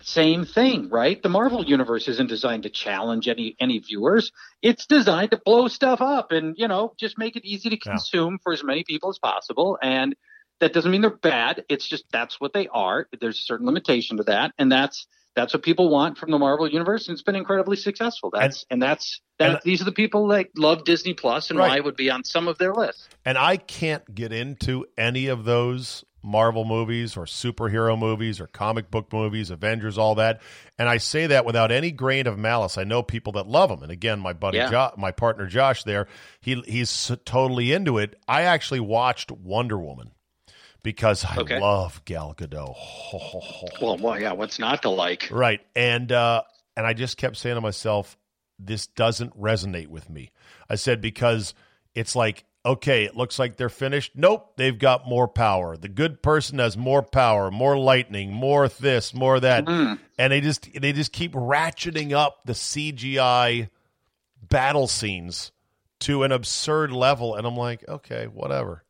Same 0.00 0.44
thing, 0.44 0.88
right? 0.88 1.22
The 1.22 1.28
Marvel 1.28 1.64
universe 1.64 2.08
isn't 2.08 2.26
designed 2.26 2.64
to 2.64 2.70
challenge 2.70 3.28
any 3.28 3.54
any 3.60 3.78
viewers. 3.78 4.32
It's 4.60 4.84
designed 4.86 5.30
to 5.30 5.40
blow 5.44 5.68
stuff 5.68 6.00
up 6.00 6.32
and, 6.32 6.56
you 6.58 6.66
know, 6.66 6.92
just 6.98 7.18
make 7.18 7.36
it 7.36 7.44
easy 7.44 7.70
to 7.70 7.76
Yeah. 7.76 7.92
consume 7.92 8.38
for 8.42 8.52
as 8.52 8.64
many 8.64 8.82
people 8.82 9.10
as 9.10 9.18
possible. 9.18 9.78
And 9.80 10.16
that 10.58 10.72
doesn't 10.72 10.90
mean 10.90 11.02
they're 11.02 11.10
bad. 11.10 11.64
It's 11.68 11.86
just 11.86 12.04
that's 12.10 12.40
what 12.40 12.52
they 12.52 12.66
are. 12.68 13.06
There's 13.20 13.38
a 13.38 13.42
certain 13.42 13.66
limitation 13.66 14.16
to 14.16 14.24
that, 14.24 14.52
and 14.58 14.72
that's 14.72 15.06
that's 15.34 15.54
what 15.54 15.62
people 15.62 15.88
want 15.88 16.18
from 16.18 16.30
the 16.30 16.38
Marvel 16.38 16.68
universe, 16.68 17.08
and 17.08 17.14
it's 17.14 17.22
been 17.22 17.36
incredibly 17.36 17.76
successful. 17.76 18.30
That's 18.32 18.64
and, 18.70 18.82
that's 18.82 19.20
that. 19.38 19.50
and- 19.50 19.60
these 19.64 19.80
are 19.80 19.84
the 19.86 19.92
people 19.92 20.28
that 20.28 20.46
love 20.56 20.84
Disney 20.84 21.14
Plus, 21.14 21.50
and 21.50 21.58
Right. 21.58 21.70
why 21.70 21.76
it 21.76 21.84
would 21.84 21.96
be 21.96 22.10
on 22.10 22.24
some 22.24 22.48
of 22.48 22.58
their 22.58 22.74
lists. 22.74 23.08
And 23.24 23.38
I 23.38 23.56
can't 23.56 24.14
get 24.14 24.32
into 24.32 24.84
any 24.98 25.28
of 25.28 25.44
those 25.44 26.04
Marvel 26.24 26.64
movies 26.64 27.16
or 27.16 27.24
superhero 27.24 27.98
movies 27.98 28.40
or 28.40 28.46
comic 28.46 28.92
book 28.92 29.12
movies, 29.12 29.50
Avengers, 29.50 29.98
all 29.98 30.14
that. 30.14 30.40
And 30.78 30.88
I 30.88 30.98
say 30.98 31.26
that 31.26 31.44
without 31.44 31.72
any 31.72 31.90
grain 31.90 32.28
of 32.28 32.38
malice. 32.38 32.78
I 32.78 32.84
know 32.84 33.02
people 33.02 33.32
that 33.32 33.48
love 33.48 33.70
them. 33.70 33.82
And 33.82 33.90
again, 33.90 34.20
my 34.20 34.32
buddy, 34.32 34.58
Yeah. 34.58 34.70
jo- 34.70 34.92
my 34.96 35.10
partner 35.10 35.46
Josh 35.46 35.82
there, 35.82 36.06
he 36.40 36.60
he's 36.66 37.10
totally 37.24 37.72
into 37.72 37.98
it. 37.98 38.14
I 38.28 38.42
actually 38.42 38.78
watched 38.78 39.32
Wonder 39.32 39.76
Woman 39.78 40.12
because 40.82 41.24
I 41.24 41.36
Okay. 41.38 41.60
love 41.60 42.04
Gal 42.04 42.34
Gadot. 42.36 42.74
Well, 43.80 43.96
well, 43.98 44.20
yeah. 44.20 44.32
What's 44.32 44.58
not 44.58 44.82
to 44.82 44.90
like? 44.90 45.28
Right. 45.30 45.60
And 45.76 46.10
uh 46.12 46.42
and 46.76 46.86
I 46.86 46.92
just 46.94 47.16
kept 47.16 47.36
saying 47.36 47.56
to 47.56 47.60
myself, 47.60 48.16
this 48.58 48.86
doesn't 48.86 49.38
resonate 49.38 49.88
with 49.88 50.08
me. 50.08 50.30
I 50.68 50.76
said 50.76 51.00
because 51.00 51.54
it's 51.94 52.16
like, 52.16 52.44
okay, 52.64 53.04
it 53.04 53.16
looks 53.16 53.38
like 53.38 53.56
they're 53.56 53.68
finished. 53.68 54.12
Nope, 54.14 54.56
they've 54.56 54.78
got 54.78 55.06
more 55.06 55.28
power. 55.28 55.76
The 55.76 55.88
good 55.88 56.22
person 56.22 56.58
has 56.60 56.76
more 56.76 57.02
power, 57.02 57.50
more 57.50 57.76
lightning, 57.78 58.32
more 58.32 58.68
this, 58.68 59.12
more 59.12 59.38
that. 59.40 59.66
Mm. 59.66 59.98
And 60.18 60.32
they 60.32 60.40
just 60.40 60.68
they 60.80 60.92
just 60.92 61.12
keep 61.12 61.32
ratcheting 61.32 62.12
up 62.12 62.40
the 62.44 62.52
CGI 62.54 63.68
battle 64.48 64.86
scenes 64.86 65.52
to 66.00 66.22
an 66.24 66.32
absurd 66.32 66.92
level 66.92 67.34
and 67.36 67.46
I'm 67.46 67.56
like, 67.56 67.88
okay, 67.88 68.26
whatever. 68.26 68.82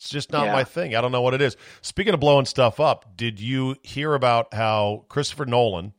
It's 0.00 0.08
just 0.08 0.32
not 0.32 0.46
Yeah. 0.46 0.52
my 0.54 0.64
thing. 0.64 0.96
I 0.96 1.02
don't 1.02 1.12
know 1.12 1.20
what 1.20 1.34
it 1.34 1.42
is. 1.42 1.58
Speaking 1.82 2.14
of 2.14 2.20
blowing 2.20 2.46
stuff 2.46 2.80
up, 2.80 3.18
did 3.18 3.38
you 3.38 3.76
hear 3.82 4.14
about 4.14 4.54
how 4.54 5.04
Christopher 5.10 5.44
Nolan, 5.44 5.92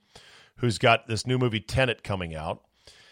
who's 0.55 0.79
got 0.79 1.05
this 1.07 1.27
new 1.27 1.37
movie 1.37 1.59
Tenet 1.59 2.03
coming 2.03 2.33
out, 2.33 2.63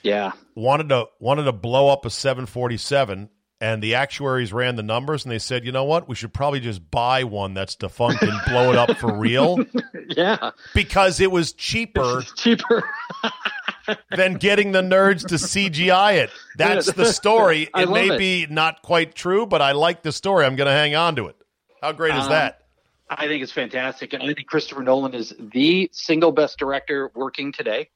Yeah. 0.01 0.31
wanted 0.55 0.89
to 0.89 1.05
wanted 1.19 1.43
to 1.43 1.51
blow 1.51 1.89
up 1.89 2.05
a 2.07 2.09
747 2.09 3.29
and 3.61 3.83
the 3.83 3.95
actuaries 3.95 4.53
ran 4.53 4.75
the 4.75 4.83
numbers 4.83 5.25
and 5.25 5.31
they 5.31 5.39
said, 5.39 5.65
"You 5.65 5.71
know 5.71 5.83
what? 5.83 6.07
We 6.07 6.15
should 6.15 6.33
probably 6.33 6.59
just 6.59 6.89
buy 6.91 7.23
one 7.23 7.53
that's 7.53 7.75
defunct 7.75 8.21
and 8.23 8.39
blow 8.47 8.71
it 8.71 8.77
up 8.77 8.97
for 8.97 9.13
real 9.13 9.57
Yeah. 10.09 10.51
because 10.73 11.19
it 11.19 11.31
was 11.31 11.53
cheaper 11.53 12.23
cheaper. 12.35 12.83
than 14.15 14.35
getting 14.35 14.71
the 14.71 14.81
nerds 14.81 15.25
to 15.27 15.35
CGI 15.35 16.13
it. 16.23 16.29
That's 16.57 16.91
the 16.93 17.05
story. 17.11 17.69
It 17.75 17.89
may 17.89 18.09
it. 18.09 18.17
be 18.19 18.47
not 18.49 18.81
quite 18.83 19.15
true, 19.15 19.45
but 19.45 19.61
I 19.61 19.71
like 19.71 20.03
the 20.03 20.11
story. 20.11 20.45
I'm 20.45 20.55
going 20.55 20.67
to 20.67 20.71
hang 20.73 20.95
on 20.95 21.15
to 21.15 21.27
it. 21.27 21.35
How 21.81 21.91
great 21.91 22.13
is 22.15 22.25
Um, 22.25 22.29
that? 22.29 22.61
I 23.09 23.25
think 23.27 23.41
it's 23.41 23.51
fantastic, 23.51 24.13
and 24.13 24.21
I 24.21 24.33
think 24.35 24.45
Christopher 24.47 24.83
Nolan 24.83 25.15
is 25.15 25.33
the 25.39 25.89
single 25.91 26.31
best 26.31 26.59
director 26.59 27.09
working 27.15 27.51
today. 27.51 27.89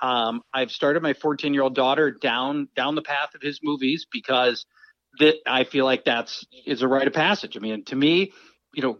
Um, 0.00 0.42
I've 0.54 0.70
started 0.70 1.02
my 1.02 1.12
14 1.14 1.52
year 1.52 1.62
old 1.64 1.74
daughter 1.74 2.10
down 2.12 2.68
down 2.76 2.94
the 2.94 3.02
path 3.02 3.34
of 3.34 3.42
his 3.42 3.58
movies 3.62 4.06
because 4.10 4.64
that 5.18 5.36
I 5.46 5.64
feel 5.64 5.84
like 5.84 6.04
that's 6.04 6.44
is 6.66 6.82
a 6.82 6.88
rite 6.88 7.06
of 7.06 7.12
passage. 7.12 7.56
I 7.56 7.60
mean, 7.60 7.84
to 7.84 7.96
me, 7.96 8.32
you 8.74 8.82
know, 8.82 8.98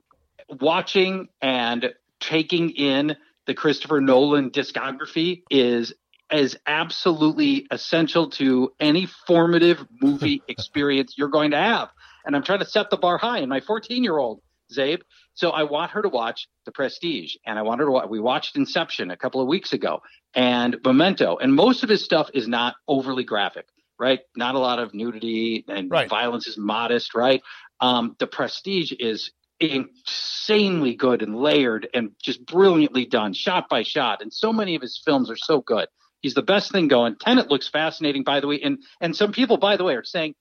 watching 0.60 1.28
and 1.40 1.92
taking 2.20 2.70
in 2.70 3.16
the 3.46 3.54
Christopher 3.54 4.00
Nolan 4.00 4.50
discography 4.50 5.42
is 5.50 5.92
is 6.32 6.56
absolutely 6.66 7.66
essential 7.70 8.30
to 8.30 8.72
any 8.80 9.06
formative 9.26 9.84
movie 10.00 10.42
experience 10.48 11.14
you're 11.18 11.28
going 11.28 11.50
to 11.50 11.58
have. 11.58 11.90
And 12.24 12.34
I'm 12.34 12.42
trying 12.42 12.60
to 12.60 12.64
set 12.64 12.88
the 12.88 12.96
bar 12.96 13.18
high. 13.18 13.38
And 13.38 13.50
my 13.50 13.60
14 13.60 14.02
year 14.02 14.16
old 14.16 14.40
Czabe, 14.72 15.02
so 15.34 15.50
I 15.50 15.64
want 15.64 15.92
her 15.92 16.02
to 16.02 16.08
watch 16.08 16.48
The 16.64 16.72
Prestige, 16.72 17.36
and 17.46 17.58
I 17.58 17.62
want 17.62 17.80
her 17.80 17.86
to 17.86 17.92
watch. 17.92 18.08
We 18.08 18.20
watched 18.20 18.56
Inception 18.56 19.10
a 19.10 19.16
couple 19.16 19.40
of 19.40 19.48
weeks 19.48 19.72
ago, 19.72 20.02
and 20.34 20.76
Memento, 20.84 21.36
and 21.36 21.54
most 21.54 21.82
of 21.82 21.88
his 21.88 22.04
stuff 22.04 22.30
is 22.34 22.48
not 22.48 22.74
overly 22.88 23.24
graphic, 23.24 23.66
right? 23.98 24.20
Not 24.36 24.54
a 24.54 24.58
lot 24.58 24.78
of 24.78 24.94
nudity 24.94 25.64
and 25.68 25.90
Right. 25.90 26.08
violence 26.08 26.46
is 26.46 26.56
modest, 26.58 27.14
right? 27.14 27.42
Um, 27.80 28.16
the 28.18 28.26
Prestige 28.26 28.92
is 28.98 29.30
insanely 29.60 30.94
good 30.94 31.22
and 31.22 31.36
layered 31.36 31.88
and 31.94 32.12
just 32.22 32.44
brilliantly 32.44 33.06
done, 33.06 33.32
shot 33.32 33.68
by 33.68 33.82
shot, 33.82 34.20
and 34.20 34.32
so 34.32 34.52
many 34.52 34.74
of 34.74 34.82
his 34.82 35.00
films 35.04 35.30
are 35.30 35.36
so 35.36 35.60
good. 35.60 35.88
He's 36.20 36.34
the 36.34 36.42
best 36.42 36.72
thing 36.72 36.88
going. 36.88 37.16
Tenet 37.16 37.50
looks 37.50 37.68
fascinating, 37.68 38.22
by 38.24 38.40
the 38.40 38.46
way, 38.48 38.60
and 38.62 38.78
and 39.00 39.14
some 39.14 39.32
people, 39.32 39.56
by 39.56 39.76
the 39.76 39.84
way, 39.84 39.94
are 39.94 40.04
saying, 40.04 40.34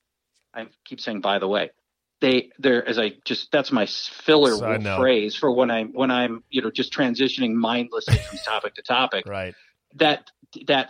I 0.54 0.68
keep 0.86 1.02
saying, 1.02 1.22
by 1.22 1.40
the 1.40 1.48
way, 1.48 1.72
they 2.20 2.52
there 2.60 2.88
as 2.88 3.00
I 3.00 3.14
just 3.26 3.52
that's 3.52 3.72
my 3.72 3.86
filler 3.86 4.78
know. 4.78 4.96
phrase 4.96 5.36
for 5.36 5.52
when 5.52 5.72
I'm 5.72 5.92
when 5.94 6.12
I'm 6.12 6.44
you 6.50 6.62
know 6.62 6.72
just 6.72 6.94
transitioning 6.94 7.54
mindlessly 7.54 8.22
from 8.28 8.40
topic 8.40 8.76
to 8.76 8.84
topic. 8.84 9.26
Right. 9.28 9.56
That 9.96 10.30
that 10.68 10.90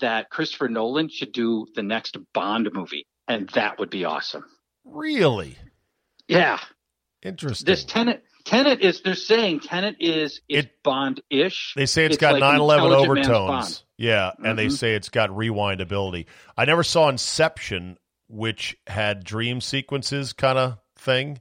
that 0.00 0.30
Christopher 0.30 0.68
Nolan 0.68 1.08
should 1.08 1.32
do 1.32 1.66
the 1.74 1.82
next 1.82 2.16
Bond 2.34 2.68
movie, 2.72 3.06
and 3.28 3.48
that 3.50 3.78
would 3.78 3.90
be 3.90 4.04
awesome. 4.04 4.44
Really 4.84 5.56
Yeah, 6.28 6.58
interesting. 7.22 7.66
this 7.66 7.84
tenant 7.84 8.20
Tenet 8.44 8.80
is 8.80 9.02
they're 9.02 9.14
saying 9.14 9.60
Tenet 9.60 9.96
is 10.00 10.40
is 10.48 10.64
It- 10.64 10.82
Bond 10.82 11.20
ish. 11.28 11.74
They 11.76 11.86
say 11.86 12.06
it's 12.06 12.14
It's 12.14 12.20
got 12.20 12.32
like 12.34 12.40
9 12.40 12.60
11 12.60 12.84
Intelligent 12.86 13.14
Man's 13.14 13.28
overtones. 13.28 13.48
Bond. 13.78 13.82
Yeah. 13.98 14.30
And 14.42 14.58
they 14.58 14.66
Mhm. 14.68 14.72
say 14.72 14.94
it's 14.94 15.10
got 15.10 15.36
rewind 15.36 15.82
ability. 15.82 16.26
I 16.56 16.64
never 16.64 16.82
saw 16.82 17.10
Inception, 17.10 17.98
which 18.28 18.78
had 18.86 19.24
dream 19.24 19.60
sequences 19.60 20.32
kind 20.32 20.58
of 20.58 20.78
thing. 20.96 21.40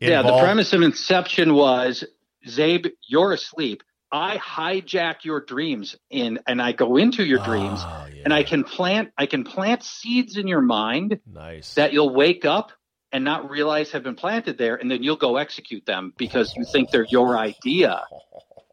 Yeah, 0.00 0.22
the 0.22 0.36
premise 0.40 0.72
of 0.72 0.82
Inception 0.82 1.54
was 1.54 2.02
Czabe, 2.46 2.90
you're 3.08 3.32
asleep. 3.32 3.84
I 4.14 4.38
hijack 4.38 5.24
your 5.24 5.40
dreams 5.40 5.96
in 6.08 6.38
and 6.46 6.62
I 6.62 6.70
go 6.70 6.96
into 6.96 7.24
your 7.24 7.40
dreams 7.40 7.80
Ah, 7.82 8.06
yeah. 8.06 8.22
and 8.24 8.32
I 8.32 8.44
can 8.44 8.62
plant 8.62 9.10
I 9.18 9.26
can 9.26 9.42
plant 9.42 9.82
seeds 9.82 10.36
in 10.36 10.46
your 10.46 10.60
mind 10.60 11.18
Nice. 11.26 11.74
that 11.74 11.92
you'll 11.92 12.14
wake 12.14 12.44
up 12.44 12.70
and 13.10 13.24
not 13.24 13.50
realize 13.50 13.90
have 13.90 14.04
been 14.04 14.14
planted 14.14 14.56
there 14.56 14.76
and 14.76 14.88
then 14.88 15.02
you'll 15.02 15.16
go 15.16 15.36
execute 15.36 15.84
them 15.84 16.12
because 16.16 16.54
you 16.56 16.64
think 16.64 16.90
they're 16.92 17.06
your 17.10 17.36
idea. 17.36 18.04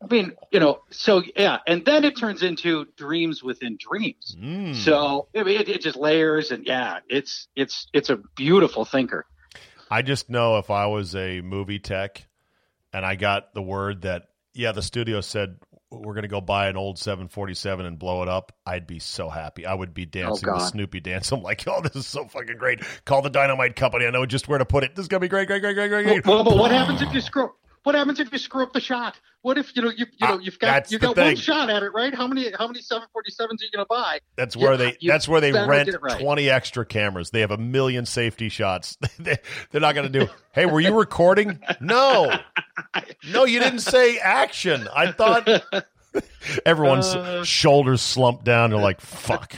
I 0.04 0.08
mean, 0.08 0.34
you 0.52 0.60
know, 0.60 0.82
so 0.92 1.24
yeah, 1.36 1.58
and 1.66 1.84
then 1.86 2.04
it 2.04 2.18
turns 2.18 2.44
into 2.44 2.86
dreams 2.96 3.42
within 3.44 3.78
dreams. 3.80 4.36
Mm. 4.40 4.76
So 4.76 5.28
I 5.36 5.42
mean, 5.42 5.60
it, 5.60 5.70
it 5.70 5.82
just 5.82 5.98
layers 5.98 6.52
and 6.52 6.68
yeah, 6.68 7.00
it's 7.10 7.48
it's 7.56 7.88
it's 7.94 8.12
a 8.12 8.18
beautiful 8.36 8.86
thinker. 8.86 9.26
I 9.90 10.04
just 10.04 10.30
know 10.30 10.60
if 10.60 10.70
I 10.70 10.86
was 10.86 11.16
a 11.16 11.42
movie 11.42 11.80
tech 11.80 12.28
and 12.94 13.04
I 13.06 13.16
got 13.16 13.54
the 13.56 13.62
word 13.62 14.04
that, 14.04 14.28
yeah, 14.54 14.72
the 14.72 14.82
studio 14.82 15.22
said 15.22 15.58
we're 15.92 16.14
going 16.14 16.24
to 16.24 16.30
go 16.30 16.40
buy 16.40 16.68
an 16.68 16.78
old 16.78 16.98
747 16.98 17.86
and 17.86 18.00
blow 18.00 18.22
it 18.24 18.30
up, 18.30 18.54
I'd 18.66 18.88
be 18.88 19.00
so 19.00 19.30
happy. 19.30 19.66
I 19.66 19.74
would 19.74 19.94
be 19.94 20.04
oh, 20.04 20.10
dancing 20.10 20.48
the 20.48 20.60
Snoopy 20.60 21.02
dance. 21.02 21.32
I'm 21.32 21.42
like, 21.42 21.68
oh, 21.68 21.82
this 21.82 21.96
is 21.96 22.08
so 22.08 22.26
fucking 22.26 22.58
great. 22.58 22.82
Call 23.06 23.22
the 23.22 23.30
dynamite 23.30 23.76
company. 23.76 24.06
I 24.06 24.12
know 24.12 24.26
just 24.26 24.48
where 24.48 24.58
to 24.58 24.66
put 24.66 24.84
it. 24.84 24.96
This 24.96 25.04
is 25.04 25.08
going 25.10 25.20
to 25.20 25.26
be 25.26 25.30
great, 25.30 25.48
great, 25.48 25.62
great, 25.62 25.76
great, 25.76 25.90
great, 25.90 26.06
great. 26.06 26.26
Well, 26.26 26.44
but 26.44 26.58
what 26.58 26.72
happens 26.72 27.02
if 27.02 27.14
you 27.14 27.22
screw? 27.22 27.52
What 27.84 27.96
happens 27.96 28.20
if 28.20 28.32
you 28.32 28.38
screw 28.38 28.62
up 28.64 28.74
the 28.74 28.80
shot? 28.80 29.20
What 29.42 29.58
if 29.58 29.76
you 29.76 29.82
know 29.82 29.90
you 29.90 30.06
you 30.20 30.28
know 30.28 30.36
Ah, 30.36 30.40
you've 30.40 30.60
got 30.60 30.92
you 30.92 31.00
got 31.00 31.18
one 31.18 31.36
shot 31.36 31.70
at 31.72 31.82
it, 31.82 31.92
right? 31.94 32.14
How 32.14 32.28
many 32.28 32.52
how 32.58 32.68
many 32.68 32.80
747s 32.80 33.02
are 33.40 33.40
you 33.40 33.72
going 33.74 33.84
to 33.84 33.86
buy? 33.90 34.20
That's 34.36 34.56
where 34.56 34.74
Yeah, 34.74 34.78
they. 34.78 34.98
you 35.00 35.10
That's 35.12 35.28
where 35.28 35.42
they 35.42 35.52
rent 35.52 35.90
right. 36.00 36.20
twenty 36.20 36.48
extra 36.48 36.86
cameras. 36.86 37.32
They 37.32 37.40
have 37.42 37.50
a 37.50 37.58
million 37.58 38.06
safety 38.06 38.50
shots. 38.50 38.98
They- 39.20 39.40
They're 39.72 39.82
not 39.82 39.96
going 39.96 40.12
to 40.12 40.20
do. 40.20 40.32
Hey, 40.54 40.68
were 40.68 40.80
you 40.80 40.98
recording? 40.98 41.60
No, 41.80 42.32
no, 43.32 43.46
you 43.46 43.60
didn't 43.60 43.80
say 43.80 44.20
action. 44.20 44.88
I 44.96 45.12
thought 45.12 45.48
everyone's 46.66 47.08
Uh. 47.16 47.44
shoulders 47.44 48.02
slumped 48.02 48.44
down. 48.46 48.70
They're 48.70 48.80
like, 48.80 49.02
"Fuck." 49.02 49.56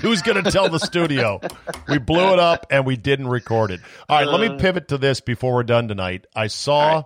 Who's 0.00 0.22
going 0.22 0.42
to 0.42 0.50
tell 0.50 0.68
the 0.68 0.78
studio? 0.78 1.40
We 1.88 1.98
blew 1.98 2.32
it 2.32 2.38
up 2.38 2.66
and 2.70 2.84
we 2.86 2.96
didn't 2.96 3.28
record 3.28 3.70
it. 3.72 3.80
All 4.08 4.16
right, 4.18 4.26
let 4.28 4.40
Uh. 4.48 4.52
me 4.54 4.58
pivot 4.60 4.88
to 4.88 4.98
this 4.98 5.20
before 5.20 5.54
we're 5.54 5.62
done 5.64 5.88
tonight. 5.88 6.26
I 6.36 6.48
saw 6.48 7.04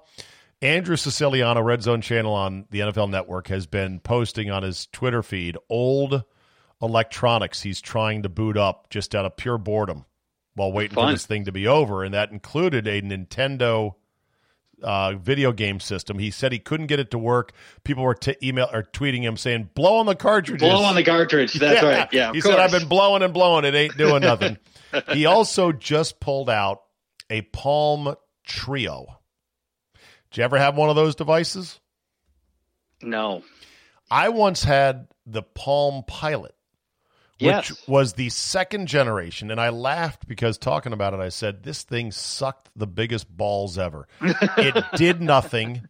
Andrew 0.62 0.96
Siciliano, 0.96 1.60
Red 1.60 1.82
Zone 1.82 2.00
Channel 2.00 2.32
on 2.32 2.66
the 2.70 2.80
NFL 2.80 3.10
Network, 3.10 3.48
has 3.48 3.66
been 3.66 4.00
posting 4.00 4.50
on 4.50 4.62
his 4.62 4.86
Twitter 4.86 5.22
feed 5.22 5.56
old 5.68 6.24
electronics 6.82 7.62
he's 7.62 7.80
trying 7.80 8.22
to 8.22 8.28
boot 8.28 8.56
up 8.56 8.90
just 8.90 9.14
out 9.14 9.24
of 9.24 9.36
pure 9.36 9.58
boredom 9.58 10.04
while 10.54 10.72
waiting 10.72 10.94
for 10.94 11.10
this 11.10 11.26
thing 11.26 11.44
to 11.44 11.52
be 11.52 11.66
over. 11.66 12.04
And 12.04 12.14
that 12.14 12.32
included 12.32 12.86
a 12.86 13.02
Nintendo 13.02 13.94
uh, 14.82 15.12
video 15.14 15.52
game 15.52 15.80
system. 15.80 16.18
He 16.18 16.30
said 16.30 16.52
he 16.52 16.58
couldn't 16.58 16.86
get 16.86 17.00
it 17.00 17.10
to 17.12 17.18
work. 17.18 17.52
People 17.84 18.04
were 18.04 18.14
t- 18.14 18.36
email 18.42 18.68
or 18.72 18.82
tweeting 18.82 19.22
him 19.22 19.36
saying, 19.36 19.70
"Blow 19.74 19.96
on 19.96 20.06
the 20.06 20.14
cartridges." 20.14 20.68
Blow 20.68 20.82
on 20.82 20.94
the 20.94 21.04
cartridge. 21.04 21.54
That's 21.54 21.82
right. 21.82 22.08
Yeah, 22.12 22.32
he 22.32 22.40
course. 22.40 22.54
said, 22.54 22.60
"I've 22.60 22.72
been 22.72 22.88
blowing 22.88 23.22
and 23.22 23.32
blowing. 23.32 23.64
It 23.64 23.74
ain't 23.74 23.96
doing 23.96 24.20
nothing." 24.22 24.58
he 25.12 25.26
also 25.26 25.72
just 25.72 26.20
pulled 26.20 26.50
out 26.50 26.82
a 27.30 27.42
Palm 27.42 28.14
Treo. 28.46 29.06
Did 30.36 30.42
you 30.42 30.44
ever 30.44 30.58
have 30.58 30.76
one 30.76 30.90
of 30.90 30.96
those 30.96 31.14
devices? 31.14 31.80
no. 33.00 33.42
I 34.10 34.28
once 34.28 34.62
had 34.62 35.08
the 35.24 35.42
Palm 35.42 36.04
Pilot, 36.06 36.54
which 37.40 37.70
Yes. 37.70 37.88
was 37.88 38.12
the 38.12 38.28
second 38.28 38.86
generation, 38.86 39.50
and 39.50 39.58
I 39.58 39.70
laughed 39.70 40.28
because 40.28 40.58
talking 40.58 40.92
about 40.92 41.14
it, 41.14 41.20
I 41.20 41.30
said 41.30 41.62
this 41.62 41.84
thing 41.84 42.12
sucked 42.12 42.68
the 42.76 42.86
biggest 42.86 43.34
balls 43.34 43.78
ever. 43.78 44.06
it 44.20 44.84
did 44.96 45.22
nothing. 45.22 45.88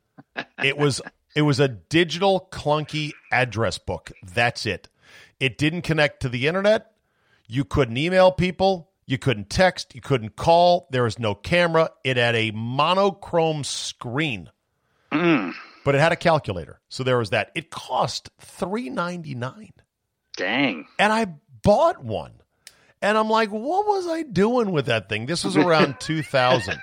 It 0.62 0.78
was 0.78 1.02
it 1.34 1.42
was 1.42 1.58
a 1.58 1.66
digital 1.66 2.48
clunky 2.52 3.14
address 3.32 3.78
book. 3.78 4.12
That's 4.24 4.64
it. 4.64 4.88
It 5.40 5.58
didn't 5.58 5.82
connect 5.82 6.22
to 6.22 6.28
the 6.28 6.46
internet. 6.46 6.92
You 7.48 7.64
couldn't 7.64 7.96
email 7.96 8.30
people. 8.30 8.90
You 9.06 9.18
couldn't 9.18 9.50
text. 9.50 9.94
You 9.94 10.00
couldn't 10.00 10.36
call. 10.36 10.88
There 10.90 11.04
was 11.04 11.18
no 11.18 11.34
camera. 11.34 11.90
It 12.04 12.16
had 12.16 12.34
a 12.34 12.50
monochrome 12.50 13.64
screen 13.64 14.50
mm. 15.12 15.52
but 15.84 15.94
it 15.94 15.98
had 15.98 16.12
a 16.12 16.16
calculator. 16.16 16.80
So 16.88 17.04
there 17.04 17.18
was 17.18 17.30
that. 17.30 17.50
It 17.54 17.70
cost 17.70 18.30
three 18.40 18.90
ninety 18.90 19.34
nine, 19.34 19.72
Dang. 20.36 20.86
and 20.98 21.12
I 21.12 21.26
bought 21.62 22.02
one. 22.02 22.32
And 23.02 23.18
I'm 23.18 23.28
like, 23.28 23.50
what 23.50 23.86
was 23.86 24.08
I 24.08 24.22
doing 24.22 24.72
with 24.72 24.86
that 24.86 25.10
thing? 25.10 25.26
This 25.26 25.44
was 25.44 25.54
around 25.54 25.96
2000. 26.00 26.80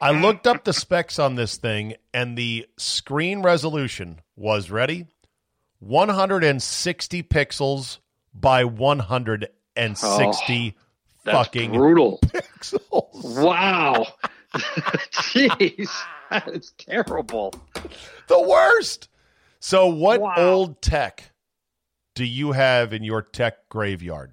I 0.00 0.10
looked 0.10 0.48
up 0.48 0.64
the 0.64 0.72
specs 0.72 1.20
on 1.20 1.36
this 1.36 1.56
thing, 1.56 1.94
and 2.12 2.36
the 2.36 2.66
screen 2.76 3.40
resolution 3.40 4.20
was 4.34 4.72
ready 4.72 5.06
160 5.78 7.22
pixels 7.22 7.98
by 8.34 8.64
160 8.64 10.76
That's 11.24 11.36
fucking 11.36 11.72
brutal. 11.72 12.18
pixels. 12.26 13.42
Wow. 13.42 14.06
Jeez. 14.54 15.88
That's 16.30 16.72
terrible. 16.78 17.52
The 18.28 18.40
worst. 18.40 19.08
So, 19.60 19.86
what 19.86 20.20
Wow. 20.20 20.34
old 20.36 20.82
tech 20.82 21.32
do 22.14 22.24
you 22.24 22.52
have 22.52 22.92
in 22.92 23.02
your 23.04 23.22
tech 23.22 23.68
graveyard? 23.68 24.32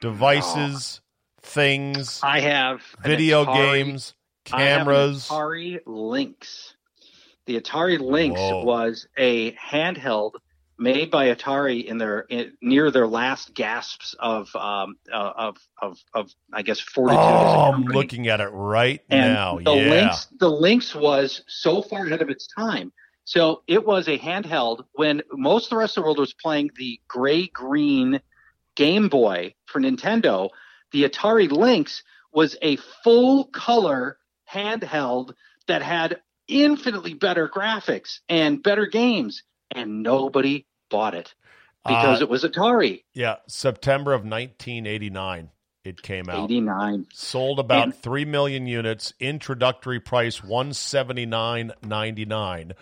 Devices, 0.00 1.00
oh. 1.02 1.40
things, 1.42 2.20
I 2.22 2.40
have 2.40 2.82
video 3.02 3.44
Atari- 3.44 3.54
games, 3.54 4.14
I 4.52 4.62
have 4.62 4.80
an 4.80 4.84
cameras. 4.86 5.28
Atari 5.28 5.80
Lynx. 5.86 6.74
The 7.46 7.60
Atari 7.60 7.98
Lynx 8.00 8.38
Whoa. 8.38 8.64
was 8.64 9.06
a 9.16 9.52
handheld 9.52 10.32
made 10.78 11.10
by 11.10 11.34
Atari 11.34 11.84
in 11.84 11.98
their 11.98 12.20
in, 12.20 12.52
near 12.60 12.90
their 12.90 13.06
last 13.06 13.54
gasps 13.54 14.14
of 14.18 14.54
um 14.54 14.96
uh, 15.12 15.32
of 15.36 15.56
of 15.80 15.98
of 16.14 16.30
I 16.52 16.62
guess 16.62 16.80
fortitude. 16.80 17.20
Oh, 17.20 17.72
I'm 17.72 17.84
looking 17.84 18.28
at 18.28 18.40
it 18.40 18.48
right 18.48 19.00
and 19.08 19.34
now. 19.34 19.58
the 19.58 19.74
yeah. 19.74 19.90
Lynx 19.90 20.26
the 20.38 20.50
Lynx 20.50 20.94
was 20.94 21.42
so 21.46 21.82
far 21.82 22.06
ahead 22.06 22.22
of 22.22 22.30
its 22.30 22.46
time. 22.46 22.92
So 23.24 23.62
it 23.66 23.84
was 23.84 24.06
a 24.06 24.18
handheld 24.18 24.84
when 24.92 25.22
most 25.32 25.66
of 25.66 25.70
the 25.70 25.76
rest 25.76 25.96
of 25.96 26.02
the 26.02 26.06
world 26.06 26.18
was 26.18 26.32
playing 26.34 26.70
the 26.76 27.00
gray 27.08 27.48
green 27.48 28.20
Game 28.76 29.08
Boy 29.08 29.54
for 29.66 29.80
Nintendo. 29.80 30.50
The 30.92 31.08
Atari 31.08 31.50
Lynx 31.50 32.04
was 32.32 32.56
a 32.62 32.76
full 33.02 33.44
color 33.46 34.18
handheld 34.52 35.32
that 35.66 35.82
had 35.82 36.20
infinitely 36.46 37.14
better 37.14 37.48
graphics 37.48 38.20
and 38.28 38.62
better 38.62 38.86
games, 38.86 39.42
and 39.74 40.02
nobody 40.02 40.66
bought 40.90 41.14
it 41.14 41.34
because 41.84 42.20
Uh, 42.20 42.24
it 42.24 42.28
was 42.30 42.44
Atari. 42.44 43.04
Yeah, 43.14 43.36
September 43.48 44.12
of 44.12 44.22
1989 44.24 45.50
it 45.84 46.02
came 46.02 46.28
out. 46.28 46.44
89. 46.44 47.06
Sold 47.12 47.60
about 47.60 47.84
And- 47.84 47.94
3 47.94 48.24
million 48.24 48.66
units, 48.66 49.12
introductory 49.20 50.00
price 50.00 50.40
179.99. 50.42 52.72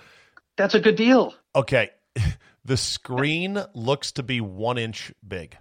That's 0.57 0.75
a 0.75 0.81
good 0.81 0.97
deal. 0.97 1.35
Okay. 1.55 1.91
The 2.67 2.79
screen 2.79 3.63
looks 3.75 4.13
to 4.13 4.23
be 4.23 4.41
1 4.41 4.79
inch 4.79 5.13
big. 5.29 5.55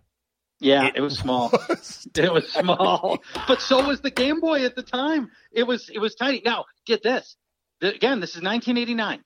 Yeah, 0.62 0.86
It 0.88 0.96
it, 0.96 1.02
was 1.02 1.20
small. 1.24 1.52
it 1.52 2.32
was 2.32 2.48
small, 2.50 3.20
but 3.46 3.62
so 3.62 3.86
was 3.86 4.00
the 4.00 4.10
Game 4.10 4.40
Boy 4.40 4.64
at 4.64 4.78
the 4.78 4.84
time. 4.84 5.30
It 5.52 5.64
was 5.64 5.90
it 5.90 6.00
was 6.00 6.16
tiny. 6.16 6.42
Now 6.46 6.64
get 6.86 7.04
this. 7.04 7.36
The, 7.82 7.94
again, 7.94 8.22
this 8.22 8.38
is 8.38 8.42
1989. 8.42 9.22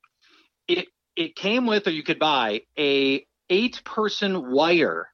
It 0.68 0.88
it 1.18 1.36
came 1.36 1.66
with, 1.66 1.88
or 1.88 1.92
you 1.92 2.04
could 2.04 2.20
buy 2.20 2.62
a 2.78 3.26
eight 3.50 3.82
person 3.84 4.52
wire 4.52 5.08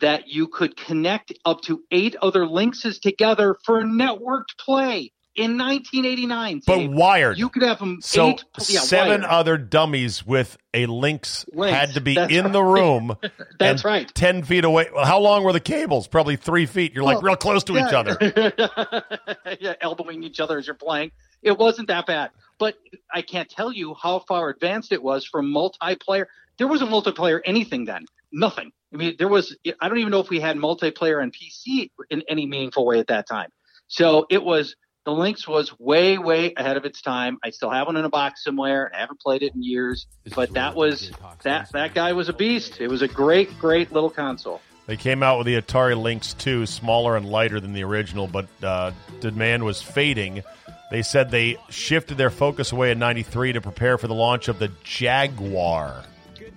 that 0.00 0.28
you 0.28 0.46
could 0.46 0.76
connect 0.76 1.32
up 1.44 1.62
to 1.62 1.82
eight 1.90 2.14
other 2.22 2.46
Lynxes 2.46 3.00
together 3.00 3.56
for 3.64 3.82
networked 3.82 4.56
play 4.58 5.12
in 5.36 5.58
1989. 5.58 6.62
But 6.66 6.76
Dave. 6.76 6.90
wired. 6.92 7.38
you 7.38 7.48
could 7.48 7.62
have 7.62 7.78
them 7.78 7.98
So 8.02 8.28
eight. 8.28 8.44
Yeah, 8.68 8.80
seven 8.80 9.22
wired. 9.22 9.24
other 9.24 9.58
dummies 9.58 10.24
with 10.26 10.56
a 10.74 10.86
Lynx 10.86 11.44
Lynx, 11.52 11.76
had 11.76 11.94
to 11.94 12.00
be 12.00 12.16
in 12.16 12.52
the 12.52 12.62
room. 12.62 13.16
That's 13.58 13.84
right. 13.84 14.12
Ten 14.14 14.44
feet 14.44 14.64
away. 14.64 14.88
Well, 14.94 15.04
how 15.04 15.18
long 15.20 15.42
were 15.42 15.52
the 15.52 15.60
cables? 15.60 16.06
Probably 16.06 16.36
three 16.36 16.66
feet. 16.66 16.94
You're 16.94 17.04
like 17.04 17.16
Well, 17.16 17.22
real 17.32 17.36
close 17.36 17.64
to 17.64 17.76
each 17.76 17.92
other. 17.92 18.16
yeah, 19.60 19.74
elbowing 19.80 20.22
each 20.22 20.40
other 20.40 20.58
as 20.58 20.66
you're 20.66 20.74
playing. 20.74 21.10
It 21.42 21.56
wasn't 21.58 21.88
that 21.88 22.06
bad, 22.06 22.30
but 22.60 22.76
I 23.12 23.22
can't 23.22 23.48
tell 23.48 23.72
you 23.72 23.96
how 24.00 24.20
far 24.20 24.50
advanced 24.50 24.92
it 24.92 25.02
was 25.02 25.26
from 25.26 25.52
multiplayer. 25.52 26.26
There 26.58 26.68
wasn't 26.68 26.90
multiplayer 26.90 27.40
anything 27.44 27.86
then. 27.86 28.04
Nothing. 28.30 28.70
I 28.92 28.96
mean, 28.96 29.16
there 29.18 29.28
was. 29.28 29.56
I 29.80 29.88
don't 29.88 29.98
even 29.98 30.12
know 30.12 30.20
if 30.20 30.28
we 30.28 30.38
had 30.38 30.56
multiplayer 30.56 31.20
on 31.20 31.32
PC 31.32 31.90
in 32.10 32.22
any 32.28 32.46
meaningful 32.46 32.86
way 32.86 33.00
at 33.00 33.08
that 33.08 33.26
time. 33.26 33.48
So 33.88 34.26
it 34.30 34.44
was. 34.44 34.76
The 35.06 35.12
Lynx 35.12 35.48
was 35.48 35.76
way, 35.80 36.18
way 36.18 36.52
ahead 36.54 36.76
of 36.76 36.84
its 36.84 37.00
time. 37.00 37.38
I 37.42 37.50
still 37.50 37.70
have 37.70 37.86
one 37.86 37.96
in 37.96 38.04
a 38.04 38.10
box 38.10 38.44
somewhere. 38.44 38.92
I 38.94 39.00
haven't 39.00 39.18
played 39.18 39.42
it 39.42 39.54
in 39.54 39.62
years, 39.62 40.06
but 40.34 40.52
that 40.52 40.76
was 40.76 41.10
that 41.42 41.72
that 41.72 41.94
guy 41.94 42.12
was 42.12 42.28
a 42.28 42.34
beast. 42.34 42.82
It 42.82 42.88
was 42.88 43.00
a 43.00 43.08
great, 43.08 43.58
great 43.58 43.90
little 43.92 44.10
console. 44.10 44.60
They 44.86 44.98
came 44.98 45.22
out 45.22 45.38
with 45.38 45.46
the 45.46 45.54
Atari 45.60 46.00
Lynx 46.00 46.34
2, 46.34 46.66
smaller 46.66 47.16
and 47.16 47.24
lighter 47.24 47.60
than 47.60 47.72
the 47.72 47.84
original, 47.84 48.26
but 48.26 48.46
uh, 48.62 48.92
demand 49.20 49.64
was 49.64 49.80
fading. 49.80 50.42
They 50.90 51.02
said 51.02 51.30
they 51.30 51.56
shifted 51.68 52.18
their 52.18 52.30
focus 52.30 52.72
away 52.72 52.90
in 52.90 52.98
93 52.98 53.52
to 53.54 53.60
prepare 53.60 53.96
for 53.96 54.08
the 54.08 54.14
launch 54.14 54.48
of 54.48 54.58
the 54.58 54.72
Jaguar. 54.82 56.04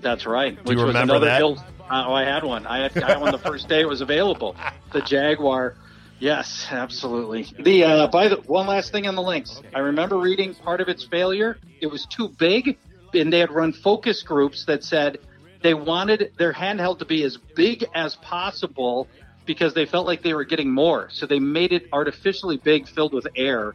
That's 0.02 0.26
right. 0.26 0.62
Do 0.64 0.74
you 0.74 0.86
remember 0.86 1.20
that? 1.20 1.38
Hill- 1.38 1.64
uh, 1.90 2.06
oh, 2.08 2.14
I 2.14 2.24
had 2.24 2.44
one. 2.44 2.66
I 2.66 2.84
had, 2.84 3.04
I 3.04 3.12
had 3.12 3.22
one 3.22 3.32
the 3.32 3.38
first 3.38 3.68
day 3.68 3.82
it 3.82 3.88
was 3.88 4.02
available. 4.02 4.56
The 4.92 5.02
Jaguar. 5.02 5.76
Yes, 6.20 6.68
absolutely. 6.72 7.48
The 7.60 7.84
uh, 7.84 8.08
by 8.08 8.30
the 8.30 8.38
one 8.38 8.66
last 8.66 8.92
thing 8.92 9.08
on 9.08 9.16
the 9.16 9.22
Lynx. 9.22 9.62
I 9.76 9.80
remember 9.80 10.18
reading 10.18 10.56
part 10.56 10.80
of 10.82 10.88
its 10.88 11.04
failure. 11.04 11.58
It 11.82 11.88
was 11.88 12.06
too 12.06 12.30
big, 12.30 12.78
and 13.14 13.32
they 13.32 13.40
had 13.40 13.52
run 13.52 13.74
focus 13.74 14.24
groups 14.24 14.66
that 14.66 14.84
said 14.84 15.18
they 15.62 15.74
wanted 15.74 16.32
their 16.38 16.54
handheld 16.54 17.00
to 17.00 17.06
be 17.06 17.24
as 17.24 17.38
big 17.38 17.86
as 17.94 18.16
possible 18.18 19.08
because 19.46 19.74
they 19.74 19.86
felt 19.86 20.08
like 20.08 20.24
they 20.24 20.34
were 20.34 20.46
getting 20.46 20.72
more. 20.72 21.10
So 21.12 21.26
they 21.26 21.40
made 21.40 21.74
it 21.74 21.88
artificially 21.92 22.58
big, 22.58 22.88
filled 22.88 23.14
with 23.14 23.28
air. 23.36 23.74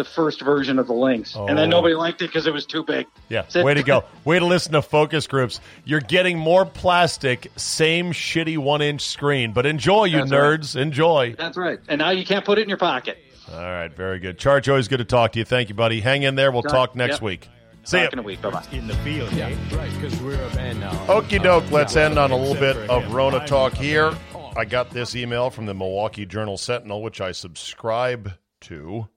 The 0.00 0.04
first 0.04 0.40
version 0.40 0.78
of 0.78 0.86
the 0.86 0.94
Lynx, 0.94 1.34
and 1.34 1.58
then 1.58 1.66
Oh. 1.68 1.76
nobody 1.76 1.94
liked 1.94 2.22
it 2.22 2.28
because 2.28 2.46
it 2.46 2.54
was 2.54 2.64
too 2.64 2.82
big. 2.82 3.06
Yeah, 3.28 3.42
Said- 3.48 3.66
way 3.66 3.74
to 3.74 3.82
go. 3.82 4.04
Way 4.24 4.38
to 4.38 4.46
listen 4.46 4.72
to 4.72 4.80
focus 4.80 5.26
groups. 5.26 5.60
You're 5.84 6.00
getting 6.00 6.38
more 6.38 6.64
plastic, 6.64 7.52
same 7.56 8.12
shitty 8.14 8.56
one 8.56 8.80
inch 8.80 9.02
screen, 9.02 9.52
but 9.52 9.66
enjoy, 9.66 10.04
you 10.04 10.20
That's 10.20 10.30
right. 10.32 10.40
nerds. 10.60 10.74
Enjoy. 10.80 11.34
That's 11.36 11.58
right. 11.58 11.78
And 11.86 11.98
now 11.98 12.10
you 12.10 12.24
can't 12.24 12.46
put 12.46 12.58
it 12.58 12.62
in 12.62 12.70
your 12.70 12.78
pocket. 12.78 13.18
All 13.52 13.60
right, 13.60 13.94
very 13.94 14.18
good. 14.20 14.38
Charch, 14.38 14.68
always 14.70 14.88
good 14.88 15.00
to 15.00 15.04
talk 15.04 15.32
to 15.32 15.38
you. 15.38 15.44
Thank 15.44 15.68
you, 15.68 15.74
buddy. 15.74 16.00
Hang 16.00 16.22
in 16.22 16.34
there. 16.34 16.50
We'll 16.50 16.62
Charch, 16.62 16.70
talk 16.70 16.96
next 16.96 17.16
yep. 17.16 17.22
week. 17.22 17.48
See 17.84 18.00
you 18.00 18.08
in 18.10 18.18
a 18.18 18.22
week. 18.22 18.40
Bye 18.40 18.50
bye. 18.52 18.64
in 18.72 18.86
the 18.86 18.94
field. 18.96 19.30
Yeah, 19.32 19.48
eh? 19.48 19.76
right. 19.76 19.90
Because 20.00 20.18
we're 20.22 20.42
a 20.42 20.48
band 20.54 20.80
now. 20.80 20.92
Okie 21.08 21.42
doke. 21.42 21.70
Let's 21.70 21.94
end 21.94 22.18
on 22.18 22.30
a 22.30 22.36
little 22.36 22.54
bit 22.54 22.76
Except 22.76 22.86
for 22.86 22.92
of 22.92 23.02
him. 23.04 23.12
Rona 23.12 23.36
I'm- 23.38 23.46
talk 23.46 23.74
here. 23.74 24.06
off. 24.34 24.56
I 24.56 24.64
got 24.64 24.90
this 24.90 25.14
email 25.14 25.50
from 25.50 25.66
the 25.66 25.74
Milwaukee 25.74 26.24
Journal 26.24 26.56
Sentinel, 26.56 27.02
which 27.02 27.20
I 27.20 27.32
subscribe 27.32 28.32
to. 28.62 29.08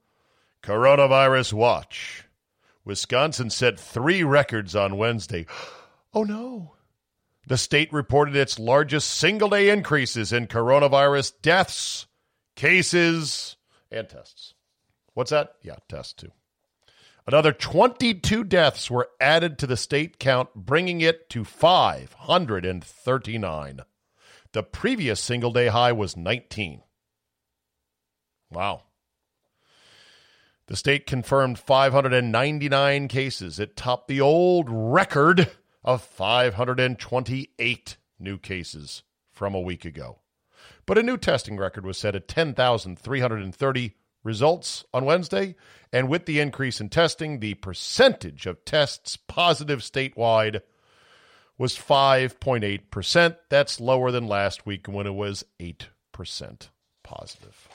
Coronavirus 0.64 1.52
Watch. 1.52 2.24
Wisconsin 2.86 3.50
set 3.50 3.78
three 3.78 4.22
records 4.22 4.74
on 4.74 4.98
Wednesday. 4.98 5.46
Oh 6.16 6.22
no. 6.22 6.76
The 7.48 7.58
state 7.58 7.92
reported 7.92 8.36
its 8.36 8.60
largest 8.60 9.10
single 9.10 9.48
day 9.48 9.68
increases 9.68 10.32
in 10.32 10.46
coronavirus 10.46 11.32
deaths, 11.42 12.06
cases, 12.54 13.56
and 13.90 14.08
tests. 14.08 14.54
What's 15.14 15.32
that? 15.32 15.56
Yeah, 15.60 15.78
tests 15.88 16.12
too. 16.12 16.30
Another 17.26 17.52
22 17.52 18.44
deaths 18.44 18.88
were 18.88 19.08
added 19.20 19.58
to 19.58 19.66
the 19.66 19.76
state 19.76 20.20
count, 20.20 20.50
bringing 20.54 21.00
it 21.00 21.28
to 21.30 21.42
539. 21.42 23.80
The 24.52 24.62
previous 24.62 25.20
single 25.20 25.50
day 25.50 25.66
high 25.66 25.90
was 25.90 26.16
19. 26.16 26.80
Wow. 28.52 28.82
The 30.66 30.76
state 30.76 31.06
confirmed 31.06 31.58
599 31.58 33.08
cases. 33.08 33.58
It 33.58 33.76
topped 33.76 34.08
the 34.08 34.20
old 34.20 34.68
record 34.70 35.50
of 35.84 36.02
528 36.02 37.96
new 38.18 38.38
cases 38.38 39.02
from 39.30 39.54
a 39.54 39.60
week 39.60 39.84
ago. 39.84 40.20
But 40.86 40.96
a 40.96 41.02
new 41.02 41.18
testing 41.18 41.58
record 41.58 41.84
was 41.84 41.98
set 41.98 42.14
at 42.14 42.28
10,330 42.28 43.94
results 44.22 44.84
on 44.94 45.04
Wednesday. 45.04 45.54
And 45.92 46.08
with 46.08 46.24
the 46.26 46.40
increase 46.40 46.80
in 46.80 46.88
testing, 46.88 47.40
the 47.40 47.54
percentage 47.54 48.46
of 48.46 48.64
tests 48.64 49.16
positive 49.16 49.80
statewide 49.80 50.62
was 51.58 51.76
5.8%. 51.76 53.36
That's 53.50 53.80
lower 53.80 54.10
than 54.10 54.26
last 54.26 54.66
week 54.66 54.86
when 54.86 55.06
it 55.06 55.14
was 55.14 55.44
8% 55.60 56.68
positive. 57.02 57.68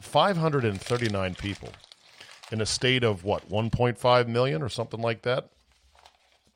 539 0.00 1.34
people 1.34 1.70
in 2.50 2.60
a 2.60 2.66
state 2.66 3.04
of 3.04 3.24
what, 3.24 3.48
1.5 3.48 4.28
million 4.28 4.62
or 4.62 4.68
something 4.68 5.00
like 5.00 5.22
that? 5.22 5.50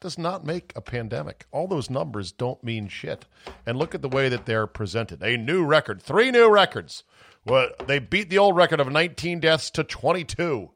Does 0.00 0.18
not 0.18 0.44
make 0.44 0.72
a 0.74 0.80
pandemic. 0.80 1.46
All 1.52 1.68
those 1.68 1.88
numbers 1.88 2.32
don't 2.32 2.62
mean 2.64 2.88
shit. 2.88 3.24
And 3.64 3.78
look 3.78 3.94
at 3.94 4.02
the 4.02 4.08
way 4.08 4.28
that 4.28 4.46
they're 4.46 4.66
presented. 4.66 5.22
A 5.22 5.36
new 5.36 5.64
record, 5.64 6.02
three 6.02 6.30
new 6.30 6.50
records. 6.50 7.04
Well, 7.44 7.68
they 7.86 7.98
beat 7.98 8.30
the 8.30 8.38
old 8.38 8.56
record 8.56 8.80
of 8.80 8.90
19 8.90 9.40
deaths 9.40 9.70
to 9.70 9.84
22. 9.84 10.70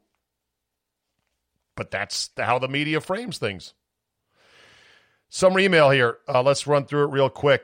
But 1.75 1.91
that's 1.91 2.29
how 2.37 2.59
the 2.59 2.67
media 2.67 3.01
frames 3.01 3.37
things. 3.37 3.73
Some 5.29 5.59
email 5.59 5.89
here. 5.89 6.17
Uh, 6.27 6.41
let's 6.41 6.67
run 6.67 6.85
through 6.85 7.05
it 7.05 7.11
real 7.11 7.29
quick. 7.29 7.63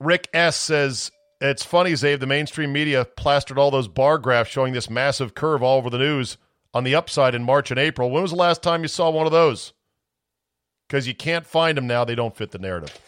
Rick 0.00 0.28
S 0.32 0.56
says 0.56 1.10
It's 1.40 1.64
funny, 1.64 1.92
Czabe. 1.92 2.18
The 2.18 2.26
mainstream 2.26 2.72
media 2.72 3.04
plastered 3.04 3.58
all 3.58 3.70
those 3.70 3.88
bar 3.88 4.18
graphs 4.18 4.50
showing 4.50 4.72
this 4.72 4.90
massive 4.90 5.34
curve 5.34 5.62
all 5.62 5.78
over 5.78 5.90
the 5.90 5.98
news 5.98 6.36
on 6.74 6.84
the 6.84 6.94
upside 6.94 7.34
in 7.34 7.44
March 7.44 7.70
and 7.70 7.78
April. 7.78 8.10
When 8.10 8.22
was 8.22 8.32
the 8.32 8.36
last 8.36 8.62
time 8.62 8.82
you 8.82 8.88
saw 8.88 9.10
one 9.10 9.26
of 9.26 9.32
those? 9.32 9.72
Because 10.88 11.06
you 11.06 11.14
can't 11.14 11.46
find 11.46 11.76
them 11.76 11.86
now. 11.86 12.04
They 12.04 12.14
don't 12.14 12.36
fit 12.36 12.50
the 12.50 12.58
narrative. 12.58 12.98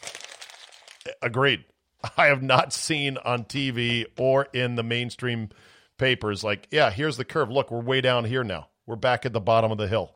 Agreed. 1.22 1.64
I 2.16 2.26
have 2.26 2.42
not 2.42 2.72
seen 2.72 3.18
on 3.18 3.44
TV 3.44 4.06
or 4.16 4.46
in 4.52 4.76
the 4.76 4.82
mainstream 4.82 5.50
papers 5.98 6.44
like, 6.44 6.68
yeah, 6.70 6.90
here's 6.90 7.16
the 7.16 7.24
curve. 7.24 7.50
Look, 7.50 7.70
we're 7.70 7.80
way 7.80 8.00
down 8.00 8.24
here 8.24 8.44
now. 8.44 8.68
We're 8.86 8.96
back 8.96 9.26
at 9.26 9.32
the 9.32 9.40
bottom 9.40 9.72
of 9.72 9.78
the 9.78 9.88
hill. 9.88 10.12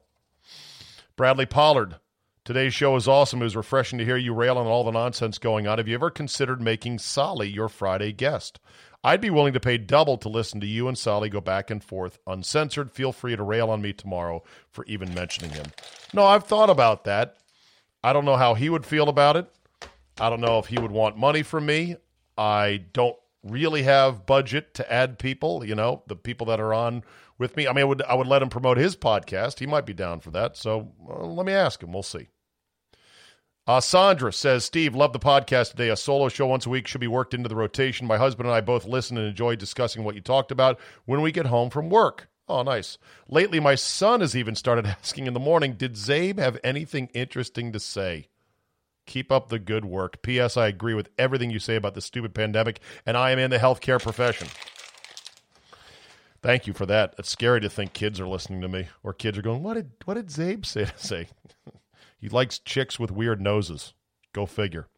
Bradley 1.16 1.46
Pollard. 1.46 1.96
Today's 2.44 2.74
show 2.74 2.94
is 2.96 3.08
awesome. 3.08 3.40
It 3.40 3.44
was 3.44 3.56
refreshing 3.56 3.98
to 3.98 4.04
hear 4.04 4.18
you 4.18 4.34
rail 4.34 4.58
on 4.58 4.66
all 4.66 4.84
the 4.84 4.90
nonsense 4.90 5.38
going 5.38 5.66
on. 5.66 5.78
Have 5.78 5.88
you 5.88 5.94
ever 5.94 6.10
considered 6.10 6.60
making 6.60 6.98
Solly 6.98 7.48
your 7.48 7.70
Friday 7.70 8.12
guest? 8.12 8.60
I'd 9.02 9.22
be 9.22 9.30
willing 9.30 9.54
to 9.54 9.60
pay 9.60 9.78
double 9.78 10.18
to 10.18 10.28
listen 10.28 10.60
to 10.60 10.66
you 10.66 10.86
and 10.86 10.98
Solly 10.98 11.30
go 11.30 11.40
back 11.40 11.70
and 11.70 11.82
forth 11.82 12.18
uncensored. 12.26 12.92
Feel 12.92 13.12
free 13.12 13.34
to 13.34 13.42
rail 13.42 13.70
on 13.70 13.80
me 13.80 13.94
tomorrow 13.94 14.42
for 14.68 14.84
even 14.84 15.14
mentioning 15.14 15.52
him. 15.52 15.64
No, 16.12 16.26
I've 16.26 16.44
thought 16.44 16.68
about 16.68 17.04
that. 17.04 17.38
I 18.02 18.12
don't 18.12 18.26
know 18.26 18.36
how 18.36 18.52
he 18.52 18.68
would 18.68 18.84
feel 18.84 19.08
about 19.08 19.36
it. 19.36 19.50
I 20.20 20.28
don't 20.28 20.42
know 20.42 20.58
if 20.58 20.66
he 20.66 20.78
would 20.78 20.92
want 20.92 21.16
money 21.16 21.42
from 21.42 21.64
me. 21.64 21.96
I 22.36 22.84
don't 22.92 23.16
really 23.42 23.84
have 23.84 24.26
budget 24.26 24.74
to 24.74 24.92
add 24.92 25.18
people, 25.18 25.64
you 25.64 25.74
know, 25.74 26.02
the 26.08 26.16
people 26.16 26.48
that 26.48 26.60
are 26.60 26.74
on 26.74 27.04
with 27.38 27.56
me. 27.56 27.66
I 27.66 27.72
mean, 27.72 27.84
I 27.84 27.88
would 27.88 28.02
I 28.02 28.14
would 28.14 28.26
let 28.26 28.42
him 28.42 28.50
promote 28.50 28.76
his 28.76 28.96
podcast. 28.96 29.60
He 29.60 29.66
might 29.66 29.86
be 29.86 29.94
down 29.94 30.20
for 30.20 30.30
that. 30.32 30.58
So 30.58 30.92
uh, 31.08 31.24
let 31.24 31.46
me 31.46 31.54
ask 31.54 31.82
him. 31.82 31.90
We'll 31.90 32.02
see. 32.02 32.28
Uh, 33.66 33.80
Sandra 33.80 34.30
says, 34.30 34.62
Steve, 34.62 34.94
love 34.94 35.14
the 35.14 35.18
podcast 35.18 35.70
today. 35.70 35.88
A 35.88 35.96
solo 35.96 36.28
show 36.28 36.46
once 36.46 36.66
a 36.66 36.70
week 36.70 36.86
should 36.86 37.00
be 37.00 37.06
worked 37.06 37.32
into 37.32 37.48
the 37.48 37.56
rotation. 37.56 38.06
My 38.06 38.18
husband 38.18 38.46
and 38.46 38.54
I 38.54 38.60
both 38.60 38.84
listen 38.84 39.16
and 39.16 39.26
enjoy 39.26 39.56
discussing 39.56 40.04
what 40.04 40.14
you 40.14 40.20
talked 40.20 40.52
about 40.52 40.78
when 41.06 41.22
we 41.22 41.32
get 41.32 41.46
home 41.46 41.70
from 41.70 41.88
work. 41.88 42.28
Oh, 42.46 42.62
nice. 42.62 42.98
Lately, 43.26 43.60
my 43.60 43.74
son 43.74 44.20
has 44.20 44.36
even 44.36 44.54
started 44.54 44.84
asking 45.02 45.26
in 45.26 45.32
the 45.32 45.40
morning, 45.40 45.74
Did 45.74 45.94
Czabe 45.94 46.38
have 46.38 46.58
anything 46.62 47.08
interesting 47.14 47.72
to 47.72 47.80
say? 47.80 48.28
Keep 49.06 49.32
up 49.32 49.48
the 49.48 49.58
good 49.58 49.86
work. 49.86 50.20
P.S. 50.20 50.58
I 50.58 50.66
agree 50.66 50.94
with 50.94 51.08
everything 51.18 51.50
you 51.50 51.58
say 51.58 51.76
about 51.76 51.94
the 51.94 52.00
stupid 52.02 52.34
pandemic, 52.34 52.80
and 53.06 53.16
I 53.16 53.30
am 53.30 53.38
in 53.38 53.50
the 53.50 53.58
healthcare 53.58 54.02
profession. 54.02 54.48
Thank 56.42 56.66
you 56.66 56.74
for 56.74 56.84
that. 56.86 57.14
It's 57.18 57.30
scary 57.30 57.60
to 57.62 57.70
think 57.70 57.94
kids 57.94 58.20
are 58.20 58.28
listening 58.28 58.60
to 58.60 58.68
me, 58.68 58.88
or 59.02 59.14
kids 59.14 59.38
are 59.38 59.42
going, 59.42 59.62
"What 59.62 59.74
did 59.74 59.90
what 60.04 60.14
did 60.14 60.28
Czabe 60.28 60.66
say 60.66 60.84
to 60.84 60.92
say?" 60.98 61.28
he 62.24 62.30
likes 62.30 62.58
chicks 62.58 62.98
with 62.98 63.10
weird 63.10 63.38
noses. 63.38 63.92
Go 64.32 64.46
figure. 64.46 64.88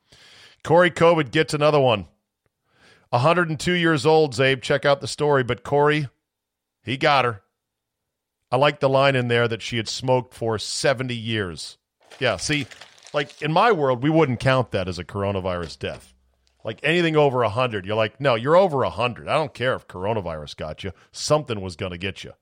Corey 0.63 0.93
COVID 0.93 1.33
gets 1.33 1.53
another 1.53 1.81
one. 1.81 2.07
102 3.11 3.73
years 3.73 4.07
old, 4.07 4.33
Czabe. 4.33 4.63
Check 4.63 4.85
out 4.85 5.01
the 5.01 5.09
story. 5.09 5.43
But 5.43 5.65
Corey, 5.65 6.09
he 6.85 6.97
got 6.97 7.25
her. 7.25 7.43
I 8.53 8.59
like 8.59 8.79
the 8.79 8.89
line 8.89 9.17
in 9.17 9.27
there 9.27 9.49
that 9.49 9.61
she 9.61 9.77
had 9.77 9.89
smoked 9.89 10.35
for 10.35 10.57
70 10.57 11.17
years. 11.17 11.79
Yeah, 12.21 12.37
see, 12.37 12.69
like 13.13 13.43
in 13.43 13.53
my 13.53 13.73
world, 13.73 14.05
we 14.05 14.11
wouldn't 14.11 14.39
count 14.39 14.71
that 14.71 14.87
as 14.87 15.01
a 15.01 15.05
coronavirus 15.05 15.81
death. 15.81 16.15
Like 16.63 16.79
anything 16.85 17.17
over 17.17 17.41
100, 17.41 17.87
you're 17.87 17.97
like, 17.97 18.21
no, 18.21 18.37
you're 18.37 18.55
over 18.55 18.79
100. 18.79 19.27
I 19.27 19.35
don't 19.35 19.53
care 19.53 19.75
if 19.75 19.89
coronavirus 19.89 20.57
got 20.57 20.85
you. 20.85 20.93
Something 21.11 21.61
was 21.61 21.75
going 21.75 21.91
to 21.91 21.99
get 21.99 22.23
you. 22.23 22.35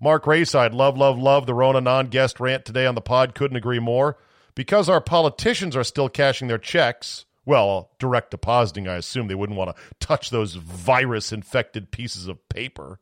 Mark 0.00 0.24
Rayside, 0.24 0.74
love, 0.74 0.96
love, 0.96 1.18
love 1.18 1.46
the 1.46 1.54
Rona 1.54 1.80
non 1.80 2.06
guest 2.06 2.40
rant 2.40 2.64
today 2.64 2.86
on 2.86 2.94
the 2.94 3.00
pod. 3.00 3.34
Couldn't 3.34 3.56
agree 3.56 3.80
more. 3.80 4.16
Because 4.54 4.88
our 4.88 5.02
politicians 5.02 5.76
are 5.76 5.84
still 5.84 6.08
cashing 6.08 6.48
their 6.48 6.56
checks, 6.56 7.26
well, 7.44 7.90
direct 7.98 8.30
depositing, 8.30 8.88
I 8.88 8.96
assume 8.96 9.28
they 9.28 9.34
wouldn't 9.34 9.58
want 9.58 9.76
to 9.76 9.82
touch 10.00 10.30
those 10.30 10.54
virus 10.54 11.30
infected 11.30 11.90
pieces 11.90 12.26
of 12.26 12.48
paper. 12.48 12.98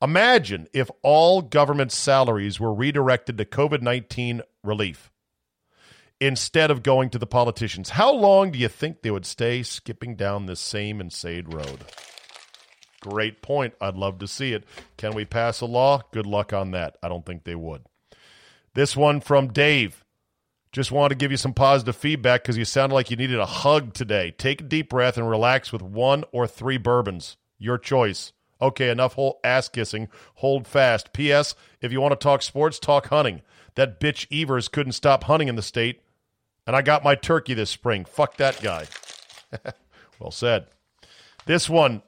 Imagine 0.00 0.68
if 0.72 0.90
all 1.02 1.40
government 1.40 1.90
salaries 1.90 2.60
were 2.60 2.74
redirected 2.74 3.38
to 3.38 3.44
COVID 3.44 3.80
19 3.82 4.42
relief 4.62 5.10
instead 6.20 6.70
of 6.70 6.82
going 6.82 7.10
to 7.10 7.18
the 7.18 7.26
politicians. 7.26 7.90
How 7.90 8.12
long 8.12 8.50
do 8.50 8.58
you 8.58 8.68
think 8.68 9.02
they 9.02 9.10
would 9.10 9.26
stay 9.26 9.62
skipping 9.62 10.14
down 10.14 10.46
this 10.46 10.60
same 10.60 11.00
insane 11.00 11.46
road? 11.46 11.84
Great 13.08 13.42
point. 13.42 13.74
I'd 13.80 13.96
love 13.96 14.18
to 14.18 14.28
see 14.28 14.52
it. 14.52 14.64
Can 14.96 15.14
we 15.14 15.24
pass 15.24 15.60
a 15.60 15.66
law? 15.66 16.02
Good 16.12 16.26
luck 16.26 16.52
on 16.52 16.70
that. 16.72 16.96
I 17.02 17.08
don't 17.08 17.24
think 17.24 17.44
they 17.44 17.54
would. 17.54 17.82
This 18.74 18.96
one 18.96 19.20
from 19.20 19.52
Dave. 19.52 20.04
Just 20.72 20.92
wanted 20.92 21.14
to 21.14 21.18
give 21.18 21.30
you 21.30 21.36
some 21.36 21.54
positive 21.54 21.96
feedback 21.96 22.42
because 22.42 22.58
you 22.58 22.64
sounded 22.64 22.94
like 22.94 23.10
you 23.10 23.16
needed 23.16 23.38
a 23.38 23.46
hug 23.46 23.94
today. 23.94 24.34
Take 24.36 24.60
a 24.60 24.64
deep 24.64 24.90
breath 24.90 25.16
and 25.16 25.28
relax 25.28 25.72
with 25.72 25.80
one 25.80 26.24
or 26.32 26.46
three 26.46 26.76
bourbons. 26.76 27.36
Your 27.58 27.78
choice. 27.78 28.32
Okay, 28.60 28.90
enough 28.90 29.14
whole 29.14 29.40
ass 29.44 29.68
kissing. 29.68 30.08
Hold 30.36 30.66
fast. 30.66 31.12
P.S. 31.12 31.54
If 31.80 31.92
you 31.92 32.00
want 32.00 32.12
to 32.12 32.22
talk 32.22 32.42
sports, 32.42 32.78
talk 32.78 33.06
hunting. 33.08 33.42
That 33.74 34.00
bitch 34.00 34.26
Evers 34.30 34.68
couldn't 34.68 34.92
stop 34.92 35.24
hunting 35.24 35.48
in 35.48 35.56
the 35.56 35.62
state 35.62 36.00
and 36.66 36.74
I 36.74 36.82
got 36.82 37.04
my 37.04 37.14
turkey 37.14 37.54
this 37.54 37.70
spring. 37.70 38.04
Fuck 38.04 38.36
that 38.38 38.60
guy. 38.60 38.86
well 40.18 40.32
said. 40.32 40.66
This 41.46 41.70
one 41.70 42.02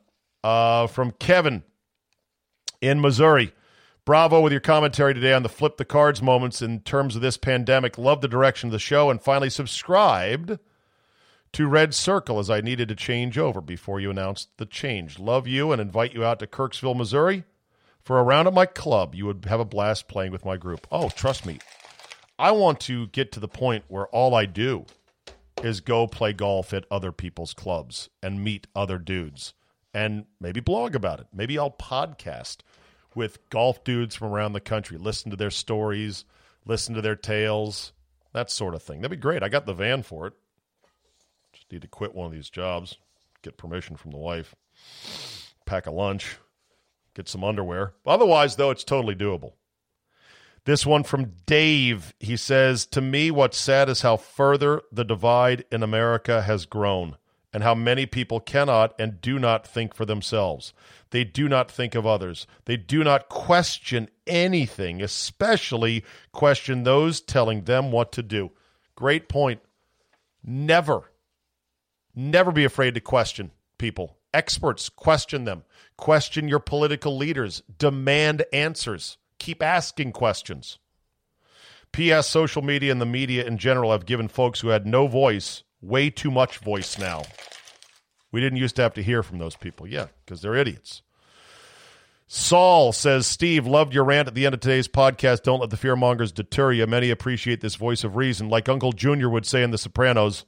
uh, 0.45 0.86
from 0.86 1.12
Kevin 1.12 1.62
in 2.80 3.01
Missouri. 3.01 3.53
Bravo 4.05 4.41
with 4.41 4.53
your 4.53 4.61
commentary 4.61 5.12
today 5.12 5.34
on 5.34 5.43
the 5.43 5.51
flip 5.51 5.76
the 5.76 5.84
cards 5.84 6.22
moments 6.22 6.62
in 6.62 6.80
terms 6.80 7.14
of 7.14 7.20
this 7.20 7.36
pandemic. 7.36 7.99
Love 7.99 8.22
the 8.22 8.28
direction 8.28 8.68
of 8.68 8.72
the 8.72 8.78
show 8.78 9.11
and 9.11 9.20
finally 9.20 9.51
subscribed 9.51 10.59
to 11.53 11.66
Red 11.66 11.95
Circle 11.95 12.39
as 12.39 12.49
I 12.49 12.61
needed 12.61 12.89
to 12.89 12.95
change 12.95 13.36
over 13.36 13.61
before 13.61 14.01
you 14.01 14.11
announced 14.11 14.49
the 14.57 14.66
change. 14.66 15.18
Love 15.18 15.47
you 15.47 15.72
and 15.72 15.80
invite 15.80 16.14
you 16.14 16.24
out 16.24 16.39
to 16.39 16.47
Kirksville, 16.47 16.97
Missouri 16.97 17.45
for 18.01 18.18
a 18.18 18.22
round 18.22 18.49
at 18.49 18.55
my 18.55 18.64
club. 18.64 19.14
You 19.14 19.26
would 19.26 19.45
have 19.45 19.61
a 19.61 19.66
blast 19.66 20.09
playing 20.09 20.32
with 20.32 20.45
my 20.45 20.57
group. 20.57 20.86
Oh, 20.91 21.11
trust 21.11 21.45
me, 21.45 21.59
I 22.39 22.53
want 22.53 22.80
to 22.80 23.09
get 23.09 23.32
to 23.32 23.41
the 23.41 23.49
point 23.49 23.84
where 23.89 24.07
all 24.07 24.34
I 24.34 24.47
do 24.47 24.86
is 25.62 25.80
go 25.80 26.07
play 26.07 26.32
golf 26.32 26.72
at 26.72 26.86
other 26.91 27.12
people's 27.12 27.53
clubs 27.53 28.09
and 28.22 28.43
meet 28.43 28.66
other 28.74 28.97
dudes 28.97 29.53
and 29.95 30.26
maybe 30.41 30.61
blog 30.61 30.95
about 30.95 31.20
it. 31.20 31.26
Maybe 31.32 31.59
I'll 31.59 31.70
podcast 31.70 32.59
with 33.14 33.49
golf 33.51 33.82
dudes 33.84 34.14
from 34.14 34.28
around 34.28 34.53
the 34.53 34.61
country, 34.61 34.99
listen 34.99 35.30
to 35.30 35.36
their 35.36 35.51
stories, 35.51 36.24
listen 36.66 36.95
to 36.95 37.01
their 37.01 37.16
tales, 37.16 37.93
that 38.32 38.51
sort 38.51 38.74
of 38.74 38.82
thing. 38.82 39.01
That'd 39.01 39.18
be 39.18 39.20
great. 39.20 39.43
I 39.43 39.49
got 39.49 39.66
the 39.66 39.72
van 39.72 40.03
for 40.03 40.26
it. 40.26 40.34
Just 41.53 41.72
need 41.72 41.82
to 41.82 41.89
quit 41.89 42.14
one 42.14 42.26
of 42.26 42.32
these 42.32 42.51
jobs, 42.51 42.97
get 43.43 43.57
permission 43.57 43.97
from 43.97 44.12
the 44.12 44.18
wife, 44.18 44.55
pack 45.66 45.86
a 45.86 45.91
lunch, 45.91 46.36
get 47.14 47.28
some 47.28 47.43
underwear. 47.43 47.95
Otherwise, 48.07 48.57
though, 48.57 48.70
it's 48.70 48.84
totally 48.84 49.14
doable. 49.14 49.53
This 50.64 50.84
one 50.84 51.03
from 51.03 51.32
Dave. 51.47 52.14
He 52.20 52.36
says, 52.36 52.84
To 52.86 53.01
me, 53.01 53.30
what's 53.30 53.57
sad 53.57 53.89
is 53.89 54.03
how 54.03 54.18
further 54.18 54.82
the 54.93 55.05
divide 55.05 55.64
in 55.72 55.82
America 55.82 56.43
has 56.43 56.66
grown 56.66 57.16
and 57.53 57.62
how 57.62 57.74
many 57.74 58.07
people 58.07 58.40
cannot 58.40 58.94
and 58.99 59.20
do 59.20 59.38
not 59.38 59.66
think 59.66 59.94
for 59.94 60.05
themselves. 60.05 60.74
They 61.11 61.24
do 61.24 61.49
not 61.49 61.70
think 61.70 61.94
of 61.94 62.07
others. 62.07 62.46
They 62.66 62.76
do 62.76 63.03
not 63.03 63.28
question 63.28 64.09
anything, 64.26 65.03
especially 65.03 66.05
question 66.32 66.84
those 66.84 67.20
telling 67.20 67.64
them 67.64 67.90
what 67.90 68.12
to 68.12 68.22
do. 68.22 68.51
Great 68.94 69.28
point. 69.28 69.61
Never, 70.44 71.11
never 72.14 72.53
be 72.53 72.64
afraid 72.64 72.94
to 72.94 73.01
question 73.01 73.53
people. 73.78 74.18
Experts, 74.34 74.88
question 74.88 75.44
them. 75.44 75.64
Question 75.96 76.49
your 76.49 76.59
political 76.59 77.16
leaders. 77.16 77.62
Demand 77.78 78.44
answers. 78.53 79.16
Keep 79.38 79.62
asking 79.62 80.12
questions. 80.12 80.78
P.S. 81.92 82.28
Social 82.28 82.61
media 82.61 82.92
and 82.92 83.01
the 83.01 83.07
media 83.07 83.44
in 83.46 83.57
general 83.57 83.92
have 83.92 84.05
given 84.05 84.28
folks 84.28 84.61
who 84.61 84.68
had 84.68 84.86
no 84.86 85.07
voice 85.07 85.62
way 85.81 86.11
too 86.11 86.31
much 86.31 86.59
voice 86.59 86.99
now. 86.99 87.22
We 88.31 88.41
didn't 88.41 88.59
used 88.59 88.76
to 88.76 88.83
have 88.83 88.95
to 88.95 89.03
hear 89.03 89.22
from 89.22 89.39
those 89.39 89.57
people. 89.57 89.87
Yeah, 89.87 90.09
because 90.24 90.43
they're 90.43 90.55
idiots. 90.55 91.03
Saul 92.31 92.93
says, 92.93 93.26
Steve, 93.26 93.66
loved 93.66 93.95
your 93.95 94.05
rant 94.05 94.29
at 94.29 94.35
the 94.35 94.45
end 94.45 94.55
of 94.55 94.61
today's 94.61 94.87
podcast. 94.87 95.43
Don't 95.43 95.61
let 95.61 95.70
the 95.70 95.79
fearmongers 95.79 96.33
deter 96.33 96.72
you. 96.72 96.87
Many 96.87 97.09
appreciate 97.09 97.62
this 97.62 97.76
voice 97.76 98.05
of 98.05 98.16
reason. 98.16 98.51
Like 98.51 98.68
Uncle 98.68 98.93
Junior 98.93 99.31
would 99.31 99.47
say 99.47 99.62
in 99.62 99.70
The 99.70 99.79
Sopranos, 99.79 100.45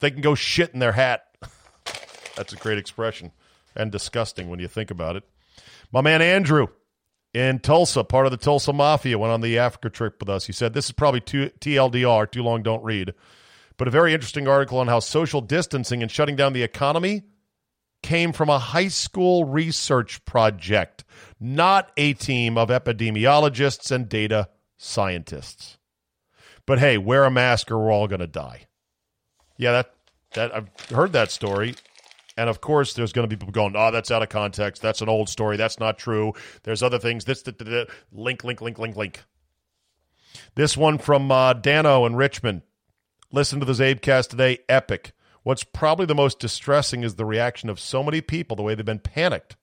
they 0.00 0.10
can 0.10 0.22
go 0.22 0.34
shit 0.34 0.74
in 0.74 0.80
their 0.80 0.92
hat. 0.92 1.24
That's 2.36 2.52
a 2.52 2.56
great 2.56 2.78
expression 2.78 3.30
and 3.76 3.92
disgusting 3.92 4.48
when 4.48 4.58
you 4.58 4.66
think 4.66 4.90
about 4.90 5.14
it. 5.14 5.22
My 5.92 6.00
man 6.00 6.20
Andrew 6.20 6.66
in 7.32 7.60
Tulsa, 7.60 8.02
part 8.02 8.26
of 8.26 8.32
the 8.32 8.38
Tulsa 8.38 8.72
Mafia, 8.72 9.16
went 9.16 9.32
on 9.32 9.40
the 9.40 9.58
Africa 9.58 9.90
trip 9.90 10.16
with 10.18 10.28
us. 10.28 10.46
He 10.46 10.52
said, 10.52 10.72
This 10.74 10.86
is 10.86 10.92
probably 10.92 11.20
too, 11.20 11.50
TLDR, 11.60 12.30
too 12.30 12.42
long, 12.42 12.64
don't 12.64 12.82
read, 12.82 13.14
but 13.76 13.88
a 13.88 13.90
very 13.90 14.14
interesting 14.14 14.46
article 14.48 14.78
on 14.78 14.88
how 14.88 15.00
social 15.00 15.40
distancing 15.40 16.02
and 16.02 16.10
shutting 16.10 16.36
down 16.36 16.52
the 16.52 16.62
economy 16.62 17.22
came 18.02 18.32
from 18.32 18.48
a 18.48 18.58
high 18.58 18.88
school 18.88 19.44
research 19.44 20.24
project, 20.24 21.04
not 21.40 21.90
a 21.96 22.12
team 22.12 22.58
of 22.58 22.68
epidemiologists 22.68 23.90
and 23.90 24.08
data 24.08 24.48
scientists. 24.76 25.78
But 26.66 26.78
hey, 26.78 26.98
wear 26.98 27.24
a 27.24 27.30
mask 27.30 27.70
or 27.70 27.78
we're 27.78 27.92
all 27.92 28.06
going 28.06 28.20
to 28.20 28.26
die. 28.26 28.66
Yeah, 29.56 29.72
that 29.72 29.94
that 30.34 30.54
I've 30.54 30.68
heard 30.90 31.12
that 31.12 31.30
story. 31.30 31.74
And 32.36 32.50
of 32.50 32.60
course, 32.60 32.94
there's 32.94 33.12
going 33.12 33.28
to 33.28 33.36
be 33.36 33.38
people 33.38 33.52
going, 33.52 33.74
"Oh, 33.76 33.90
that's 33.90 34.10
out 34.10 34.22
of 34.22 34.28
context. 34.28 34.82
That's 34.82 35.00
an 35.00 35.08
old 35.08 35.28
story. 35.28 35.56
That's 35.56 35.78
not 35.78 35.98
true. 35.98 36.32
There's 36.64 36.82
other 36.82 36.98
things." 36.98 37.24
This, 37.24 37.42
that, 37.42 37.58
that, 37.58 37.64
that. 37.64 37.88
link, 38.12 38.44
link, 38.44 38.60
link, 38.60 38.78
link, 38.78 38.96
link. 38.96 39.22
This 40.56 40.76
one 40.76 40.98
from 40.98 41.30
uh, 41.30 41.52
Dano 41.52 42.06
in 42.06 42.16
Richmond. 42.16 42.62
Listen 43.34 43.58
to 43.58 43.66
the 43.66 43.72
CzabeCast 43.72 44.28
today. 44.28 44.58
Epic. 44.68 45.10
What's 45.42 45.64
probably 45.64 46.06
the 46.06 46.14
most 46.14 46.38
distressing 46.38 47.02
is 47.02 47.16
the 47.16 47.24
reaction 47.24 47.68
of 47.68 47.80
so 47.80 48.00
many 48.04 48.20
people, 48.20 48.54
the 48.54 48.62
way 48.62 48.76
they've 48.76 48.86
been 48.86 49.00
panicked 49.00 49.56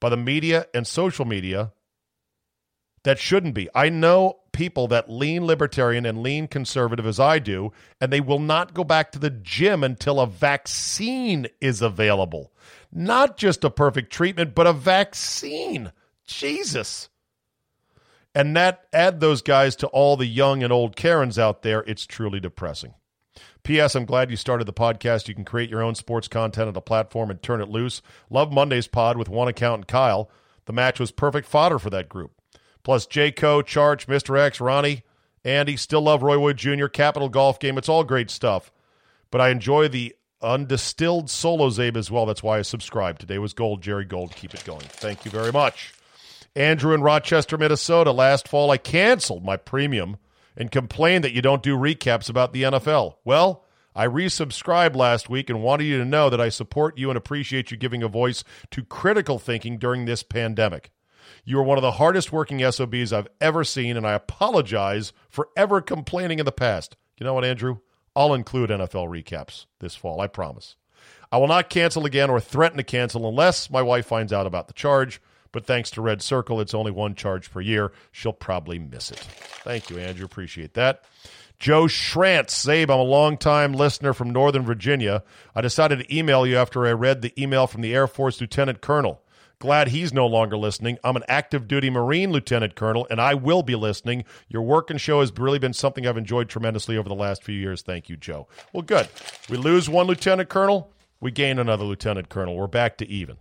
by 0.00 0.08
the 0.08 0.16
media 0.16 0.66
and 0.74 0.84
social 0.84 1.24
media 1.24 1.70
that 3.04 3.20
shouldn't 3.20 3.54
be. 3.54 3.68
I 3.72 3.88
know 3.88 4.40
people 4.50 4.88
that 4.88 5.08
lean 5.08 5.46
libertarian 5.46 6.04
and 6.06 6.24
lean 6.24 6.48
conservative 6.48 7.06
as 7.06 7.20
I 7.20 7.38
do, 7.38 7.70
and 8.00 8.12
they 8.12 8.20
will 8.20 8.40
not 8.40 8.74
go 8.74 8.82
back 8.82 9.12
to 9.12 9.20
the 9.20 9.30
gym 9.30 9.84
until 9.84 10.18
a 10.18 10.26
vaccine 10.26 11.46
is 11.60 11.82
available. 11.82 12.52
Not 12.90 13.36
just 13.36 13.62
a 13.62 13.70
perfect 13.70 14.12
treatment, 14.12 14.56
but 14.56 14.66
a 14.66 14.72
vaccine. 14.72 15.92
Jesus. 16.26 17.10
And 18.34 18.56
that 18.56 18.88
add 18.92 19.20
those 19.20 19.40
guys 19.40 19.76
to 19.76 19.86
all 19.86 20.16
the 20.16 20.26
young 20.26 20.64
and 20.64 20.72
old 20.72 20.96
Karens 20.96 21.38
out 21.38 21.62
there, 21.62 21.84
it's 21.86 22.06
truly 22.06 22.40
depressing. 22.40 22.92
P.S. 23.64 23.94
I'm 23.94 24.04
glad 24.04 24.30
you 24.30 24.36
started 24.36 24.66
the 24.66 24.72
podcast. 24.72 25.26
You 25.26 25.34
can 25.34 25.44
create 25.44 25.70
your 25.70 25.82
own 25.82 25.94
sports 25.94 26.28
content 26.28 26.68
on 26.68 26.74
the 26.74 26.80
platform 26.80 27.30
and 27.30 27.42
turn 27.42 27.62
it 27.62 27.68
loose. 27.68 28.02
Love 28.30 28.52
Monday's 28.52 28.86
pod 28.86 29.16
with 29.16 29.28
one 29.28 29.48
accountant, 29.48 29.88
Kyle. 29.88 30.30
The 30.66 30.72
match 30.72 31.00
was 31.00 31.10
perfect 31.10 31.48
fodder 31.48 31.78
for 31.78 31.90
that 31.90 32.08
group. 32.08 32.32
Plus, 32.82 33.06
Jayco, 33.06 33.62
Charch, 33.62 34.06
Mr. 34.06 34.38
X, 34.38 34.60
Ronnie, 34.60 35.02
Andy, 35.44 35.76
still 35.76 36.02
love 36.02 36.22
Roy 36.22 36.38
Wood 36.38 36.58
Jr., 36.58 36.86
Capital 36.86 37.28
Golf 37.28 37.58
Game. 37.58 37.78
It's 37.78 37.88
all 37.88 38.04
great 38.04 38.30
stuff. 38.30 38.70
But 39.30 39.40
I 39.40 39.48
enjoy 39.48 39.88
the 39.88 40.14
undistilled 40.42 41.30
solo 41.30 41.70
Czabe 41.70 41.96
as 41.96 42.10
well. 42.10 42.26
That's 42.26 42.42
why 42.42 42.58
I 42.58 42.62
subscribe. 42.62 43.18
Today 43.18 43.38
was 43.38 43.54
Gold, 43.54 43.82
Jerry 43.82 44.04
Gold. 44.04 44.36
Keep 44.36 44.54
it 44.54 44.64
going. 44.64 44.84
Thank 44.86 45.24
you 45.24 45.30
very 45.30 45.52
much. 45.52 45.94
Andrew 46.54 46.94
in 46.94 47.02
Rochester, 47.02 47.58
Minnesota. 47.58 48.12
Last 48.12 48.46
fall, 48.46 48.70
I 48.70 48.76
canceled 48.76 49.44
my 49.44 49.56
premium 49.56 50.18
and 50.56 50.70
complain 50.70 51.22
that 51.22 51.32
you 51.32 51.42
don't 51.42 51.62
do 51.62 51.76
recaps 51.76 52.28
about 52.28 52.52
the 52.52 52.62
NFL. 52.62 53.16
Well, 53.24 53.64
I 53.94 54.06
resubscribed 54.06 54.96
last 54.96 55.28
week 55.28 55.48
and 55.48 55.62
wanted 55.62 55.84
you 55.84 55.98
to 55.98 56.04
know 56.04 56.28
that 56.28 56.40
I 56.40 56.48
support 56.48 56.98
you 56.98 57.10
and 57.10 57.16
appreciate 57.16 57.70
you 57.70 57.76
giving 57.76 58.02
a 58.02 58.08
voice 58.08 58.42
to 58.72 58.82
critical 58.82 59.38
thinking 59.38 59.78
during 59.78 60.04
this 60.04 60.22
pandemic. 60.22 60.90
You 61.44 61.58
are 61.60 61.64
one 61.64 61.78
of 61.78 61.82
the 61.82 61.92
hardest 61.92 62.32
working 62.32 62.60
SOBs 62.70 63.12
I've 63.12 63.28
ever 63.40 63.64
seen, 63.64 63.96
and 63.96 64.06
I 64.06 64.14
apologize 64.14 65.12
for 65.28 65.48
ever 65.56 65.80
complaining 65.80 66.38
in 66.38 66.44
the 66.44 66.52
past. 66.52 66.96
You 67.18 67.24
know 67.24 67.34
what, 67.34 67.44
Andrew? 67.44 67.78
I'll 68.16 68.34
include 68.34 68.70
NFL 68.70 69.08
recaps 69.08 69.66
this 69.80 69.94
fall, 69.94 70.20
I 70.20 70.26
promise. 70.26 70.76
I 71.30 71.38
will 71.38 71.48
not 71.48 71.70
cancel 71.70 72.06
again 72.06 72.30
or 72.30 72.40
threaten 72.40 72.78
to 72.78 72.84
cancel 72.84 73.28
unless 73.28 73.70
my 73.70 73.82
wife 73.82 74.06
finds 74.06 74.32
out 74.32 74.46
about 74.46 74.68
the 74.68 74.74
charge. 74.74 75.20
But 75.54 75.66
thanks 75.66 75.92
to 75.92 76.02
Red 76.02 76.20
Circle, 76.20 76.60
it's 76.60 76.74
only 76.74 76.90
one 76.90 77.14
charge 77.14 77.48
per 77.48 77.60
year. 77.60 77.92
She'll 78.10 78.32
probably 78.32 78.80
miss 78.80 79.12
it. 79.12 79.20
Thank 79.20 79.88
you, 79.88 79.98
Andrew. 79.98 80.24
Appreciate 80.24 80.74
that. 80.74 81.04
Joe 81.60 81.84
Schrantz, 81.84 82.66
Czabe, 82.66 82.92
I'm 82.92 82.98
a 82.98 83.02
long-time 83.04 83.72
listener 83.72 84.12
from 84.12 84.30
Northern 84.30 84.64
Virginia. 84.64 85.22
I 85.54 85.60
decided 85.60 86.00
to 86.00 86.14
email 86.14 86.44
you 86.44 86.56
after 86.56 86.84
I 86.84 86.90
read 86.90 87.22
the 87.22 87.32
email 87.40 87.68
from 87.68 87.82
the 87.82 87.94
Air 87.94 88.08
Force 88.08 88.40
Lieutenant 88.40 88.80
Colonel. 88.80 89.22
Glad 89.60 89.88
he's 89.88 90.12
no 90.12 90.26
longer 90.26 90.56
listening. 90.56 90.98
I'm 91.04 91.14
an 91.14 91.22
active 91.28 91.68
duty 91.68 91.88
Marine 91.88 92.32
Lieutenant 92.32 92.74
Colonel, 92.74 93.06
and 93.08 93.20
I 93.20 93.34
will 93.34 93.62
be 93.62 93.76
listening. 93.76 94.24
Your 94.48 94.62
work 94.62 94.90
and 94.90 95.00
show 95.00 95.20
has 95.20 95.32
really 95.38 95.60
been 95.60 95.72
something 95.72 96.04
I've 96.04 96.16
enjoyed 96.16 96.48
tremendously 96.48 96.96
over 96.96 97.08
the 97.08 97.14
last 97.14 97.44
few 97.44 97.54
years. 97.54 97.80
Thank 97.80 98.08
you, 98.08 98.16
Joe. 98.16 98.48
Well, 98.72 98.82
good. 98.82 99.08
We 99.48 99.56
lose 99.56 99.88
one 99.88 100.08
Lieutenant 100.08 100.48
Colonel, 100.48 100.92
we 101.20 101.30
gain 101.30 101.60
another 101.60 101.84
Lieutenant 101.84 102.28
Colonel. 102.28 102.56
We're 102.56 102.66
back 102.66 102.98
to 102.98 103.08
even. 103.08 103.36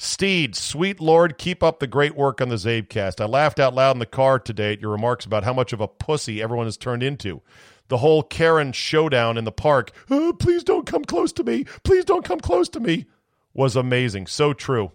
Steed, 0.00 0.54
sweet 0.54 1.00
Lord, 1.00 1.38
keep 1.38 1.60
up 1.60 1.80
the 1.80 1.88
great 1.88 2.14
work 2.14 2.40
on 2.40 2.48
the 2.48 2.54
CzabeCast. 2.54 3.20
I 3.20 3.26
laughed 3.26 3.58
out 3.58 3.74
loud 3.74 3.96
in 3.96 3.98
the 3.98 4.06
car 4.06 4.38
today 4.38 4.72
at 4.72 4.80
your 4.80 4.92
remarks 4.92 5.24
about 5.24 5.42
how 5.42 5.52
much 5.52 5.72
of 5.72 5.80
a 5.80 5.88
pussy 5.88 6.40
everyone 6.40 6.66
has 6.66 6.76
turned 6.76 7.02
into. 7.02 7.42
The 7.88 7.96
whole 7.96 8.22
Karen 8.22 8.70
showdown 8.70 9.36
in 9.36 9.42
the 9.42 9.50
park, 9.50 9.90
oh, 10.08 10.32
please 10.38 10.62
don't 10.62 10.86
come 10.86 11.04
close 11.04 11.32
to 11.32 11.42
me, 11.42 11.64
please 11.82 12.04
don't 12.04 12.24
come 12.24 12.38
close 12.38 12.68
to 12.70 12.80
me, 12.80 13.06
was 13.54 13.74
amazing. 13.74 14.28
So 14.28 14.52
true. 14.52 14.92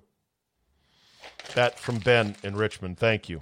That 1.53 1.77
from 1.77 1.97
Ben 1.97 2.37
in 2.41 2.55
Richmond. 2.55 2.97
Thank 2.97 3.27
you. 3.27 3.41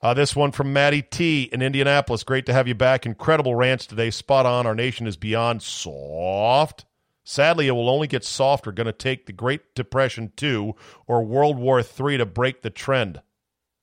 Uh, 0.00 0.14
this 0.14 0.34
one 0.34 0.52
from 0.52 0.72
Maddie 0.72 1.02
T 1.02 1.50
in 1.52 1.60
Indianapolis. 1.60 2.24
Great 2.24 2.46
to 2.46 2.54
have 2.54 2.66
you 2.66 2.74
back. 2.74 3.04
Incredible 3.04 3.54
rants 3.54 3.86
today. 3.86 4.10
Spot 4.10 4.46
on. 4.46 4.66
Our 4.66 4.74
nation 4.74 5.06
is 5.06 5.18
beyond 5.18 5.62
soft. 5.62 6.85
Sadly, 7.28 7.66
it 7.66 7.72
will 7.72 7.90
only 7.90 8.06
get 8.06 8.24
softer. 8.24 8.70
Going 8.70 8.86
to 8.86 8.92
take 8.92 9.26
the 9.26 9.32
Great 9.32 9.74
Depression 9.74 10.32
2 10.36 10.76
or 11.08 11.24
World 11.24 11.58
War 11.58 11.82
3 11.82 12.18
to 12.18 12.24
break 12.24 12.62
the 12.62 12.70
trend. 12.70 13.20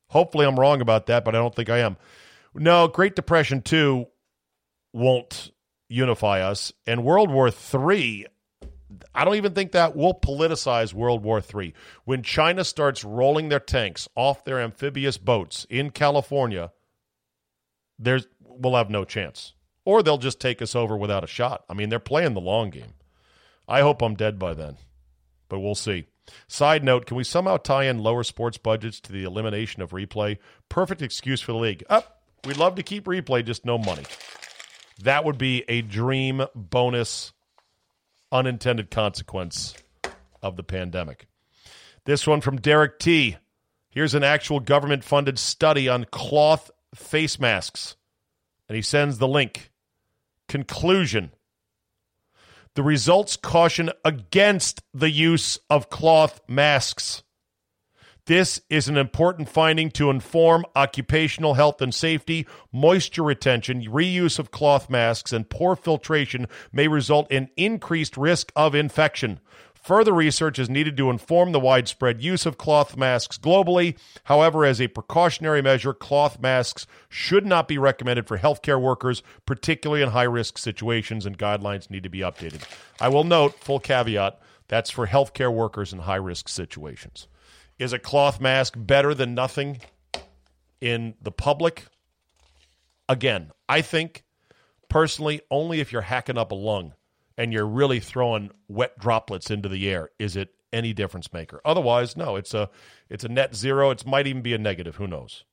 Hopefully, 0.07 0.45
I'm 0.45 0.57
wrong 0.57 0.79
about 0.79 1.07
that, 1.07 1.25
but 1.25 1.35
I 1.35 1.39
don't 1.39 1.53
think 1.53 1.69
I 1.69 1.79
am. 1.79 1.97
No, 2.55 2.87
Great 2.87 3.17
Depression 3.17 3.61
2 3.61 4.05
won't 4.93 5.51
unify 5.89 6.39
us. 6.39 6.71
And 6.87 7.03
World 7.03 7.29
War 7.29 7.51
3, 7.51 8.27
I 9.13 9.25
don't 9.25 9.35
even 9.35 9.53
think 9.53 9.73
that 9.73 9.93
will 9.93 10.13
politicize 10.13 10.93
World 10.93 11.21
War 11.21 11.41
3. 11.41 11.73
When 12.05 12.23
China 12.23 12.63
starts 12.63 13.03
rolling 13.03 13.49
their 13.49 13.59
tanks 13.59 14.07
off 14.15 14.45
their 14.45 14.61
amphibious 14.61 15.17
boats 15.17 15.67
in 15.69 15.89
California, 15.89 16.71
there's 17.99 18.25
we'll 18.39 18.77
have 18.77 18.89
no 18.89 19.03
chance. 19.03 19.53
Or 19.83 20.01
they'll 20.01 20.17
just 20.17 20.39
take 20.39 20.61
us 20.61 20.77
over 20.77 20.95
without 20.95 21.25
a 21.25 21.27
shot. 21.27 21.65
I 21.69 21.73
mean, 21.73 21.89
they're 21.89 21.99
playing 21.99 22.35
the 22.35 22.39
long 22.39 22.69
game. 22.69 22.93
I 23.67 23.81
hope 23.81 24.01
I'm 24.01 24.15
dead 24.15 24.37
by 24.37 24.53
then, 24.53 24.77
but 25.49 25.59
we'll 25.59 25.75
see. 25.75 26.05
Side 26.47 26.83
note, 26.83 27.05
can 27.05 27.17
we 27.17 27.23
somehow 27.23 27.57
tie 27.57 27.85
in 27.85 27.99
lower 27.99 28.23
sports 28.23 28.57
budgets 28.57 28.99
to 29.01 29.11
the 29.11 29.23
elimination 29.23 29.81
of 29.81 29.91
replay? 29.91 30.37
Perfect 30.69 31.01
excuse 31.01 31.41
for 31.41 31.51
the 31.51 31.57
league. 31.57 31.83
Up, 31.89 32.23
oh, 32.43 32.47
we'd 32.47 32.57
love 32.57 32.75
to 32.75 32.83
keep 32.83 33.05
replay, 33.05 33.45
just 33.45 33.65
no 33.65 33.77
money. 33.77 34.03
That 35.01 35.25
would 35.25 35.37
be 35.37 35.63
a 35.67 35.81
dream 35.81 36.43
bonus 36.55 37.33
unintended 38.31 38.89
consequence 38.89 39.75
of 40.41 40.55
the 40.55 40.63
pandemic. 40.63 41.27
This 42.05 42.27
one 42.27 42.41
from 42.41 42.57
Derek 42.57 42.99
T. 42.99 43.37
Here's 43.89 44.15
an 44.15 44.23
actual 44.23 44.59
government 44.59 45.03
funded 45.03 45.37
study 45.39 45.87
on 45.87 46.05
cloth 46.05 46.71
face 46.95 47.39
masks. 47.39 47.95
And 48.67 48.75
he 48.75 48.81
sends 48.81 49.17
the 49.17 49.27
link. 49.27 49.71
Conclusion 50.47 51.31
the 52.75 52.83
results 52.83 53.35
caution 53.35 53.91
against 54.03 54.81
the 54.93 55.11
use 55.11 55.59
of 55.69 55.89
cloth 55.89 56.41
masks. 56.47 57.23
This 58.25 58.61
is 58.69 58.87
an 58.87 58.95
important 58.95 59.49
finding 59.49 59.91
to 59.91 60.09
inform 60.09 60.65
occupational 60.77 61.55
health 61.55 61.81
and 61.81 61.93
safety. 61.93 62.47
Moisture 62.71 63.23
retention, 63.23 63.83
reuse 63.83 64.39
of 64.39 64.49
cloth 64.49 64.89
masks, 64.89 65.33
and 65.33 65.49
poor 65.49 65.75
filtration 65.75 66.47
may 66.71 66.87
result 66.87 67.29
in 67.29 67.49
increased 67.57 68.15
risk 68.15 68.51
of 68.55 68.75
infection. 68.75 69.41
Further 69.83 70.13
research 70.13 70.59
is 70.59 70.69
needed 70.69 70.95
to 70.95 71.09
inform 71.09 71.51
the 71.51 71.59
widespread 71.59 72.21
use 72.21 72.45
of 72.45 72.57
cloth 72.57 72.95
masks 72.95 73.37
globally. 73.37 73.97
However, 74.23 74.63
as 74.63 74.79
a 74.79 74.87
precautionary 74.87 75.61
measure, 75.61 75.93
cloth 75.93 76.39
masks 76.39 76.87
should 77.09 77.45
not 77.45 77.67
be 77.67 77.77
recommended 77.77 78.25
for 78.25 78.37
healthcare 78.37 78.81
workers, 78.81 79.23
particularly 79.45 80.01
in 80.01 80.09
high 80.09 80.23
risk 80.23 80.57
situations, 80.57 81.25
and 81.25 81.37
guidelines 81.37 81.89
need 81.89 82.03
to 82.03 82.09
be 82.09 82.19
updated. 82.19 82.63
I 83.01 83.09
will 83.09 83.25
note, 83.25 83.59
full 83.59 83.81
caveat, 83.81 84.39
that's 84.69 84.89
for 84.89 85.07
healthcare 85.07 85.53
workers 85.53 85.91
in 85.91 85.99
high 85.99 86.15
risk 86.15 86.47
situations. 86.47 87.27
Is 87.77 87.91
a 87.91 87.99
cloth 87.99 88.39
mask 88.39 88.75
better 88.77 89.13
than 89.13 89.35
nothing 89.35 89.81
in 90.79 91.15
the 91.21 91.31
public? 91.31 91.87
Again, 93.09 93.51
I 93.67 93.81
think 93.81 94.23
personally, 94.87 95.41
only 95.51 95.81
if 95.81 95.91
you're 95.91 96.03
hacking 96.03 96.37
up 96.37 96.53
a 96.53 96.55
lung 96.55 96.93
and 97.37 97.53
you're 97.53 97.67
really 97.67 97.99
throwing 97.99 98.51
wet 98.67 98.97
droplets 98.99 99.49
into 99.49 99.69
the 99.69 99.89
air, 99.89 100.09
is 100.19 100.35
it 100.35 100.49
any 100.71 100.93
difference 100.93 101.31
maker? 101.33 101.61
Otherwise, 101.65 102.17
no, 102.17 102.35
it's 102.35 102.53
a 102.53 102.69
it's 103.09 103.23
a 103.23 103.29
net 103.29 103.55
zero. 103.55 103.89
It 103.91 104.05
might 104.05 104.27
even 104.27 104.41
be 104.41 104.53
a 104.53 104.57
negative. 104.57 104.95
Who 104.95 105.07
knows? 105.07 105.43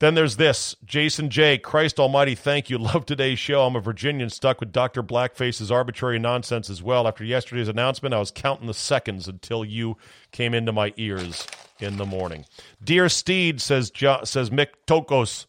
Then 0.00 0.14
there's 0.14 0.36
this 0.36 0.74
Jason 0.82 1.28
J. 1.28 1.58
Christ 1.58 2.00
Almighty, 2.00 2.34
thank 2.34 2.70
you. 2.70 2.78
Love 2.78 3.04
today's 3.04 3.38
show. 3.38 3.66
I'm 3.66 3.76
a 3.76 3.80
Virginian 3.80 4.30
stuck 4.30 4.58
with 4.58 4.72
Dr. 4.72 5.02
Blackface's 5.02 5.70
arbitrary 5.70 6.18
nonsense 6.18 6.70
as 6.70 6.82
well. 6.82 7.06
After 7.06 7.22
yesterday's 7.22 7.68
announcement, 7.68 8.14
I 8.14 8.18
was 8.18 8.30
counting 8.30 8.66
the 8.66 8.74
seconds 8.74 9.28
until 9.28 9.62
you 9.62 9.98
came 10.32 10.54
into 10.54 10.72
my 10.72 10.94
ears 10.96 11.46
in 11.80 11.98
the 11.98 12.06
morning. 12.06 12.46
Dear 12.82 13.10
Steed, 13.10 13.60
says, 13.60 13.90
jo- 13.90 14.22
says 14.24 14.48
Mick 14.48 14.68
Tokos, 14.86 15.44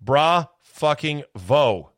bra 0.00 0.46
fucking 0.60 1.22
vo. 1.36 1.91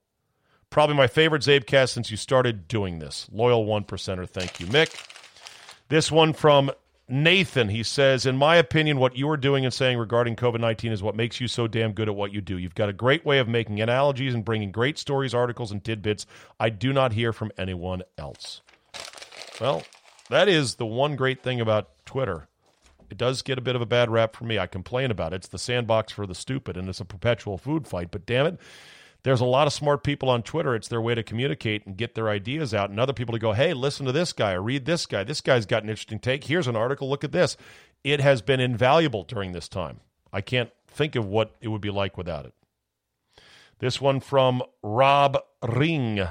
Probably 0.74 0.96
my 0.96 1.06
favorite 1.06 1.42
CzabeCast 1.42 1.90
since 1.90 2.10
you 2.10 2.16
started 2.16 2.66
doing 2.66 2.98
this. 2.98 3.28
Loyal 3.30 3.64
one 3.64 3.84
percenter. 3.84 4.28
Thank 4.28 4.58
you, 4.58 4.66
Mick. 4.66 4.92
This 5.88 6.10
one 6.10 6.32
from 6.32 6.72
Nathan. 7.08 7.68
He 7.68 7.84
says, 7.84 8.26
In 8.26 8.36
my 8.36 8.56
opinion, 8.56 8.98
what 8.98 9.16
you 9.16 9.30
are 9.30 9.36
doing 9.36 9.64
and 9.64 9.72
saying 9.72 9.98
regarding 9.98 10.34
COVID 10.34 10.58
19 10.58 10.90
is 10.90 11.00
what 11.00 11.14
makes 11.14 11.40
you 11.40 11.46
so 11.46 11.68
damn 11.68 11.92
good 11.92 12.08
at 12.08 12.16
what 12.16 12.32
you 12.32 12.40
do. 12.40 12.58
You've 12.58 12.74
got 12.74 12.88
a 12.88 12.92
great 12.92 13.24
way 13.24 13.38
of 13.38 13.46
making 13.46 13.80
analogies 13.80 14.34
and 14.34 14.44
bringing 14.44 14.72
great 14.72 14.98
stories, 14.98 15.32
articles, 15.32 15.70
and 15.70 15.84
tidbits 15.84 16.26
I 16.58 16.70
do 16.70 16.92
not 16.92 17.12
hear 17.12 17.32
from 17.32 17.52
anyone 17.56 18.02
else. 18.18 18.60
Well, 19.60 19.84
that 20.28 20.48
is 20.48 20.74
the 20.74 20.86
one 20.86 21.14
great 21.14 21.40
thing 21.40 21.60
about 21.60 22.04
Twitter. 22.04 22.48
It 23.10 23.16
does 23.16 23.42
get 23.42 23.58
a 23.58 23.62
bit 23.62 23.76
of 23.76 23.80
a 23.80 23.86
bad 23.86 24.10
rap 24.10 24.34
for 24.34 24.42
me. 24.42 24.58
I 24.58 24.66
complain 24.66 25.12
about 25.12 25.32
it. 25.32 25.36
It's 25.36 25.46
the 25.46 25.56
sandbox 25.56 26.12
for 26.12 26.26
the 26.26 26.34
stupid, 26.34 26.76
and 26.76 26.88
it's 26.88 26.98
a 26.98 27.04
perpetual 27.04 27.58
food 27.58 27.86
fight. 27.86 28.10
But 28.10 28.26
damn 28.26 28.46
it, 28.46 28.58
there's 29.24 29.40
a 29.40 29.46
lot 29.46 29.66
of 29.66 29.72
smart 29.72 30.04
people 30.04 30.28
on 30.28 30.42
Twitter. 30.42 30.74
It's 30.74 30.88
their 30.88 31.00
way 31.00 31.14
to 31.14 31.22
communicate 31.22 31.86
and 31.86 31.96
get 31.96 32.14
their 32.14 32.28
ideas 32.28 32.72
out, 32.72 32.90
and 32.90 33.00
other 33.00 33.12
people 33.12 33.32
to 33.32 33.38
go, 33.38 33.52
hey, 33.52 33.72
listen 33.72 34.06
to 34.06 34.12
this 34.12 34.32
guy 34.32 34.52
or 34.52 34.62
read 34.62 34.84
this 34.84 35.06
guy. 35.06 35.24
This 35.24 35.40
guy's 35.40 35.66
got 35.66 35.82
an 35.82 35.88
interesting 35.88 36.20
take. 36.20 36.44
Here's 36.44 36.68
an 36.68 36.76
article. 36.76 37.08
Look 37.08 37.24
at 37.24 37.32
this. 37.32 37.56
It 38.04 38.20
has 38.20 38.42
been 38.42 38.60
invaluable 38.60 39.24
during 39.24 39.52
this 39.52 39.66
time. 39.66 40.00
I 40.32 40.42
can't 40.42 40.70
think 40.86 41.16
of 41.16 41.26
what 41.26 41.56
it 41.60 41.68
would 41.68 41.80
be 41.80 41.90
like 41.90 42.18
without 42.18 42.44
it. 42.44 42.52
This 43.78 44.00
one 44.00 44.20
from 44.20 44.62
Rob 44.82 45.38
Ring. 45.62 46.26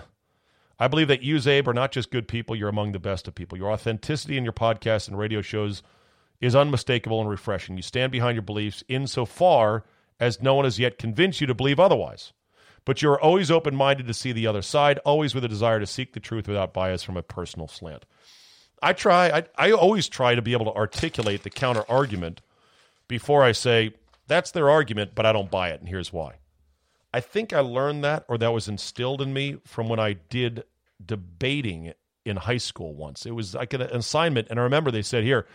I 0.80 0.88
believe 0.88 1.08
that 1.08 1.24
you, 1.24 1.38
Czabe, 1.38 1.68
are 1.68 1.74
not 1.74 1.92
just 1.92 2.12
good 2.12 2.28
people, 2.28 2.56
you're 2.56 2.70
among 2.70 2.92
the 2.92 3.00
best 3.00 3.28
of 3.28 3.34
people. 3.36 3.58
Your 3.58 3.72
authenticity 3.72 4.38
in 4.38 4.44
your 4.44 4.54
podcasts 4.54 5.08
and 5.08 5.18
radio 5.18 5.42
shows 5.42 5.82
is 6.42 6.56
unmistakable 6.56 7.22
and 7.22 7.30
refreshing. 7.30 7.76
You 7.76 7.82
stand 7.82 8.12
behind 8.12 8.36
your 8.36 8.44
beliefs 8.44 8.84
insofar 8.88 9.84
as 10.20 10.42
no 10.42 10.54
one 10.54 10.66
has 10.66 10.80
yet 10.80 11.00
convinced 11.00 11.42
you 11.42 11.48
to 11.48 11.56
believe 11.56 11.80
otherwise. 11.80 12.34
But 12.86 13.02
you're 13.02 13.20
always 13.20 13.50
open 13.50 13.76
minded 13.76 14.08
to 14.08 14.14
see 14.14 14.32
the 14.32 14.48
other 14.48 14.62
side, 14.62 15.00
always 15.00 15.34
with 15.34 15.46
a 15.46 15.48
desire 15.48 15.80
to 15.80 15.88
seek 15.88 16.14
the 16.14 16.20
truth 16.20 16.48
without 16.48 16.74
bias 16.74 17.04
from 17.04 17.18
a 17.18 17.24
personal 17.24 17.68
slant. 17.68 18.06
I 18.82 18.94
try, 18.94 19.30
I, 19.30 19.44
I 19.58 19.72
always 19.72 20.10
try 20.10 20.36
to 20.36 20.42
be 20.42 20.52
able 20.52 20.66
to 20.66 20.74
articulate 20.74 21.44
the 21.44 21.50
counter 21.50 21.84
argument 21.88 22.42
before 23.08 23.44
I 23.44 23.54
say, 23.54 23.94
that's 24.28 24.52
their 24.52 24.70
argument, 24.70 25.12
but 25.16 25.26
I 25.26 25.32
don't 25.32 25.52
buy 25.52 25.70
it, 25.70 25.80
and 25.80 25.88
here's 25.88 26.12
why. 26.12 26.36
I 27.14 27.20
think 27.20 27.54
I 27.54 27.60
learned 27.60 28.04
that, 28.04 28.26
or 28.28 28.38
that 28.38 28.52
was 28.52 28.68
instilled 28.68 29.22
in 29.22 29.34
me 29.34 29.58
from 29.66 29.88
when 29.88 30.00
I 30.00 30.14
did 30.14 30.64
debating 31.06 31.94
in 32.26 32.38
high 32.38 32.58
school 32.58 32.94
once. 32.96 33.26
It 33.26 33.32
was 33.32 33.54
like 33.54 33.74
an 33.74 33.82
assignment, 33.82 34.48
and 34.50 34.60
I 34.60 34.64
remember 34.64 34.90
they 34.92 35.02
said, 35.02 35.24
"Here, 35.24 35.46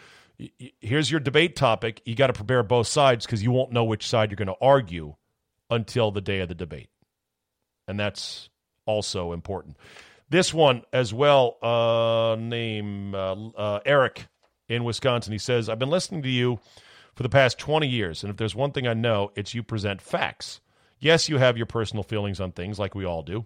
here's 0.81 1.11
your 1.11 1.21
debate 1.21 1.57
topic. 1.57 2.01
You 2.05 2.15
got 2.15 2.29
to 2.29 2.33
prepare 2.33 2.63
both 2.63 2.87
sides 2.87 3.27
because 3.27 3.43
you 3.43 3.51
won't 3.51 3.73
know 3.73 3.85
which 3.85 4.07
side 4.07 4.31
you're 4.31 4.37
going 4.37 4.49
to 4.49 4.57
argue 4.61 5.17
until 5.71 6.11
the 6.11 6.21
day 6.21 6.41
of 6.41 6.49
the 6.49 6.55
debate," 6.55 6.91
and 7.89 7.99
that's 7.99 8.49
also 8.87 9.33
important. 9.33 9.77
This 10.31 10.55
one 10.55 10.83
as 10.93 11.13
well. 11.13 11.57
Uh, 11.63 12.37
name 12.39 13.15
uh, 13.15 13.49
uh, 13.57 13.81
Eric 13.85 14.27
in 14.69 14.85
Wisconsin. 14.85 15.33
He 15.33 15.39
says, 15.39 15.69
"I've 15.69 15.79
been 15.79 15.91
listening 15.91 16.23
to 16.23 16.31
you." 16.31 16.61
For 17.15 17.25
the 17.25 17.29
past 17.29 17.59
20 17.59 17.89
years, 17.89 18.23
and 18.23 18.31
if 18.31 18.37
there's 18.37 18.55
one 18.55 18.71
thing 18.71 18.87
I 18.87 18.95
know, 18.95 19.33
it's 19.35 19.53
you 19.53 19.65
present 19.65 20.01
facts. 20.01 20.61
Yes, 21.01 21.29
you 21.29 21.39
have 21.39 21.57
your 21.57 21.67
personal 21.67 22.05
feelings 22.05 22.39
on 22.39 22.53
things 22.53 22.79
like 22.79 22.95
we 22.95 23.05
all 23.05 23.25
do, 23.25 23.45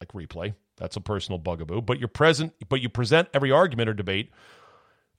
like 0.00 0.12
replay. 0.12 0.54
That's 0.76 0.94
a 0.94 1.00
personal 1.00 1.38
bugaboo. 1.38 1.82
But 1.82 1.98
you're 1.98 2.06
present, 2.06 2.54
but 2.68 2.80
you 2.80 2.88
present 2.88 3.28
every 3.34 3.50
argument 3.50 3.88
or 3.88 3.94
debate 3.94 4.30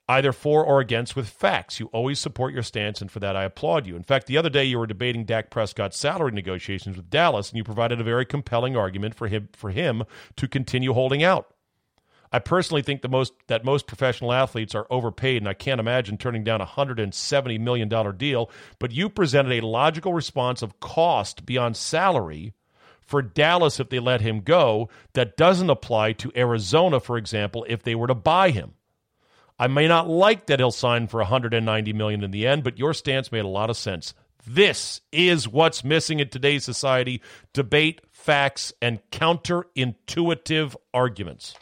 either 0.08 0.34
for 0.34 0.64
or 0.66 0.80
against 0.80 1.16
with 1.16 1.30
facts. 1.30 1.80
You 1.80 1.88
always 1.88 2.20
support 2.20 2.54
your 2.54 2.64
stance, 2.64 3.02
and 3.02 3.12
for 3.12 3.20
that 3.20 3.36
I 3.36 3.44
applaud 3.44 3.88
you. 3.88 3.96
In 3.96 4.04
fact, 4.04 4.28
the 4.28 4.38
other 4.38 4.50
day 4.50 4.66
you 4.66 4.78
were 4.78 4.88
debating 4.88 5.26
Dak 5.26 5.50
Prescott's 5.50 5.98
salary 5.98 6.32
negotiations 6.32 6.98
with 6.98 7.10
Dallas, 7.10 7.50
and 7.50 7.58
you 7.58 7.64
provided 7.64 8.02
a 8.02 8.04
very 8.04 8.26
compelling 8.26 8.76
argument 8.76 9.16
for 9.16 9.28
him 9.28 9.50
for 9.54 9.72
him 9.72 10.04
to 10.36 10.48
continue 10.48 10.94
holding 10.94 11.24
out. 11.24 11.54
I 12.34 12.40
personally 12.40 12.82
think 12.82 13.02
the 13.02 13.10
most 13.10 13.34
that 13.48 13.66
most 13.66 13.88
professional 13.88 14.32
athletes 14.32 14.74
are 14.74 14.88
overpaid, 14.90 15.38
and 15.42 15.50
I 15.50 15.54
can't 15.54 15.82
imagine 15.82 16.18
turning 16.18 16.44
down 16.44 16.62
a 16.62 16.66
hundred 16.66 17.00
and 17.00 17.14
seventy 17.14 17.58
million 17.58 17.90
dollar 17.90 18.14
deal. 18.14 18.50
But 18.80 18.92
you 18.92 19.10
presented 19.10 19.52
a 19.52 19.66
logical 19.66 20.14
response 20.14 20.62
of 20.62 20.80
cost 20.80 21.46
beyond 21.46 21.76
salary 21.76 22.54
for 23.02 23.22
Dallas 23.22 23.80
if 23.80 23.90
they 23.90 24.00
let 24.00 24.22
him 24.22 24.40
go 24.42 24.90
that 25.14 25.36
doesn't 25.36 25.70
apply 25.70 26.14
to 26.14 26.32
Arizona, 26.36 27.02
for 27.02 27.18
example, 27.18 27.66
if 27.68 27.84
they 27.84 27.96
were 27.96 28.08
to 28.08 28.16
buy 28.16 28.52
him. 28.52 28.76
I 29.62 29.68
may 29.68 29.88
not 29.88 30.10
like 30.10 30.48
that 30.48 30.58
he'll 30.58 30.72
sign 30.72 31.06
for 31.06 31.20
190 31.20 31.94
million 31.94 32.24
in 32.24 32.32
the 32.32 32.48
end, 32.48 32.64
but 32.64 32.80
your 32.80 32.96
stance 32.96 33.32
made 33.32 33.46
a 33.46 33.48
lot 33.48 33.70
of 33.70 33.78
sense. 33.78 34.16
This 34.44 35.02
is 35.12 35.48
what's 35.48 35.84
missing 35.84 36.20
in 36.20 36.30
today's 36.30 36.64
society: 36.64 37.22
debate, 37.54 38.02
facts, 38.10 38.74
and 38.82 39.00
counterintuitive 39.12 40.76
arguments. 40.96 41.54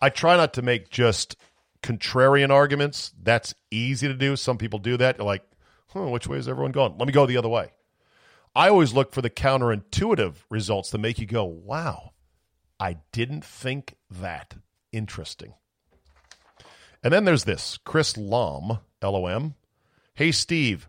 I 0.00 0.08
try 0.08 0.36
not 0.36 0.54
to 0.54 0.62
make 0.62 0.88
just 0.88 1.36
contrarian 1.82 2.50
arguments. 2.50 3.10
That's 3.20 3.56
easy 3.72 4.06
to 4.06 4.14
do. 4.14 4.36
Some 4.36 4.56
people 4.56 4.78
do 4.78 4.96
that. 4.98 5.18
You're 5.18 5.26
like, 5.26 5.42
huh, 5.88 6.06
which 6.10 6.28
way 6.28 6.38
is 6.38 6.46
everyone 6.46 6.70
going? 6.70 6.96
Let 6.96 7.08
me 7.08 7.12
go 7.12 7.26
the 7.26 7.38
other 7.38 7.48
way. 7.48 7.72
I 8.54 8.68
always 8.68 8.94
look 8.94 9.10
for 9.10 9.20
the 9.20 9.30
counterintuitive 9.30 10.36
results 10.48 10.90
that 10.90 10.98
make 10.98 11.18
you 11.18 11.26
go, 11.26 11.44
wow, 11.44 12.12
I 12.78 12.98
didn't 13.10 13.44
think 13.44 13.96
that. 14.08 14.54
Interesting. 14.92 15.54
And 17.02 17.12
then 17.12 17.24
there's 17.24 17.44
this 17.44 17.78
Chris 17.84 18.16
Lom, 18.16 18.80
L 19.02 19.16
O 19.16 19.26
M. 19.26 19.54
Hey, 20.14 20.32
Steve, 20.32 20.88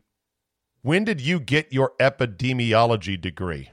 when 0.81 1.03
did 1.03 1.19
you 1.19 1.39
get 1.39 1.73
your 1.73 1.93
epidemiology 1.99 3.19
degree? 3.19 3.69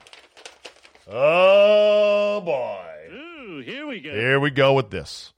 Oh, 1.07 2.41
boy. 2.41 3.15
Ooh, 3.15 3.63
here 3.65 3.87
we 3.87 4.01
go. 4.01 4.11
Here 4.11 4.41
we 4.41 4.51
go 4.51 4.73
with 4.73 4.91
this. 4.91 5.33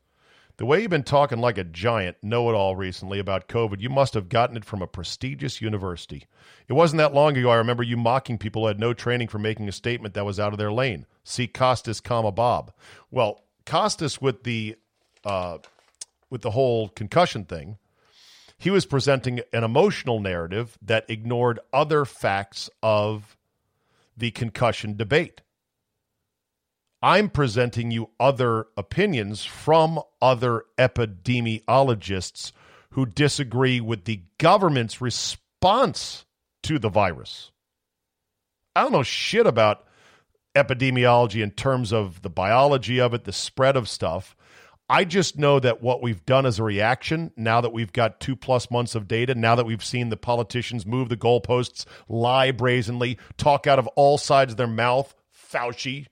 The 0.59 0.65
way 0.65 0.81
you've 0.81 0.91
been 0.91 1.03
talking 1.03 1.39
like 1.39 1.59
a 1.59 1.65
giant 1.65 2.17
know 2.23 2.49
it 2.49 2.55
all 2.55 2.77
recently 2.77 3.19
about 3.19 3.47
COVID, 3.47 3.83
you 3.83 3.91
must 3.91 4.15
have 4.15 4.31
gotten 4.31 4.57
it 4.57 4.65
from 4.65 4.81
a 4.81 4.87
prestigious 4.87 5.61
university. 5.61 6.25
It 6.67 6.73
wasn't 6.73 6.99
that 6.99 7.13
long 7.13 7.37
ago 7.37 7.51
I 7.51 7.57
remember 7.57 7.83
you 7.83 7.99
mocking 7.99 8.39
people 8.39 8.63
who 8.63 8.69
had 8.69 8.81
no 8.81 8.95
training 8.95 9.29
for 9.29 9.39
making 9.39 9.69
a 9.69 9.73
statement 9.73 10.15
that 10.15 10.25
was 10.25 10.41
out 10.41 10.55
of 10.55 10.59
their 10.59 10.73
lane. 10.73 11.05
See 11.25 11.47
Costas, 11.47 12.01
comma 12.01 12.33
Bob. 12.33 12.73
Well, 13.11 13.43
Costas 13.67 14.23
with 14.23 14.45
the 14.45 14.77
uh, 15.27 15.59
with 16.31 16.43
the 16.43 16.53
whole 16.53 16.89
concussion 16.89 17.45
thing, 17.45 17.79
he 18.59 18.71
was 18.71 18.87
presenting 18.87 19.41
an 19.53 19.65
emotional 19.65 20.21
narrative 20.21 20.79
that 20.83 21.09
ignored 21.09 21.61
other 21.73 22.05
facts 22.05 22.71
of 22.83 23.37
the 24.17 24.31
concussion 24.31 24.97
debate. 24.97 25.43
I'm 27.03 27.29
presenting 27.29 27.91
you 27.91 28.11
other 28.19 28.67
opinions 28.77 29.45
from 29.45 30.01
other 30.23 30.65
epidemiologists 30.79 32.53
who 32.91 33.05
disagree 33.05 33.81
with 33.81 34.07
the 34.07 34.23
government's 34.39 35.01
response 35.01 36.25
to 36.63 36.79
the 36.79 36.89
virus. 36.89 37.51
I 38.75 38.83
don't 38.83 38.93
know 38.93 39.03
shit 39.03 39.47
about 39.47 39.87
epidemiology 40.55 41.43
in 41.43 41.51
terms 41.51 41.93
of 41.93 42.23
the 42.23 42.31
biology 42.31 42.99
of 42.99 43.13
it, 43.13 43.25
the 43.25 43.33
spread 43.33 43.77
of 43.77 43.89
stuff. 43.89 44.35
I 44.89 45.05
just 45.05 45.37
know 45.37 45.59
that 45.59 45.83
what 45.83 46.01
we've 46.01 46.25
done 46.25 46.47
as 46.47 46.61
a 46.61 46.63
reaction, 46.63 47.33
now 47.37 47.61
that 47.61 47.73
we've 47.73 47.93
got 47.93 48.21
two 48.21 48.37
plus 48.37 48.71
months 48.71 48.95
of 48.95 49.09
data, 49.09 49.35
now 49.35 49.57
that 49.57 49.67
we've 49.67 49.85
seen 49.85 50.11
the 50.11 50.17
politicians 50.17 50.87
move 50.87 51.09
the 51.09 51.17
goalposts, 51.17 51.87
lie 52.09 52.53
brazenly, 52.53 53.19
talk 53.37 53.67
out 53.67 53.81
of 53.81 53.89
all 53.89 54.17
sides 54.17 54.53
of 54.53 54.57
their 54.57 54.69
mouth, 54.69 55.13
Fauci, 55.35 56.07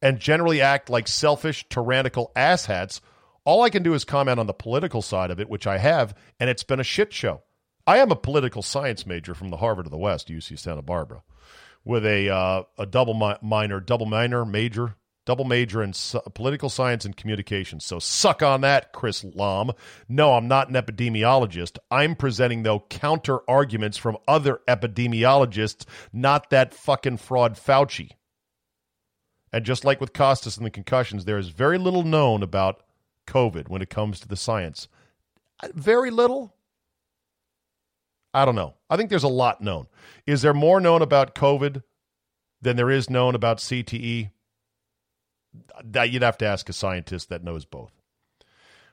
and 0.00 0.18
generally 0.18 0.62
act 0.62 0.88
like 0.88 1.08
selfish, 1.08 1.68
tyrannical 1.68 2.32
asshats, 2.34 3.00
all 3.44 3.62
I 3.62 3.70
can 3.70 3.82
do 3.82 3.94
is 3.94 4.04
comment 4.04 4.40
on 4.40 4.46
the 4.46 4.54
political 4.54 5.02
side 5.02 5.30
of 5.30 5.40
it, 5.40 5.50
which 5.50 5.66
I 5.66 5.78
have, 5.78 6.14
and 6.38 6.48
it's 6.48 6.62
been 6.62 6.80
a 6.80 6.84
shit 6.84 7.12
show. 7.12 7.42
I 7.86 7.98
am 7.98 8.10
a 8.10 8.16
political 8.16 8.62
science 8.62 9.06
major 9.06 9.34
from 9.34 9.48
the 9.48 9.56
Harvard 9.58 9.86
of 9.86 9.90
the 9.92 9.98
West, 9.98 10.28
UC 10.28 10.58
Santa 10.58 10.82
Barbara, 10.82 11.22
with 11.84 12.04
a 12.06 12.28
uh, 12.28 12.62
a 12.78 12.86
double 12.86 13.14
mi- 13.14 13.36
minor, 13.42 13.80
double 13.80 14.06
minor, 14.06 14.44
major, 14.44 14.96
double 15.30 15.44
major 15.44 15.80
in 15.80 15.92
political 16.34 16.68
science 16.68 17.04
and 17.04 17.16
communications. 17.16 17.84
So 17.84 18.00
suck 18.00 18.42
on 18.42 18.62
that, 18.62 18.92
Chris 18.92 19.22
Lom. 19.22 19.70
No, 20.08 20.34
I'm 20.34 20.48
not 20.48 20.68
an 20.68 20.74
epidemiologist. 20.74 21.78
I'm 21.88 22.16
presenting 22.16 22.64
though 22.64 22.80
counter 22.90 23.38
arguments 23.48 23.96
from 23.96 24.18
other 24.26 24.60
epidemiologists, 24.66 25.84
not 26.12 26.50
that 26.50 26.74
fucking 26.74 27.18
fraud 27.18 27.54
Fauci. 27.54 28.10
And 29.52 29.64
just 29.64 29.84
like 29.84 30.00
with 30.00 30.12
Costas 30.12 30.56
and 30.56 30.66
the 30.66 30.70
concussions, 30.70 31.26
there 31.26 31.38
is 31.38 31.50
very 31.50 31.78
little 31.78 32.02
known 32.02 32.42
about 32.42 32.82
COVID 33.28 33.68
when 33.68 33.82
it 33.82 33.88
comes 33.88 34.18
to 34.18 34.26
the 34.26 34.34
science. 34.34 34.88
Uh, 35.62 35.68
very 35.74 36.10
little. 36.10 36.56
I 38.34 38.44
don't 38.44 38.56
know. 38.56 38.74
I 38.90 38.96
think 38.96 39.10
there's 39.10 39.22
a 39.22 39.28
lot 39.28 39.60
known. 39.60 39.86
Is 40.26 40.42
there 40.42 40.54
more 40.54 40.80
known 40.80 41.02
about 41.02 41.36
COVID 41.36 41.84
than 42.60 42.74
there 42.74 42.90
is 42.90 43.08
known 43.08 43.36
about 43.36 43.58
CTE? 43.58 44.30
That 45.82 46.10
you'd 46.10 46.22
have 46.22 46.38
to 46.38 46.46
ask 46.46 46.68
a 46.68 46.72
scientist 46.72 47.28
that 47.28 47.44
knows 47.44 47.64
both. 47.64 47.92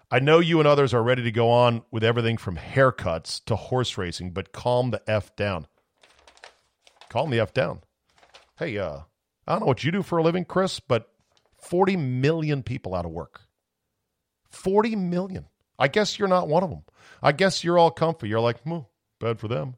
I 0.09 0.19
know 0.19 0.39
you 0.39 0.59
and 0.59 0.67
others 0.67 0.93
are 0.93 1.03
ready 1.03 1.23
to 1.23 1.31
go 1.31 1.49
on 1.49 1.83
with 1.91 2.03
everything 2.03 2.37
from 2.37 2.55
haircuts 2.55 3.43
to 3.45 3.55
horse 3.55 3.97
racing, 3.97 4.31
but 4.31 4.53
calm 4.53 4.91
the 4.91 5.01
F 5.07 5.35
down. 5.35 5.67
Calm 7.09 7.29
the 7.29 7.39
F 7.39 7.53
down. 7.53 7.81
Hey, 8.57 8.77
uh, 8.77 8.99
I 9.45 9.51
don't 9.51 9.61
know 9.61 9.65
what 9.65 9.83
you 9.83 9.91
do 9.91 10.03
for 10.03 10.17
a 10.17 10.23
living, 10.23 10.45
Chris, 10.45 10.79
but 10.79 11.09
40 11.61 11.97
million 11.97 12.63
people 12.63 12.95
out 12.95 13.05
of 13.05 13.11
work. 13.11 13.41
40 14.49 14.95
million. 14.95 15.45
I 15.77 15.89
guess 15.89 16.17
you're 16.17 16.27
not 16.27 16.47
one 16.47 16.63
of 16.63 16.69
them. 16.69 16.83
I 17.21 17.33
guess 17.33 17.63
you're 17.63 17.77
all 17.77 17.91
comfy. 17.91 18.29
You're 18.29 18.39
like, 18.39 18.61
hmm, 18.61 18.79
bad 19.19 19.39
for 19.39 19.47
them. 19.47 19.75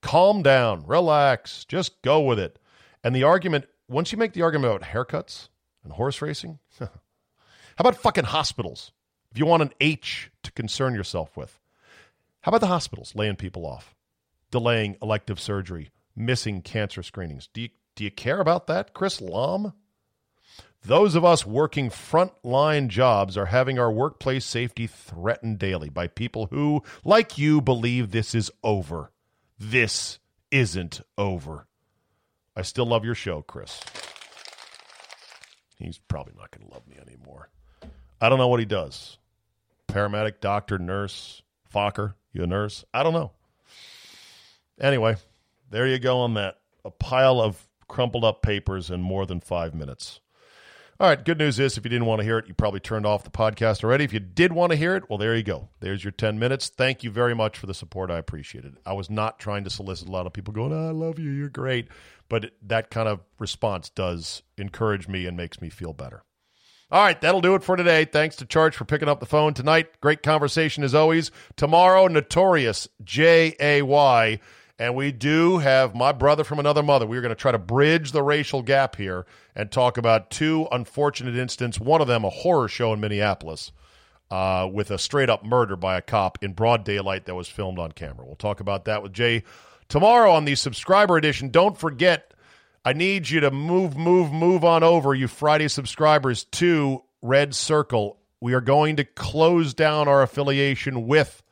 Calm 0.00 0.42
down, 0.42 0.86
relax, 0.86 1.64
just 1.64 2.02
go 2.02 2.20
with 2.20 2.38
it. 2.38 2.58
And 3.02 3.16
the 3.16 3.22
argument, 3.22 3.66
once 3.88 4.12
you 4.12 4.18
make 4.18 4.32
the 4.32 4.42
argument 4.42 4.74
about 4.74 4.88
haircuts 4.88 5.48
and 5.82 5.92
horse 5.92 6.22
racing, 6.22 6.58
How 7.76 7.82
about 7.82 7.96
fucking 7.96 8.24
hospitals? 8.24 8.92
If 9.32 9.38
you 9.38 9.46
want 9.46 9.62
an 9.62 9.72
H 9.80 10.30
to 10.44 10.52
concern 10.52 10.94
yourself 10.94 11.36
with, 11.36 11.58
how 12.42 12.50
about 12.50 12.60
the 12.60 12.68
hospitals 12.68 13.14
laying 13.16 13.36
people 13.36 13.66
off, 13.66 13.96
delaying 14.52 14.96
elective 15.02 15.40
surgery, 15.40 15.90
missing 16.14 16.62
cancer 16.62 17.02
screenings? 17.02 17.48
Do 17.52 17.62
you, 17.62 17.70
do 17.96 18.04
you 18.04 18.12
care 18.12 18.38
about 18.38 18.68
that, 18.68 18.94
Chris 18.94 19.20
Lom? 19.20 19.72
Those 20.82 21.16
of 21.16 21.24
us 21.24 21.44
working 21.46 21.88
frontline 21.88 22.88
jobs 22.88 23.36
are 23.36 23.46
having 23.46 23.78
our 23.78 23.90
workplace 23.90 24.44
safety 24.44 24.86
threatened 24.86 25.58
daily 25.58 25.88
by 25.88 26.06
people 26.06 26.46
who, 26.50 26.84
like 27.02 27.38
you, 27.38 27.60
believe 27.60 28.10
this 28.10 28.34
is 28.34 28.52
over. 28.62 29.10
This 29.58 30.18
isn't 30.50 31.00
over. 31.18 31.66
I 32.56 32.62
still 32.62 32.86
love 32.86 33.04
your 33.04 33.14
show, 33.14 33.42
Chris. 33.42 33.80
He's 35.78 35.98
probably 35.98 36.34
not 36.38 36.50
going 36.50 36.68
to 36.68 36.72
love 36.72 36.86
me 36.86 36.96
anymore. 37.04 37.48
I 38.20 38.28
don't 38.28 38.38
know 38.38 38.48
what 38.48 38.60
he 38.60 38.66
does. 38.66 39.18
Paramedic, 39.88 40.40
doctor, 40.40 40.78
nurse, 40.78 41.42
Fokker, 41.72 42.14
you 42.32 42.42
a 42.42 42.46
nurse? 42.46 42.84
I 42.94 43.02
don't 43.02 43.12
know. 43.12 43.32
Anyway, 44.80 45.16
there 45.70 45.86
you 45.86 45.98
go 45.98 46.18
on 46.18 46.34
that. 46.34 46.58
A 46.84 46.90
pile 46.90 47.40
of 47.40 47.66
crumpled 47.88 48.24
up 48.24 48.42
papers 48.42 48.90
in 48.90 49.02
more 49.02 49.26
than 49.26 49.40
five 49.40 49.74
minutes. 49.74 50.20
All 51.00 51.08
right, 51.08 51.24
good 51.24 51.38
news 51.38 51.58
is 51.58 51.76
if 51.76 51.84
you 51.84 51.90
didn't 51.90 52.06
want 52.06 52.20
to 52.20 52.24
hear 52.24 52.38
it, 52.38 52.46
you 52.46 52.54
probably 52.54 52.78
turned 52.78 53.04
off 53.04 53.24
the 53.24 53.30
podcast 53.30 53.82
already. 53.82 54.04
If 54.04 54.12
you 54.12 54.20
did 54.20 54.52
want 54.52 54.70
to 54.70 54.76
hear 54.76 54.94
it, 54.94 55.10
well, 55.10 55.18
there 55.18 55.34
you 55.34 55.42
go. 55.42 55.68
There's 55.80 56.04
your 56.04 56.12
10 56.12 56.38
minutes. 56.38 56.68
Thank 56.68 57.02
you 57.02 57.10
very 57.10 57.34
much 57.34 57.58
for 57.58 57.66
the 57.66 57.74
support. 57.74 58.12
I 58.12 58.18
appreciate 58.18 58.64
it. 58.64 58.74
I 58.86 58.92
was 58.92 59.10
not 59.10 59.40
trying 59.40 59.64
to 59.64 59.70
solicit 59.70 60.06
a 60.06 60.12
lot 60.12 60.26
of 60.26 60.32
people 60.32 60.54
going, 60.54 60.72
oh, 60.72 60.88
I 60.88 60.92
love 60.92 61.18
you. 61.18 61.30
You're 61.30 61.48
great. 61.48 61.88
But 62.28 62.52
that 62.62 62.90
kind 62.90 63.08
of 63.08 63.20
response 63.40 63.90
does 63.90 64.44
encourage 64.56 65.08
me 65.08 65.26
and 65.26 65.36
makes 65.36 65.60
me 65.60 65.68
feel 65.68 65.92
better. 65.92 66.22
All 66.92 67.02
right, 67.02 67.20
that'll 67.20 67.40
do 67.40 67.56
it 67.56 67.64
for 67.64 67.74
today. 67.74 68.04
Thanks 68.04 68.36
to 68.36 68.46
Charch 68.46 68.74
for 68.74 68.84
picking 68.84 69.08
up 69.08 69.18
the 69.18 69.26
phone 69.26 69.52
tonight. 69.52 70.00
Great 70.00 70.22
conversation 70.22 70.84
as 70.84 70.94
always. 70.94 71.32
Tomorrow, 71.56 72.06
Notorious 72.06 72.86
J 73.02 73.56
A 73.58 73.82
Y. 73.82 74.38
And 74.78 74.96
we 74.96 75.12
do 75.12 75.58
have 75.58 75.94
my 75.94 76.10
brother 76.10 76.42
from 76.42 76.58
another 76.58 76.82
mother. 76.82 77.06
We're 77.06 77.20
going 77.20 77.30
to 77.30 77.36
try 77.36 77.52
to 77.52 77.58
bridge 77.58 78.10
the 78.10 78.22
racial 78.22 78.60
gap 78.62 78.96
here 78.96 79.24
and 79.54 79.70
talk 79.70 79.96
about 79.96 80.30
two 80.30 80.66
unfortunate 80.72 81.36
incidents. 81.36 81.78
One 81.78 82.00
of 82.00 82.08
them, 82.08 82.24
a 82.24 82.30
horror 82.30 82.66
show 82.66 82.92
in 82.92 83.00
Minneapolis 83.00 83.70
uh, 84.32 84.68
with 84.72 84.90
a 84.90 84.98
straight 84.98 85.30
up 85.30 85.44
murder 85.44 85.76
by 85.76 85.96
a 85.96 86.02
cop 86.02 86.42
in 86.42 86.54
broad 86.54 86.84
daylight 86.84 87.26
that 87.26 87.36
was 87.36 87.48
filmed 87.48 87.78
on 87.78 87.92
camera. 87.92 88.26
We'll 88.26 88.34
talk 88.34 88.58
about 88.58 88.86
that 88.86 89.00
with 89.00 89.12
Jay 89.12 89.44
tomorrow 89.88 90.32
on 90.32 90.44
the 90.44 90.56
subscriber 90.56 91.16
edition. 91.16 91.50
Don't 91.50 91.78
forget, 91.78 92.34
I 92.84 92.94
need 92.94 93.30
you 93.30 93.38
to 93.40 93.52
move, 93.52 93.96
move, 93.96 94.32
move 94.32 94.64
on 94.64 94.82
over, 94.82 95.14
you 95.14 95.28
Friday 95.28 95.68
subscribers, 95.68 96.44
to 96.44 97.04
Red 97.22 97.54
Circle. 97.54 98.18
We 98.40 98.54
are 98.54 98.60
going 98.60 98.96
to 98.96 99.04
close 99.04 99.72
down 99.72 100.08
our 100.08 100.20
affiliation 100.20 101.06
with 101.06 101.43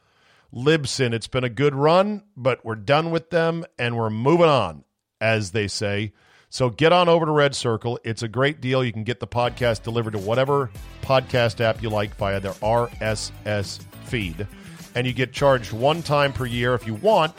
Libsyn. 0.54 1.12
It's 1.12 1.28
been 1.28 1.44
a 1.44 1.48
good 1.48 1.74
run, 1.74 2.24
but 2.36 2.64
we're 2.64 2.74
done 2.74 3.10
with 3.10 3.30
them 3.30 3.64
and 3.78 3.96
we're 3.96 4.10
moving 4.10 4.48
on, 4.48 4.84
as 5.20 5.52
they 5.52 5.68
say. 5.68 6.12
So 6.50 6.68
get 6.68 6.92
on 6.92 7.08
over 7.08 7.24
to 7.24 7.32
Red 7.32 7.54
Circle. 7.54 7.98
It's 8.04 8.22
a 8.22 8.28
great 8.28 8.60
deal. 8.60 8.84
You 8.84 8.92
can 8.92 9.04
get 9.04 9.20
the 9.20 9.26
podcast 9.26 9.82
delivered 9.82 10.12
to 10.12 10.18
whatever 10.18 10.70
podcast 11.00 11.60
app 11.60 11.82
you 11.82 11.88
like 11.88 12.14
via 12.16 12.40
their 12.40 12.52
RSS 12.52 13.80
feed. 14.04 14.46
And 14.94 15.06
you 15.06 15.14
get 15.14 15.32
charged 15.32 15.72
one 15.72 16.02
time 16.02 16.34
per 16.34 16.44
year 16.44 16.74
if 16.74 16.86
you 16.86 16.94
want, 16.94 17.34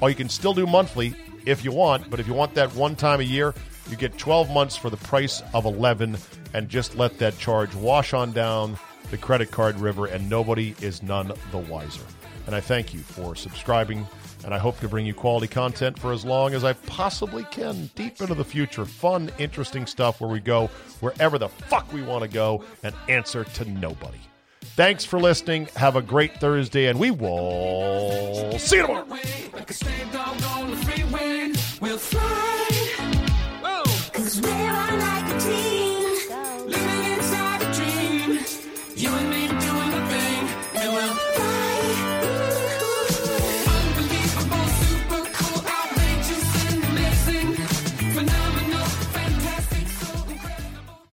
or 0.00 0.10
you 0.10 0.16
can 0.16 0.28
still 0.28 0.52
do 0.52 0.66
monthly 0.66 1.14
if 1.44 1.64
you 1.64 1.70
want. 1.70 2.10
But 2.10 2.18
if 2.18 2.26
you 2.26 2.34
want 2.34 2.54
that 2.54 2.74
one 2.74 2.96
time 2.96 3.20
a 3.20 3.24
year, 3.24 3.54
you 3.88 3.96
get 3.96 4.18
12 4.18 4.50
months 4.50 4.74
for 4.74 4.90
the 4.90 4.96
price 4.96 5.42
of 5.54 5.64
11 5.64 6.18
and 6.52 6.68
just 6.68 6.96
let 6.96 7.18
that 7.18 7.38
charge 7.38 7.72
wash 7.76 8.12
on 8.12 8.32
down 8.32 8.76
the 9.12 9.16
credit 9.16 9.52
card 9.52 9.78
river, 9.78 10.06
and 10.06 10.28
nobody 10.28 10.74
is 10.80 11.02
none 11.02 11.32
the 11.52 11.58
wiser. 11.58 12.02
And 12.46 12.54
I 12.54 12.60
thank 12.60 12.94
you 12.94 13.00
for 13.00 13.34
subscribing, 13.34 14.06
and 14.44 14.54
I 14.54 14.58
hope 14.58 14.78
to 14.80 14.88
bring 14.88 15.04
you 15.04 15.14
quality 15.14 15.48
content 15.48 15.98
for 15.98 16.12
as 16.12 16.24
long 16.24 16.54
as 16.54 16.62
I 16.62 16.74
possibly 16.74 17.44
can, 17.50 17.90
deep 17.94 18.20
into 18.20 18.34
the 18.34 18.44
future. 18.44 18.84
Fun, 18.84 19.30
interesting 19.38 19.86
stuff 19.86 20.20
where 20.20 20.30
we 20.30 20.40
go 20.40 20.68
wherever 21.00 21.38
the 21.38 21.48
fuck 21.48 21.92
we 21.92 22.02
want 22.02 22.22
to 22.22 22.28
go 22.28 22.62
and 22.82 22.94
answer 23.08 23.44
to 23.44 23.64
nobody. 23.64 24.18
Thanks 24.60 25.04
for 25.04 25.18
listening. 25.18 25.66
Have 25.76 25.96
a 25.96 26.02
great 26.02 26.38
Thursday, 26.38 26.86
and 26.86 26.98
we 26.98 27.10
will 27.10 28.58
see 28.58 28.76
you 28.76 28.86
tomorrow. 28.86 29.06